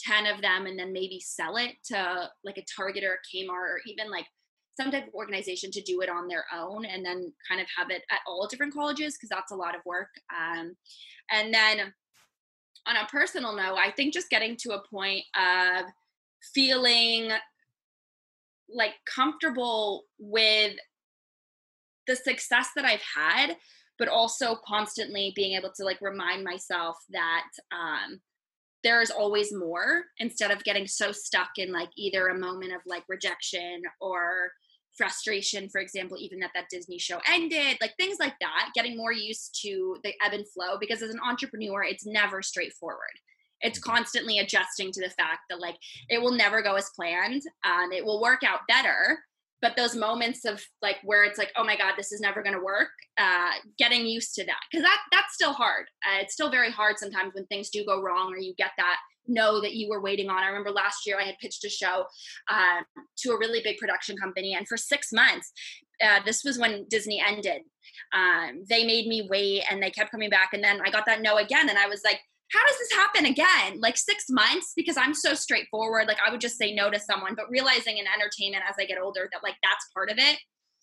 10 0.00 0.26
of 0.26 0.40
them 0.40 0.66
and 0.66 0.78
then 0.78 0.92
maybe 0.92 1.18
sell 1.20 1.56
it 1.56 1.72
to 1.86 2.30
like 2.44 2.56
a 2.56 2.64
Target 2.76 3.02
or 3.02 3.14
a 3.14 3.36
Kmart 3.36 3.50
or 3.50 3.80
even 3.86 4.08
like 4.08 4.26
some 4.78 4.90
type 4.90 5.08
of 5.08 5.14
organization 5.14 5.70
to 5.70 5.82
do 5.82 6.00
it 6.02 6.10
on 6.10 6.28
their 6.28 6.44
own 6.54 6.84
and 6.84 7.04
then 7.04 7.32
kind 7.48 7.60
of 7.60 7.66
have 7.76 7.90
it 7.90 8.02
at 8.10 8.20
all 8.26 8.46
different 8.46 8.74
colleges 8.74 9.16
because 9.16 9.30
that's 9.30 9.52
a 9.52 9.56
lot 9.56 9.74
of 9.74 9.80
work. 9.86 10.08
Um, 10.34 10.76
and 11.30 11.52
then 11.52 11.92
on 12.86 12.96
a 12.96 13.06
personal 13.10 13.56
note, 13.56 13.76
I 13.76 13.90
think 13.90 14.12
just 14.12 14.30
getting 14.30 14.56
to 14.60 14.72
a 14.72 14.82
point 14.88 15.24
of 15.34 15.86
feeling 16.54 17.30
like 18.68 18.94
comfortable 19.12 20.04
with 20.18 20.74
the 22.06 22.16
success 22.16 22.68
that 22.76 22.84
I've 22.84 23.02
had, 23.16 23.56
but 23.98 24.08
also 24.08 24.56
constantly 24.66 25.32
being 25.34 25.56
able 25.56 25.72
to 25.76 25.84
like 25.84 26.00
remind 26.00 26.44
myself 26.44 26.96
that 27.10 27.48
um, 27.72 28.20
there 28.84 29.00
is 29.00 29.10
always 29.10 29.52
more 29.52 30.04
instead 30.18 30.50
of 30.50 30.62
getting 30.64 30.86
so 30.86 31.10
stuck 31.10 31.50
in 31.56 31.72
like 31.72 31.88
either 31.96 32.28
a 32.28 32.38
moment 32.38 32.72
of 32.72 32.80
like 32.86 33.02
rejection 33.08 33.82
or 34.00 34.50
frustration 34.96 35.68
for 35.68 35.80
example 35.80 36.16
even 36.18 36.38
that 36.38 36.50
that 36.54 36.66
disney 36.70 36.98
show 36.98 37.18
ended 37.28 37.76
like 37.80 37.94
things 37.96 38.18
like 38.18 38.34
that 38.40 38.70
getting 38.74 38.96
more 38.96 39.12
used 39.12 39.58
to 39.62 39.96
the 40.04 40.12
ebb 40.24 40.32
and 40.32 40.48
flow 40.48 40.78
because 40.78 41.02
as 41.02 41.10
an 41.10 41.20
entrepreneur 41.26 41.84
it's 41.84 42.06
never 42.06 42.42
straightforward 42.42 42.98
it's 43.60 43.78
mm-hmm. 43.78 43.92
constantly 43.92 44.38
adjusting 44.38 44.92
to 44.92 45.00
the 45.00 45.10
fact 45.10 45.40
that 45.48 45.60
like 45.60 45.76
it 46.08 46.20
will 46.20 46.32
never 46.32 46.62
go 46.62 46.74
as 46.74 46.90
planned 46.94 47.42
and 47.64 47.92
it 47.92 48.04
will 48.04 48.20
work 48.20 48.42
out 48.42 48.60
better 48.68 49.18
but 49.62 49.76
those 49.76 49.96
moments 49.96 50.44
of 50.44 50.62
like 50.82 50.96
where 51.02 51.24
it's 51.24 51.38
like 51.38 51.52
oh 51.56 51.64
my 51.64 51.76
god 51.76 51.94
this 51.96 52.12
is 52.12 52.20
never 52.20 52.42
going 52.42 52.54
to 52.54 52.62
work 52.62 52.88
uh, 53.18 53.50
getting 53.78 54.06
used 54.06 54.34
to 54.34 54.44
that 54.44 54.60
because 54.70 54.84
that 54.84 55.00
that's 55.12 55.34
still 55.34 55.52
hard 55.52 55.86
uh, 56.06 56.20
it's 56.20 56.34
still 56.34 56.50
very 56.50 56.70
hard 56.70 56.98
sometimes 56.98 57.34
when 57.34 57.46
things 57.46 57.70
do 57.70 57.84
go 57.84 58.02
wrong 58.02 58.32
or 58.32 58.38
you 58.38 58.54
get 58.56 58.72
that 58.76 58.96
know 59.28 59.60
that 59.60 59.74
you 59.74 59.88
were 59.88 60.00
waiting 60.00 60.28
on. 60.28 60.42
I 60.42 60.48
remember 60.48 60.70
last 60.70 61.06
year 61.06 61.18
I 61.20 61.24
had 61.24 61.38
pitched 61.38 61.64
a 61.64 61.68
show 61.68 62.04
uh, 62.48 62.80
to 63.18 63.30
a 63.30 63.38
really 63.38 63.60
big 63.62 63.78
production 63.78 64.16
company, 64.16 64.54
and 64.54 64.66
for 64.66 64.76
six 64.76 65.12
months, 65.12 65.52
uh, 66.02 66.20
this 66.24 66.44
was 66.44 66.58
when 66.58 66.86
Disney 66.88 67.22
ended. 67.26 67.62
Um, 68.12 68.64
they 68.68 68.84
made 68.84 69.06
me 69.06 69.26
wait, 69.30 69.64
and 69.70 69.82
they 69.82 69.90
kept 69.90 70.10
coming 70.10 70.30
back, 70.30 70.50
and 70.52 70.62
then 70.62 70.80
I 70.84 70.90
got 70.90 71.06
that 71.06 71.22
no 71.22 71.36
again, 71.36 71.68
and 71.68 71.78
I 71.78 71.86
was 71.88 72.02
like. 72.04 72.20
How 72.52 72.64
does 72.64 72.78
this 72.78 72.92
happen 72.92 73.26
again? 73.26 73.80
Like 73.80 73.96
six 73.96 74.26
months? 74.30 74.72
Because 74.76 74.96
I'm 74.96 75.14
so 75.14 75.34
straightforward. 75.34 76.06
Like 76.06 76.18
I 76.24 76.30
would 76.30 76.40
just 76.40 76.56
say 76.56 76.72
no 76.72 76.88
to 76.88 77.00
someone, 77.00 77.34
but 77.34 77.50
realizing 77.50 77.98
in 77.98 78.04
entertainment 78.06 78.62
as 78.70 78.76
I 78.78 78.84
get 78.84 79.00
older 79.02 79.28
that 79.32 79.42
like 79.42 79.56
that's 79.64 79.88
part 79.92 80.12
of 80.12 80.18
it. 80.18 80.38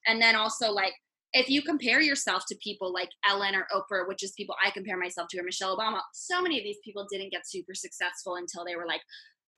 And 0.05 0.21
then 0.21 0.35
also 0.35 0.73
like 0.73 0.91
if 1.33 1.49
you 1.49 1.61
compare 1.61 1.99
yourself 1.99 2.45
to 2.47 2.55
people 2.55 2.93
like 2.93 3.09
Ellen 3.27 3.55
or 3.55 3.67
Oprah, 3.73 4.07
which 4.07 4.23
is 4.23 4.31
people 4.33 4.55
I 4.63 4.69
compare 4.69 4.97
myself 4.97 5.27
to, 5.31 5.39
or 5.39 5.43
Michelle 5.43 5.75
Obama, 5.75 5.99
so 6.13 6.41
many 6.41 6.57
of 6.57 6.63
these 6.63 6.77
people 6.83 7.07
didn't 7.11 7.31
get 7.31 7.47
super 7.47 7.73
successful 7.73 8.35
until 8.35 8.63
they 8.63 8.75
were 8.75 8.85
like 8.85 9.01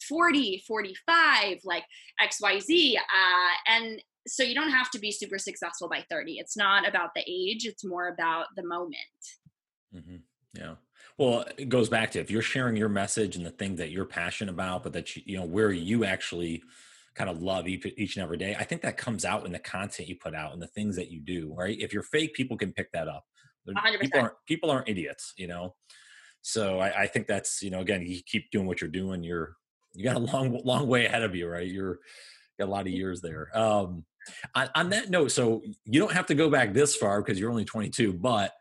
40, 0.08 0.64
45, 0.66 1.60
like 1.66 1.84
XYZ. 2.22 2.96
Uh, 2.96 3.00
and 3.68 4.02
so 4.28 4.44
you 4.44 4.56
don't 4.56 4.72
have 4.72 4.90
to 4.92 5.00
be 5.00 5.12
super 5.12 5.38
successful 5.38 5.90
by 5.90 6.06
30. 6.10 6.38
It's 6.40 6.58
not 6.58 6.88
about 6.88 7.10
the 7.16 7.24
age, 7.28 7.66
it's 7.66 7.84
more 7.84 8.08
about 8.08 8.48
the 8.56 8.66
moment. 8.66 8.96
Mm-hmm. 9.94 10.18
Yeah. 10.58 10.76
Well, 11.18 11.46
it 11.58 11.70
goes 11.70 11.90
back 11.90 12.12
to 12.12 12.20
if 12.20 12.32
you're 12.32 12.42
sharing 12.42 12.76
your 12.76 12.90
message 12.90 13.36
and 13.36 13.46
the 13.46 13.52
thing 13.52 13.76
that 13.78 13.92
you're 13.92 14.06
passionate 14.06 14.52
about, 14.52 14.84
but 14.84 14.94
that 14.94 15.16
you, 15.16 15.24
you 15.26 15.38
know, 15.38 15.46
where 15.46 15.72
you 15.72 16.06
actually 16.06 16.64
kind 17.16 17.30
of 17.30 17.42
love 17.42 17.68
each, 17.68 17.86
each 17.98 18.18
and 18.18 18.24
every 18.24 18.38
day. 18.38 18.56
I 18.60 18.64
think 18.64 18.82
that 18.82 18.98
comes 18.98 19.26
out 19.26 19.46
in 19.46 19.52
the 19.52 19.60
content 19.60 20.10
you 20.10 20.18
put 20.18 20.36
out 20.36 20.54
and 20.54 20.62
the 20.62 20.68
things 20.68 20.96
that 20.98 21.10
you 21.10 21.22
do, 21.22 21.54
right? 21.56 21.78
If 21.80 21.94
you're 21.94 22.04
fake, 22.04 22.34
people 22.34 22.58
can 22.58 22.74
pick 22.74 22.92
that 22.92 23.08
up. 23.08 23.26
100%. 23.68 24.00
People 24.00 24.20
aren't 24.20 24.34
people 24.46 24.70
aren't 24.70 24.90
idiots, 24.90 25.34
you 25.38 25.48
know. 25.48 25.76
So 26.42 26.80
I, 26.80 27.04
I 27.04 27.08
think 27.08 27.26
that's 27.26 27.64
you 27.64 27.72
know 27.72 27.80
again 27.80 28.06
you 28.06 28.22
keep 28.24 28.52
doing 28.52 28.68
what 28.68 28.80
you're 28.80 28.90
doing. 28.90 29.24
You're 29.24 29.56
you 29.94 30.04
got 30.04 30.18
a 30.18 30.20
long 30.20 30.62
long 30.66 30.88
way 30.88 31.06
ahead 31.06 31.24
of 31.24 31.36
you, 31.36 31.48
right? 31.48 31.66
You're 31.66 32.00
got 32.60 32.68
a 32.68 32.72
lot 32.72 32.86
of 32.86 32.94
years 32.94 33.22
there. 33.22 33.50
Um, 33.58 34.06
on, 34.54 34.70
on 34.76 34.90
that 34.90 35.10
note, 35.10 35.32
so 35.32 35.62
you 35.86 36.00
don't 36.00 36.12
have 36.12 36.28
to 36.28 36.36
go 36.36 36.50
back 36.50 36.74
this 36.74 36.96
far 36.96 37.22
because 37.22 37.40
you're 37.40 37.52
only 37.52 37.66
22, 37.66 38.14
but 38.14 38.54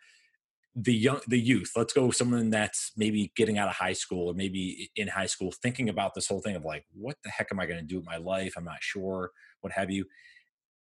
the 0.76 0.94
young 0.94 1.20
the 1.28 1.38
youth 1.38 1.70
let's 1.76 1.92
go 1.92 2.10
someone 2.10 2.50
that's 2.50 2.90
maybe 2.96 3.32
getting 3.36 3.58
out 3.58 3.68
of 3.68 3.74
high 3.74 3.92
school 3.92 4.28
or 4.28 4.34
maybe 4.34 4.90
in 4.96 5.06
high 5.06 5.26
school 5.26 5.52
thinking 5.62 5.88
about 5.88 6.14
this 6.14 6.26
whole 6.26 6.40
thing 6.40 6.56
of 6.56 6.64
like 6.64 6.84
what 6.92 7.16
the 7.22 7.30
heck 7.30 7.46
am 7.52 7.60
i 7.60 7.66
going 7.66 7.78
to 7.78 7.86
do 7.86 7.96
with 7.96 8.06
my 8.06 8.16
life? 8.16 8.54
I'm 8.56 8.64
not 8.64 8.82
sure 8.82 9.30
what 9.60 9.72
have 9.72 9.90
you. 9.90 10.04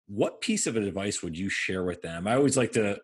What 0.08 0.41
piece 0.41 0.67
of 0.67 0.75
advice 0.75 1.21
would 1.21 1.38
you 1.38 1.49
share 1.49 1.84
with 1.84 2.01
them? 2.01 2.27
I 2.27 2.36
always 2.36 2.58
like 2.58 2.71
to 2.73 2.99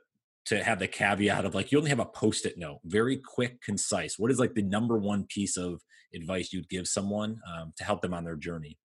to 0.45 0.63
have 0.63 0.79
the 0.79 0.87
caveat 0.87 1.43
of 1.43 1.53
like 1.53 1.71
you 1.71 1.77
only 1.77 1.89
have 1.89 1.99
a 1.99 2.05
post-it 2.05 2.57
note 2.57 2.79
very 2.85 3.17
quick 3.17 3.61
concise. 3.61 4.17
What 4.17 4.31
is 4.31 4.39
like 4.39 4.53
the 4.53 4.61
number 4.61 4.97
one 4.97 5.25
piece 5.25 5.57
of 5.57 5.81
advice 6.15 6.53
you'd 6.53 6.69
give 6.69 6.87
someone 6.87 7.39
um, 7.53 7.73
to 7.77 7.83
help 7.83 8.01
them 8.01 8.13
on 8.13 8.23
their 8.23 8.37
journey 8.37 8.77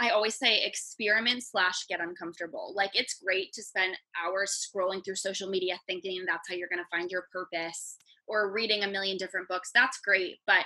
I 0.00 0.10
always 0.10 0.34
say 0.34 0.64
experiment 0.64 1.42
slash 1.44 1.86
get 1.88 2.00
uncomfortable. 2.00 2.72
Like 2.74 2.90
it's 2.94 3.20
great 3.24 3.52
to 3.52 3.62
spend 3.62 3.96
hours 4.22 4.68
scrolling 4.68 5.04
through 5.04 5.16
social 5.16 5.48
media 5.48 5.78
thinking 5.86 6.24
that's 6.26 6.48
how 6.48 6.54
you're 6.54 6.68
going 6.68 6.82
to 6.82 6.96
find 6.96 7.10
your 7.10 7.26
purpose 7.32 7.96
or 8.26 8.52
reading 8.52 8.82
a 8.82 8.88
million 8.88 9.16
different 9.16 9.48
books. 9.48 9.70
That's 9.74 10.00
great. 10.00 10.38
But 10.46 10.64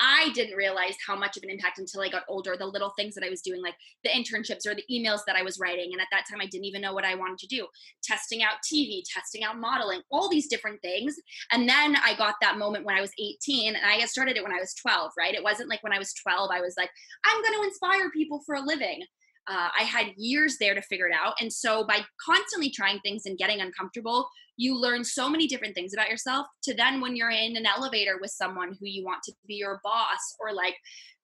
I 0.00 0.30
didn't 0.34 0.56
realize 0.56 0.96
how 1.06 1.14
much 1.14 1.36
of 1.36 1.42
an 1.42 1.50
impact 1.50 1.78
until 1.78 2.00
I 2.00 2.08
got 2.08 2.24
older. 2.28 2.56
The 2.58 2.66
little 2.66 2.92
things 2.96 3.14
that 3.14 3.24
I 3.24 3.28
was 3.28 3.42
doing, 3.42 3.62
like 3.62 3.74
the 4.02 4.10
internships 4.10 4.66
or 4.66 4.74
the 4.74 4.84
emails 4.90 5.20
that 5.26 5.36
I 5.36 5.42
was 5.42 5.58
writing. 5.58 5.90
And 5.92 6.00
at 6.00 6.08
that 6.10 6.24
time, 6.28 6.40
I 6.40 6.46
didn't 6.46 6.64
even 6.64 6.80
know 6.80 6.94
what 6.94 7.04
I 7.04 7.14
wanted 7.14 7.38
to 7.38 7.46
do 7.46 7.66
testing 8.02 8.42
out 8.42 8.54
TV, 8.64 9.02
testing 9.12 9.44
out 9.44 9.58
modeling, 9.58 10.00
all 10.10 10.28
these 10.28 10.48
different 10.48 10.80
things. 10.82 11.16
And 11.52 11.68
then 11.68 11.96
I 11.96 12.14
got 12.16 12.36
that 12.40 12.58
moment 12.58 12.84
when 12.84 12.96
I 12.96 13.00
was 13.00 13.12
18, 13.18 13.76
and 13.76 13.84
I 13.84 14.04
started 14.06 14.36
it 14.36 14.42
when 14.42 14.52
I 14.52 14.60
was 14.60 14.74
12, 14.74 15.12
right? 15.18 15.34
It 15.34 15.44
wasn't 15.44 15.68
like 15.68 15.82
when 15.82 15.92
I 15.92 15.98
was 15.98 16.14
12, 16.14 16.50
I 16.50 16.60
was 16.60 16.74
like, 16.76 16.90
I'm 17.24 17.42
going 17.42 17.54
to 17.54 17.66
inspire 17.66 18.10
people 18.10 18.42
for 18.46 18.54
a 18.54 18.62
living. 18.62 19.02
Uh, 19.50 19.68
I 19.78 19.82
had 19.82 20.06
years 20.16 20.56
there 20.60 20.74
to 20.74 20.82
figure 20.82 21.08
it 21.08 21.14
out. 21.14 21.34
And 21.40 21.52
so 21.52 21.84
by 21.84 22.00
constantly 22.24 22.70
trying 22.70 23.00
things 23.00 23.22
and 23.26 23.36
getting 23.36 23.60
uncomfortable, 23.60 24.28
you 24.60 24.78
learn 24.78 25.02
so 25.02 25.28
many 25.28 25.46
different 25.46 25.74
things 25.74 25.94
about 25.94 26.10
yourself 26.10 26.46
to 26.62 26.74
then 26.74 27.00
when 27.00 27.16
you're 27.16 27.30
in 27.30 27.56
an 27.56 27.64
elevator 27.64 28.18
with 28.20 28.30
someone 28.30 28.76
who 28.78 28.86
you 28.86 29.02
want 29.02 29.22
to 29.22 29.32
be 29.48 29.54
your 29.54 29.80
boss 29.82 30.36
or 30.38 30.52
like 30.52 30.76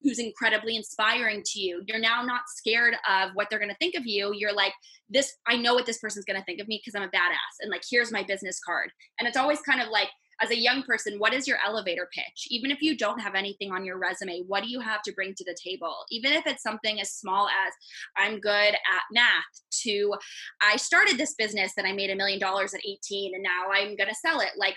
who's 0.03 0.18
incredibly 0.18 0.74
inspiring 0.74 1.43
to 1.45 1.61
you 1.61 1.83
you're 1.87 2.01
now 2.01 2.22
not 2.22 2.43
scared 2.49 2.95
of 3.09 3.31
what 3.35 3.49
they're 3.51 3.59
going 3.59 3.70
to 3.70 3.77
think 3.77 3.95
of 3.95 4.07
you 4.07 4.33
you're 4.35 4.55
like 4.55 4.72
this 5.11 5.35
i 5.47 5.57
know 5.57 5.74
what 5.74 5.85
this 5.85 5.99
person's 5.99 6.24
going 6.24 6.39
to 6.39 6.45
think 6.45 6.61
of 6.61 6.68
me 6.68 6.81
because 6.83 6.99
i'm 6.99 7.07
a 7.07 7.12
badass 7.12 7.57
and 7.61 7.70
like 7.70 7.83
here's 7.91 8.11
my 8.11 8.22
business 8.22 8.59
card 8.64 8.91
and 9.18 9.29
it's 9.29 9.37
always 9.37 9.61
kind 9.61 9.83
of 9.83 9.89
like 9.89 10.09
as 10.43 10.51
a 10.51 10.59
young 10.59 10.82
person, 10.82 11.18
what 11.18 11.32
is 11.32 11.47
your 11.47 11.59
elevator 11.64 12.09
pitch? 12.12 12.47
Even 12.51 12.70
if 12.70 12.82
you 12.82 12.97
don't 12.97 13.20
have 13.20 13.34
anything 13.34 13.72
on 13.72 13.84
your 13.84 13.99
resume, 13.99 14.43
what 14.47 14.62
do 14.62 14.68
you 14.68 14.80
have 14.80 15.03
to 15.03 15.12
bring 15.12 15.34
to 15.34 15.45
the 15.45 15.57
table? 15.62 15.95
Even 16.11 16.32
if 16.32 16.47
it's 16.47 16.62
something 16.62 17.01
as 17.01 17.12
small 17.12 17.49
as 17.49 17.72
I'm 18.16 18.41
good 18.41 18.74
at 18.74 19.03
math, 19.12 19.45
to 19.82 20.14
I 20.61 20.76
started 20.76 21.18
this 21.18 21.34
business 21.34 21.72
and 21.76 21.87
I 21.87 21.93
made 21.93 22.11
a 22.11 22.16
million 22.16 22.39
dollars 22.39 22.74
at 22.74 22.80
18 22.87 23.34
and 23.34 23.43
now 23.43 23.70
I'm 23.72 23.97
going 23.97 24.09
to 24.09 24.14
sell 24.14 24.41
it. 24.41 24.51
Like, 24.57 24.76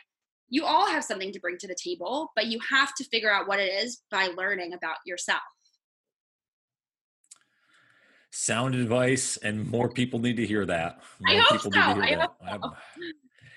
you 0.49 0.65
all 0.65 0.87
have 0.87 1.03
something 1.03 1.31
to 1.31 1.39
bring 1.39 1.57
to 1.59 1.67
the 1.67 1.75
table, 1.75 2.31
but 2.35 2.47
you 2.47 2.59
have 2.69 2.95
to 2.95 3.03
figure 3.03 3.31
out 3.31 3.47
what 3.47 3.59
it 3.59 3.71
is 3.71 4.01
by 4.09 4.27
learning 4.27 4.73
about 4.73 4.95
yourself. 5.05 5.41
Sound 8.31 8.75
advice, 8.75 9.37
and 9.37 9.67
more 9.69 9.89
people 9.89 10.19
need 10.19 10.37
to 10.37 10.45
hear 10.45 10.65
that. 10.65 11.01
More 11.19 11.35
I 11.35 11.39
hope 11.39 11.61
people 11.61 11.71
so. 11.71 11.79
I 11.79 12.13
hope 12.13 12.35
so. 12.61 12.73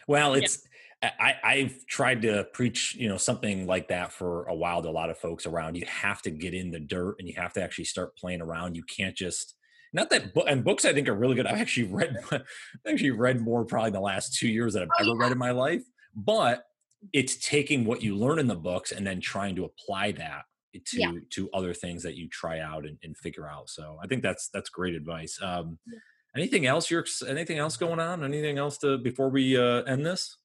Well, 0.07 0.35
it's 0.35 0.67
I, 1.03 1.35
I've 1.43 1.87
tried 1.87 2.23
to 2.23 2.45
preach, 2.53 2.95
you 2.95 3.09
know, 3.09 3.17
something 3.17 3.67
like 3.67 3.89
that 3.89 4.13
for 4.13 4.45
a 4.45 4.55
while 4.55 4.83
to 4.83 4.89
a 4.89 4.91
lot 4.91 5.11
of 5.11 5.19
folks 5.19 5.47
around. 5.47 5.77
You 5.77 5.85
have 5.87 6.23
to 6.23 6.31
get 6.31 6.55
in 6.55 6.71
the 6.71 6.79
dirt 6.79 7.17
and 7.19 7.27
you 7.27 7.35
have 7.37 7.53
to 7.55 7.63
actually 7.63 7.87
start 7.87 8.17
playing 8.17 8.41
around. 8.41 8.77
You 8.77 8.85
can't 8.85 9.17
just 9.17 9.55
not 9.93 10.11
that 10.11 10.33
book 10.33 10.47
and 10.49 10.65
books 10.65 10.85
I 10.85 10.93
think 10.93 11.09
are 11.09 11.15
really 11.15 11.35
good. 11.35 11.47
I've 11.47 11.61
actually 11.61 11.89
read 11.89 12.17
I've 12.31 12.43
actually 12.87 13.11
read 13.11 13.41
more 13.41 13.65
probably 13.65 13.89
in 13.89 13.95
the 13.95 14.01
last 14.01 14.39
two 14.39 14.49
years 14.49 14.75
that 14.75 14.83
I've 14.83 14.89
ever 15.01 15.17
read 15.17 15.33
in 15.33 15.39
my 15.39 15.51
life. 15.51 15.83
But 16.15 16.65
it's 17.13 17.37
taking 17.37 17.85
what 17.85 18.03
you 18.03 18.15
learn 18.15 18.39
in 18.39 18.47
the 18.47 18.55
books 18.55 18.93
and 18.93 19.05
then 19.05 19.21
trying 19.21 19.57
to 19.57 19.65
apply 19.65 20.13
that 20.13 20.43
to 20.73 21.01
yeah. 21.01 21.13
to 21.31 21.51
other 21.53 21.75
things 21.75 22.03
that 22.05 22.15
you 22.15 22.29
try 22.29 22.61
out 22.61 22.87
and, 22.87 22.97
and, 23.03 23.17
figure 23.17 23.47
out. 23.47 23.69
So 23.69 23.99
I 24.03 24.07
think 24.07 24.23
that's 24.23 24.49
that's 24.49 24.71
great 24.71 24.95
advice. 24.95 25.39
Um, 25.43 25.79
yeah. 25.87 25.99
Anything 26.35 26.65
else? 26.65 26.91
You're 26.91 27.05
anything 27.29 27.59
else 27.59 27.77
going 27.77 28.01
on? 28.01 28.25
Anything 28.25 28.57
else 28.57 28.79
to 28.79 28.97
before 28.97 29.29
we 29.29 29.57
uh, 29.59 29.83
end 29.83 30.07
this? 30.07 30.39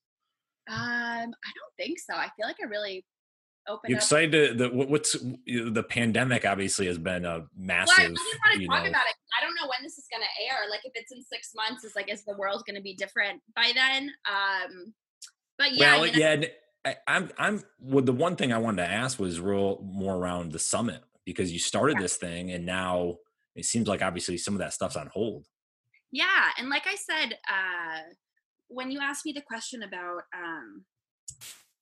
Um, 0.69 0.77
I 0.77 1.23
don't 1.23 1.75
think 1.77 1.99
so. 1.99 2.13
I 2.13 2.29
feel 2.35 2.45
like 2.47 2.57
I 2.61 2.67
really 2.67 3.05
opened. 3.67 3.89
You 3.89 3.95
excited? 3.95 4.57
To, 4.57 4.69
the 4.69 4.69
what's 4.69 5.13
the 5.13 5.85
pandemic? 5.87 6.45
Obviously, 6.45 6.87
has 6.87 6.97
been 6.97 7.25
a 7.25 7.45
massive. 7.55 7.97
Well, 7.97 8.05
I 8.05 8.05
really 8.05 8.13
want 8.13 8.51
to 8.51 8.67
talk 8.67 8.83
know, 8.83 8.89
about 8.89 9.05
it. 9.07 9.15
I 9.39 9.45
don't 9.45 9.55
know 9.55 9.67
when 9.69 9.83
this 9.83 9.97
is 9.97 10.05
going 10.11 10.23
to 10.23 10.43
air. 10.45 10.69
Like, 10.69 10.81
if 10.83 10.91
it's 10.95 11.11
in 11.11 11.21
six 11.23 11.51
months, 11.55 11.83
is 11.83 11.95
like, 11.95 12.11
is 12.11 12.23
the 12.25 12.35
world 12.35 12.63
going 12.65 12.75
to 12.75 12.81
be 12.81 12.95
different 12.95 13.41
by 13.55 13.71
then? 13.73 14.11
Um, 14.29 14.93
but 15.57 15.73
yeah, 15.73 15.99
well, 15.99 16.07
yeah. 16.07 16.43
I, 16.85 16.95
I'm, 17.07 17.29
I'm. 17.37 17.63
Well, 17.79 18.03
the 18.03 18.13
one 18.13 18.35
thing 18.35 18.53
I 18.53 18.57
wanted 18.57 18.83
to 18.83 18.89
ask 18.89 19.19
was 19.19 19.39
real 19.39 19.81
more 19.83 20.15
around 20.15 20.51
the 20.51 20.59
summit 20.59 21.03
because 21.25 21.51
you 21.51 21.59
started 21.59 21.97
yeah. 21.97 22.03
this 22.03 22.15
thing, 22.15 22.51
and 22.51 22.65
now 22.65 23.17
it 23.55 23.65
seems 23.65 23.87
like 23.87 24.01
obviously 24.01 24.37
some 24.37 24.53
of 24.53 24.59
that 24.59 24.73
stuff's 24.73 24.95
on 24.95 25.07
hold. 25.13 25.45
Yeah, 26.11 26.49
and 26.57 26.69
like 26.69 26.87
I 26.87 26.95
said, 26.95 27.37
uh, 27.49 27.99
when 28.67 28.91
you 28.91 28.99
asked 29.01 29.25
me 29.25 29.31
the 29.31 29.41
question 29.41 29.83
about 29.83 30.23
um, 30.35 30.83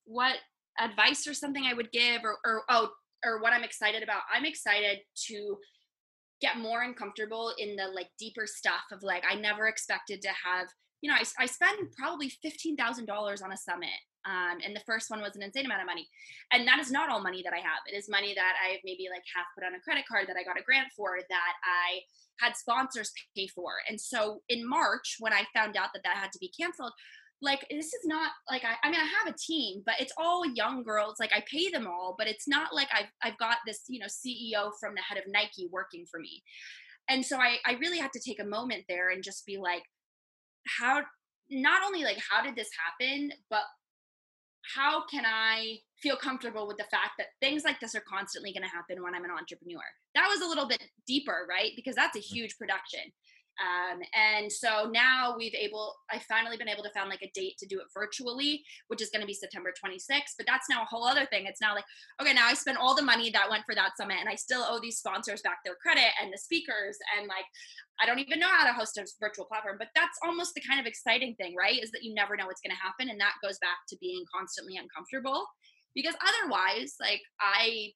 what 0.04 0.36
advice 0.80 1.26
or 1.26 1.34
something 1.34 1.64
I 1.64 1.74
would 1.74 1.90
give, 1.92 2.22
or, 2.24 2.38
or 2.44 2.62
oh, 2.68 2.90
or 3.24 3.40
what 3.40 3.52
I'm 3.52 3.64
excited 3.64 4.02
about, 4.02 4.22
I'm 4.32 4.44
excited 4.44 4.98
to 5.28 5.56
get 6.40 6.58
more 6.58 6.82
uncomfortable 6.82 7.52
in 7.58 7.76
the 7.76 7.88
like 7.94 8.08
deeper 8.18 8.46
stuff 8.46 8.82
of 8.92 9.02
like 9.02 9.24
I 9.28 9.34
never 9.34 9.68
expected 9.68 10.22
to 10.22 10.28
have. 10.28 10.68
You 11.02 11.10
know, 11.10 11.16
I, 11.16 11.24
I 11.42 11.46
spend 11.46 11.78
probably 11.98 12.28
fifteen 12.28 12.76
thousand 12.76 13.06
dollars 13.06 13.42
on 13.42 13.52
a 13.52 13.56
summit, 13.56 13.88
um, 14.26 14.58
and 14.64 14.74
the 14.74 14.82
first 14.86 15.08
one 15.08 15.20
was 15.20 15.36
an 15.36 15.42
insane 15.42 15.66
amount 15.66 15.80
of 15.82 15.86
money, 15.86 16.08
and 16.52 16.66
that 16.66 16.80
is 16.80 16.90
not 16.90 17.08
all 17.08 17.22
money 17.22 17.42
that 17.44 17.54
I 17.54 17.58
have. 17.58 17.86
It 17.90 17.96
is 17.96 18.08
money 18.10 18.34
that 18.34 18.54
I've 18.58 18.80
maybe 18.84 19.06
like 19.10 19.22
half 19.34 19.46
put 19.54 19.64
on 19.64 19.74
a 19.74 19.80
credit 19.80 20.04
card 20.10 20.26
that 20.28 20.36
I 20.36 20.44
got 20.44 20.58
a 20.58 20.64
grant 20.64 20.88
for 20.96 21.18
that 21.28 21.52
I 21.64 22.00
had 22.40 22.56
sponsors 22.56 23.12
pay 23.36 23.46
for. 23.46 23.72
And 23.88 24.00
so 24.00 24.42
in 24.48 24.68
March, 24.68 25.16
when 25.20 25.32
I 25.32 25.46
found 25.54 25.76
out 25.76 25.90
that 25.94 26.02
that 26.04 26.16
had 26.16 26.32
to 26.32 26.38
be 26.38 26.52
canceled, 26.58 26.92
like 27.42 27.66
this 27.70 27.86
is 27.86 28.04
not 28.04 28.32
like 28.50 28.64
I, 28.64 28.74
I 28.82 28.90
mean 28.90 29.00
I 29.00 29.08
have 29.18 29.32
a 29.32 29.38
team, 29.38 29.82
but 29.84 29.96
it's 30.00 30.12
all 30.16 30.44
young 30.46 30.82
girls. 30.82 31.16
Like 31.20 31.32
I 31.32 31.44
pay 31.50 31.68
them 31.70 31.86
all, 31.86 32.14
but 32.18 32.26
it's 32.26 32.48
not 32.48 32.74
like 32.74 32.88
I've 32.92 33.10
I've 33.22 33.38
got 33.38 33.58
this 33.66 33.82
you 33.88 34.00
know 34.00 34.06
CEO 34.06 34.70
from 34.80 34.94
the 34.94 35.02
head 35.02 35.18
of 35.18 35.30
Nike 35.30 35.68
working 35.70 36.06
for 36.10 36.18
me. 36.18 36.42
And 37.08 37.24
so 37.24 37.38
I 37.38 37.58
I 37.66 37.74
really 37.74 37.98
had 37.98 38.12
to 38.12 38.20
take 38.20 38.40
a 38.40 38.44
moment 38.44 38.84
there 38.88 39.10
and 39.10 39.22
just 39.22 39.44
be 39.46 39.58
like, 39.58 39.82
how 40.78 41.02
not 41.50 41.82
only 41.84 42.04
like 42.04 42.18
how 42.30 42.42
did 42.42 42.56
this 42.56 42.70
happen, 42.84 43.32
but 43.50 43.62
how 44.74 45.04
can 45.06 45.24
I 45.26 45.78
feel 46.02 46.16
comfortable 46.16 46.66
with 46.66 46.76
the 46.76 46.84
fact 46.84 47.12
that 47.18 47.28
things 47.40 47.64
like 47.64 47.80
this 47.80 47.94
are 47.94 48.02
constantly 48.08 48.52
going 48.52 48.62
to 48.62 48.68
happen 48.68 49.02
when 49.02 49.14
I'm 49.14 49.24
an 49.24 49.30
entrepreneur? 49.30 49.82
That 50.14 50.28
was 50.28 50.40
a 50.40 50.46
little 50.46 50.66
bit 50.66 50.82
deeper, 51.06 51.46
right? 51.48 51.72
Because 51.76 51.94
that's 51.94 52.16
a 52.16 52.20
mm. 52.20 52.24
huge 52.24 52.56
production. 52.58 53.00
Um, 53.56 54.00
and 54.12 54.52
so 54.52 54.90
now 54.92 55.34
we've 55.36 55.54
able, 55.54 55.94
I 56.10 56.20
finally 56.28 56.56
been 56.56 56.68
able 56.68 56.82
to 56.82 56.90
find 56.90 57.08
like 57.08 57.22
a 57.22 57.30
date 57.34 57.56
to 57.58 57.66
do 57.66 57.80
it 57.80 57.86
virtually, 57.94 58.62
which 58.88 59.00
is 59.00 59.08
going 59.08 59.22
to 59.22 59.26
be 59.26 59.32
September 59.32 59.72
26th. 59.72 60.36
But 60.36 60.46
that's 60.46 60.68
now 60.68 60.82
a 60.82 60.84
whole 60.84 61.04
other 61.04 61.24
thing. 61.26 61.46
It's 61.46 61.60
now 61.60 61.74
like, 61.74 61.84
okay, 62.20 62.34
now 62.34 62.46
I 62.46 62.54
spent 62.54 62.76
all 62.76 62.94
the 62.94 63.02
money 63.02 63.30
that 63.30 63.48
went 63.48 63.64
for 63.64 63.74
that 63.74 63.96
summit, 63.96 64.18
and 64.20 64.28
I 64.28 64.34
still 64.34 64.62
owe 64.62 64.78
these 64.80 64.98
sponsors 64.98 65.40
back 65.40 65.58
their 65.64 65.76
credit 65.80 66.12
and 66.22 66.32
the 66.32 66.38
speakers, 66.38 66.98
and 67.16 67.28
like, 67.28 67.46
I 68.00 68.04
don't 68.04 68.18
even 68.18 68.38
know 68.38 68.48
how 68.48 68.66
to 68.66 68.74
host 68.74 68.98
a 68.98 69.06
virtual 69.20 69.46
platform. 69.46 69.76
But 69.78 69.88
that's 69.94 70.18
almost 70.24 70.52
the 70.54 70.62
kind 70.68 70.78
of 70.78 70.86
exciting 70.86 71.34
thing, 71.36 71.54
right? 71.56 71.82
Is 71.82 71.90
that 71.92 72.02
you 72.02 72.12
never 72.12 72.36
know 72.36 72.46
what's 72.46 72.60
going 72.60 72.76
to 72.76 72.82
happen, 72.82 73.08
and 73.08 73.20
that 73.20 73.40
goes 73.42 73.58
back 73.58 73.88
to 73.88 73.96
being 74.00 74.24
constantly 74.34 74.76
uncomfortable, 74.76 75.46
because 75.94 76.14
otherwise, 76.20 76.96
like, 77.00 77.22
I 77.40 77.92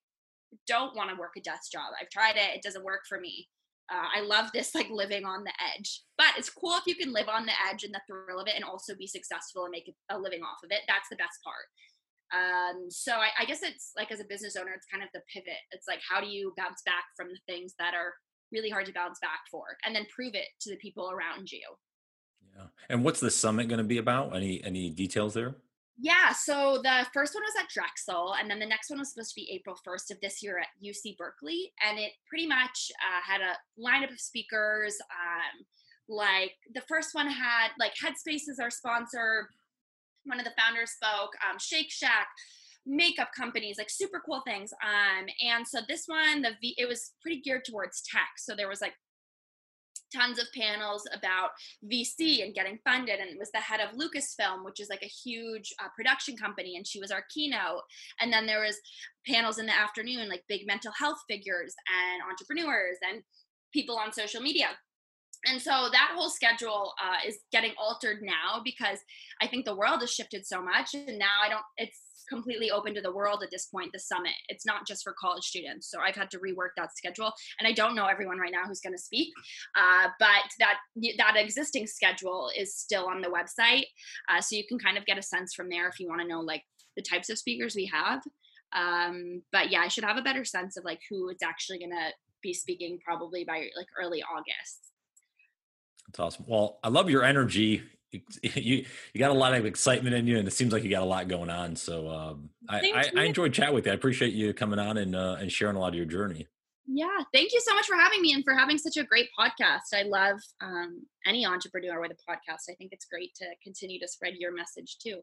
don't 0.67 0.97
want 0.97 1.11
to 1.11 1.21
work 1.21 1.33
a 1.37 1.41
desk 1.41 1.71
job. 1.71 1.93
I've 2.01 2.09
tried 2.09 2.37
it; 2.37 2.57
it 2.57 2.63
doesn't 2.63 2.85
work 2.85 3.03
for 3.09 3.21
me 3.21 3.47
uh, 3.91 4.09
I 4.16 4.20
love 4.20 4.51
this 4.53 4.74
like 4.74 4.88
living 4.91 5.24
on 5.24 5.45
the 5.45 5.53
edge. 5.74 6.03
But 6.16 6.38
it's 6.38 6.51
cool 6.51 6.76
if 6.76 6.86
you 6.86 6.95
can 6.95 7.12
live 7.12 7.28
on 7.28 7.47
the 7.47 7.53
edge 7.70 7.84
and 7.84 7.95
the 7.95 8.01
thrill 8.07 8.41
of 8.41 8.47
it 8.47 8.55
and 8.55 8.64
also 8.64 8.95
be 8.97 9.07
successful 9.07 9.64
and 9.64 9.72
make 9.72 9.93
a 10.11 10.18
living 10.18 10.43
off 10.43 10.62
of 10.64 10.70
it. 10.70 10.82
That's 10.86 11.09
the 11.11 11.16
best 11.16 11.38
part. 11.43 11.66
Um, 12.32 12.91
so 12.91 13.14
I, 13.14 13.30
I 13.41 13.45
guess 13.45 13.62
it's 13.62 13.91
like 13.97 14.12
as 14.12 14.20
a 14.20 14.24
business 14.24 14.57
owner, 14.57 14.72
it's 14.72 14.86
kind 14.86 15.03
of 15.03 15.11
the 15.12 15.22
pivot. 15.32 15.59
It's 15.72 15.88
like 15.88 16.01
how 16.09 16.20
do 16.20 16.28
you 16.28 16.53
bounce 16.57 16.82
back 16.86 17.05
from 17.16 17.28
the 17.28 17.41
things 17.53 17.74
that 17.78 17.95
are 17.95 18.14
really 18.53 18.70
hard 18.70 18.86
to 18.86 18.93
bounce 18.93 19.18
back 19.20 19.41
for, 19.51 19.64
and 19.84 19.95
then 19.95 20.07
prove 20.14 20.34
it 20.34 20.47
to 20.61 20.70
the 20.70 20.76
people 20.76 21.11
around 21.11 21.51
you. 21.51 21.62
Yeah. 22.57 22.66
And 22.88 23.05
what's 23.05 23.20
the 23.20 23.30
summit 23.30 23.68
going 23.68 23.78
to 23.78 23.84
be 23.84 23.99
about? 23.99 24.34
Any 24.34 24.62
any 24.62 24.91
details 24.91 25.34
there? 25.34 25.57
Yeah, 25.99 26.32
so 26.32 26.80
the 26.82 27.07
first 27.12 27.34
one 27.34 27.43
was 27.43 27.62
at 27.62 27.68
Drexel, 27.68 28.34
and 28.41 28.51
then 28.51 28.59
the 28.59 28.66
next 28.66 28.88
one 28.88 28.99
was 28.99 29.12
supposed 29.12 29.30
to 29.30 29.41
be 29.41 29.51
April 29.53 29.76
1st 29.86 30.11
of 30.12 30.20
this 30.22 30.43
year 30.43 30.59
at 30.59 30.68
UC 30.82 31.16
Berkeley. 31.18 31.72
And 31.86 31.99
it 31.99 32.12
pretty 32.28 32.47
much 32.47 32.91
uh, 33.01 33.20
had 33.22 33.41
a 33.43 33.57
lineup 33.78 34.11
of 34.12 34.20
speakers. 34.20 34.97
Um, 35.11 35.66
like 36.09 36.53
the 36.74 36.80
first 36.88 37.14
one 37.14 37.28
had, 37.28 37.68
like, 37.78 37.93
Headspace 38.03 38.49
is 38.49 38.59
our 38.61 38.70
sponsor. 38.70 39.51
One 40.24 40.38
of 40.38 40.45
the 40.47 40.55
founders 40.59 40.93
spoke, 40.93 41.30
um, 41.49 41.59
Shake 41.59 41.91
Shack, 41.91 42.28
makeup 42.86 43.30
companies, 43.36 43.76
like 43.78 43.91
super 43.91 44.22
cool 44.24 44.43
things. 44.47 44.72
Um, 44.82 45.26
and 45.47 45.66
so 45.66 45.80
this 45.88 46.05
one, 46.07 46.43
the 46.43 46.53
v- 46.61 46.76
it 46.78 46.88
was 46.88 47.12
pretty 47.22 47.41
geared 47.41 47.64
towards 47.64 48.03
tech. 48.03 48.30
So 48.38 48.55
there 48.57 48.68
was 48.68 48.80
like 48.80 48.95
tons 50.15 50.39
of 50.39 50.47
panels 50.55 51.07
about 51.13 51.51
VC 51.91 52.45
and 52.45 52.55
getting 52.55 52.79
funded, 52.85 53.21
and 53.21 53.39
was 53.39 53.51
the 53.53 53.59
head 53.59 53.81
of 53.81 53.97
Lucasfilm, 53.97 54.65
which 54.65 54.81
is 54.81 54.89
like 54.89 55.03
a 55.03 55.07
huge 55.07 55.73
uh, 55.83 55.89
production 55.95 56.37
company, 56.37 56.77
and 56.77 56.87
she 56.87 57.01
was 57.01 57.11
our 57.11 57.25
keynote. 57.33 57.83
And 58.21 58.33
then 58.33 58.47
there 58.47 58.61
was 58.61 58.79
panels 59.27 59.59
in 59.59 59.67
the 59.67 59.77
afternoon, 59.77 60.29
like 60.29 60.45
big 60.49 60.67
mental 60.67 60.93
health 60.93 61.19
figures 61.29 61.75
and 61.89 62.23
entrepreneurs 62.31 62.97
and 63.09 63.23
people 63.73 63.97
on 63.97 64.13
social 64.13 64.41
media. 64.41 64.69
And 65.47 65.61
so 65.61 65.89
that 65.91 66.13
whole 66.15 66.29
schedule 66.29 66.93
uh, 67.03 67.27
is 67.27 67.39
getting 67.51 67.73
altered 67.79 68.19
now 68.23 68.61
because 68.63 68.99
I 69.41 69.47
think 69.47 69.65
the 69.65 69.75
world 69.75 70.01
has 70.01 70.13
shifted 70.13 70.47
so 70.47 70.63
much, 70.63 70.95
and 70.95 71.19
now 71.19 71.41
I 71.43 71.49
don't. 71.49 71.65
It's 71.79 71.99
completely 72.31 72.70
open 72.70 72.95
to 72.95 73.01
the 73.01 73.12
world 73.12 73.43
at 73.43 73.51
this 73.51 73.66
point 73.66 73.91
the 73.93 73.99
summit. 73.99 74.33
It's 74.49 74.64
not 74.64 74.87
just 74.87 75.03
for 75.03 75.14
college 75.20 75.45
students 75.45 75.91
so 75.91 75.99
i've 76.01 76.14
had 76.14 76.31
to 76.31 76.39
rework 76.39 76.70
that 76.76 76.97
schedule 76.97 77.33
and 77.59 77.66
i 77.66 77.72
don't 77.72 77.95
know 77.95 78.07
everyone 78.07 78.39
right 78.39 78.53
now 78.53 78.62
who's 78.66 78.81
going 78.81 78.95
to 78.95 79.03
speak 79.03 79.28
uh, 79.76 80.09
but 80.18 80.28
that 80.59 80.78
that 81.18 81.37
existing 81.37 81.87
schedule 81.87 82.51
is 82.57 82.74
still 82.74 83.07
on 83.07 83.20
the 83.20 83.28
website 83.28 83.85
uh, 84.28 84.41
so 84.41 84.57
you 84.57 84.66
can 84.66 84.78
kind 84.78 84.97
of 84.97 85.07
get 85.07 85.18
a 85.18 85.22
sense 85.22 85.55
from 85.55 85.68
there 85.68 85.89
if 85.89 85.99
you 85.99 86.09
want 86.09 86.20
to 86.20 86.26
know 86.26 86.41
like 86.41 86.62
the 86.97 87.03
types 87.03 87.31
of 87.31 87.39
speakers 87.39 87.74
we 87.74 87.87
have 87.87 88.22
um, 88.72 89.43
but 89.53 89.70
yeah 89.70 89.81
i 89.81 89.89
should 89.89 90.05
have 90.05 90.16
a 90.16 90.22
better 90.22 90.45
sense 90.45 90.76
of 90.76 90.85
like 90.85 91.01
who 91.09 91.28
is 91.28 91.39
actually 91.43 91.78
going 91.78 91.91
to 91.91 92.11
be 92.43 92.55
speaking 92.55 92.99
probably 93.05 93.45
by 93.45 93.68
like 93.76 93.89
early 94.01 94.22
august. 94.22 94.93
That's 96.07 96.20
awesome. 96.20 96.45
Well 96.49 96.78
i 96.83 96.89
love 96.89 97.11
your 97.11 97.24
energy 97.24 97.83
you 98.43 98.85
you 99.13 99.19
got 99.19 99.31
a 99.31 99.35
lot 99.35 99.55
of 99.55 99.65
excitement 99.67 100.15
in 100.15 100.27
you, 100.27 100.39
and 100.39 100.49
it 100.49 100.53
seems 100.53 100.73
like 100.73 100.83
you 100.83 100.91
got 100.91 101.03
a 101.03 101.07
lot 101.07 101.29
going 101.29 101.51
on. 101.51 101.77
So 101.77 102.09
um, 102.09 102.51
I, 102.69 103.11
I, 103.15 103.21
I 103.21 103.25
enjoyed 103.25 103.53
chat 103.53 103.73
with 103.73 103.87
you. 103.87 103.93
I 103.93 103.95
appreciate 103.95 104.33
you 104.33 104.53
coming 104.53 104.79
on 104.79 104.97
and 104.97 105.15
uh, 105.15 105.37
and 105.41 105.51
sharing 105.51 105.77
a 105.77 105.81
lot 105.81 105.89
of 105.89 105.95
your 105.95 106.07
journey. 106.07 106.49
Yeah, 106.93 107.19
thank 107.33 107.53
you 107.53 107.61
so 107.61 107.73
much 107.75 107.87
for 107.87 107.95
having 107.95 108.21
me 108.21 108.33
and 108.33 108.43
for 108.43 108.53
having 108.53 108.77
such 108.77 108.97
a 108.97 109.05
great 109.05 109.29
podcast. 109.39 109.95
I 109.95 110.03
love 110.03 110.41
um, 110.61 111.07
any 111.25 111.47
entrepreneur 111.47 112.01
with 112.01 112.11
a 112.11 112.31
podcast. 112.31 112.69
I 112.69 112.75
think 112.75 112.93
it's 112.93 113.05
great 113.05 113.33
to 113.37 113.47
continue 113.63 114.01
to 114.01 114.09
spread 114.09 114.35
your 114.39 114.53
message 114.53 114.99
too. 114.99 115.21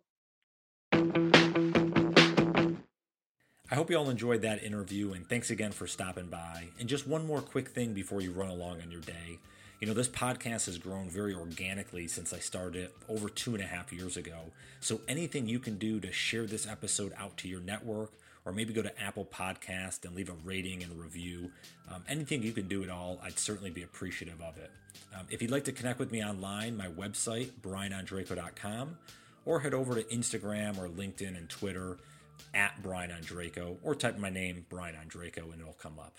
I 3.69 3.75
hope 3.75 3.89
you 3.89 3.97
all 3.97 4.09
enjoyed 4.09 4.43
that 4.43 4.63
interview 4.63 5.11
and 5.11 5.27
thanks 5.27 5.49
again 5.49 5.73
for 5.73 5.87
stopping 5.87 6.27
by. 6.27 6.69
And 6.79 6.87
just 6.87 7.05
one 7.05 7.27
more 7.27 7.41
quick 7.41 7.67
thing 7.67 7.93
before 7.93 8.21
you 8.21 8.31
run 8.31 8.47
along 8.47 8.81
on 8.81 8.89
your 8.89 9.01
day 9.01 9.39
You 9.79 9.85
know, 9.85 9.93
this 9.93 10.07
podcast 10.07 10.65
has 10.65 10.79
grown 10.79 11.07
very 11.07 11.35
organically 11.35 12.07
since 12.07 12.33
I 12.33 12.39
started 12.39 12.85
it 12.85 12.95
over 13.07 13.29
two 13.29 13.53
and 13.53 13.63
a 13.63 13.67
half 13.67 13.93
years 13.93 14.17
ago. 14.17 14.51
So 14.79 15.01
anything 15.07 15.47
you 15.47 15.59
can 15.59 15.77
do 15.77 15.99
to 15.99 16.11
share 16.11 16.47
this 16.47 16.65
episode 16.65 17.13
out 17.15 17.37
to 17.37 17.47
your 17.47 17.61
network, 17.61 18.11
or 18.43 18.53
maybe 18.53 18.73
go 18.73 18.81
to 18.81 19.03
Apple 19.03 19.25
Podcast 19.25 20.03
and 20.05 20.15
leave 20.15 20.29
a 20.29 20.35
rating 20.43 20.81
and 20.81 20.99
review. 20.99 21.51
Um, 21.93 22.03
anything 22.09 22.41
you 22.41 22.53
can 22.53 22.67
do 22.67 22.81
at 22.81 22.89
all, 22.89 23.19
I'd 23.21 23.37
certainly 23.37 23.69
be 23.69 23.83
appreciative 23.83 24.41
of 24.41 24.57
it. 24.57 24.71
Um, 25.13 25.27
if 25.29 25.41
you'd 25.41 25.51
like 25.51 25.65
to 25.65 25.71
connect 25.71 25.99
with 25.99 26.11
me 26.11 26.23
online, 26.23 26.75
my 26.75 26.87
website, 26.87 27.51
brianondrako.com, 27.61 28.97
or 29.45 29.59
head 29.59 29.73
over 29.73 29.95
to 29.95 30.03
Instagram 30.03 30.79
or 30.79 30.87
LinkedIn 30.87 31.37
and 31.37 31.49
Twitter 31.49 31.97
at 32.53 32.81
Brian 32.81 33.11
or 33.83 33.95
type 33.95 34.17
my 34.17 34.29
name, 34.29 34.65
Brian 34.69 34.95
Ondrako, 34.95 35.51
and 35.51 35.61
it'll 35.61 35.73
come 35.73 35.99
up. 35.99 36.17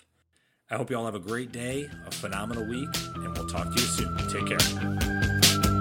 I 0.71 0.77
hope 0.77 0.91
you 0.91 0.97
all 0.97 1.05
have 1.05 1.15
a 1.15 1.19
great 1.19 1.51
day, 1.51 1.89
a 2.05 2.11
phenomenal 2.11 2.63
week, 2.63 2.89
and 3.15 3.35
we'll 3.35 3.47
talk 3.47 3.73
to 3.73 3.81
you 3.81 3.87
soon. 3.87 4.15
Take 4.29 4.45
care. 4.45 5.78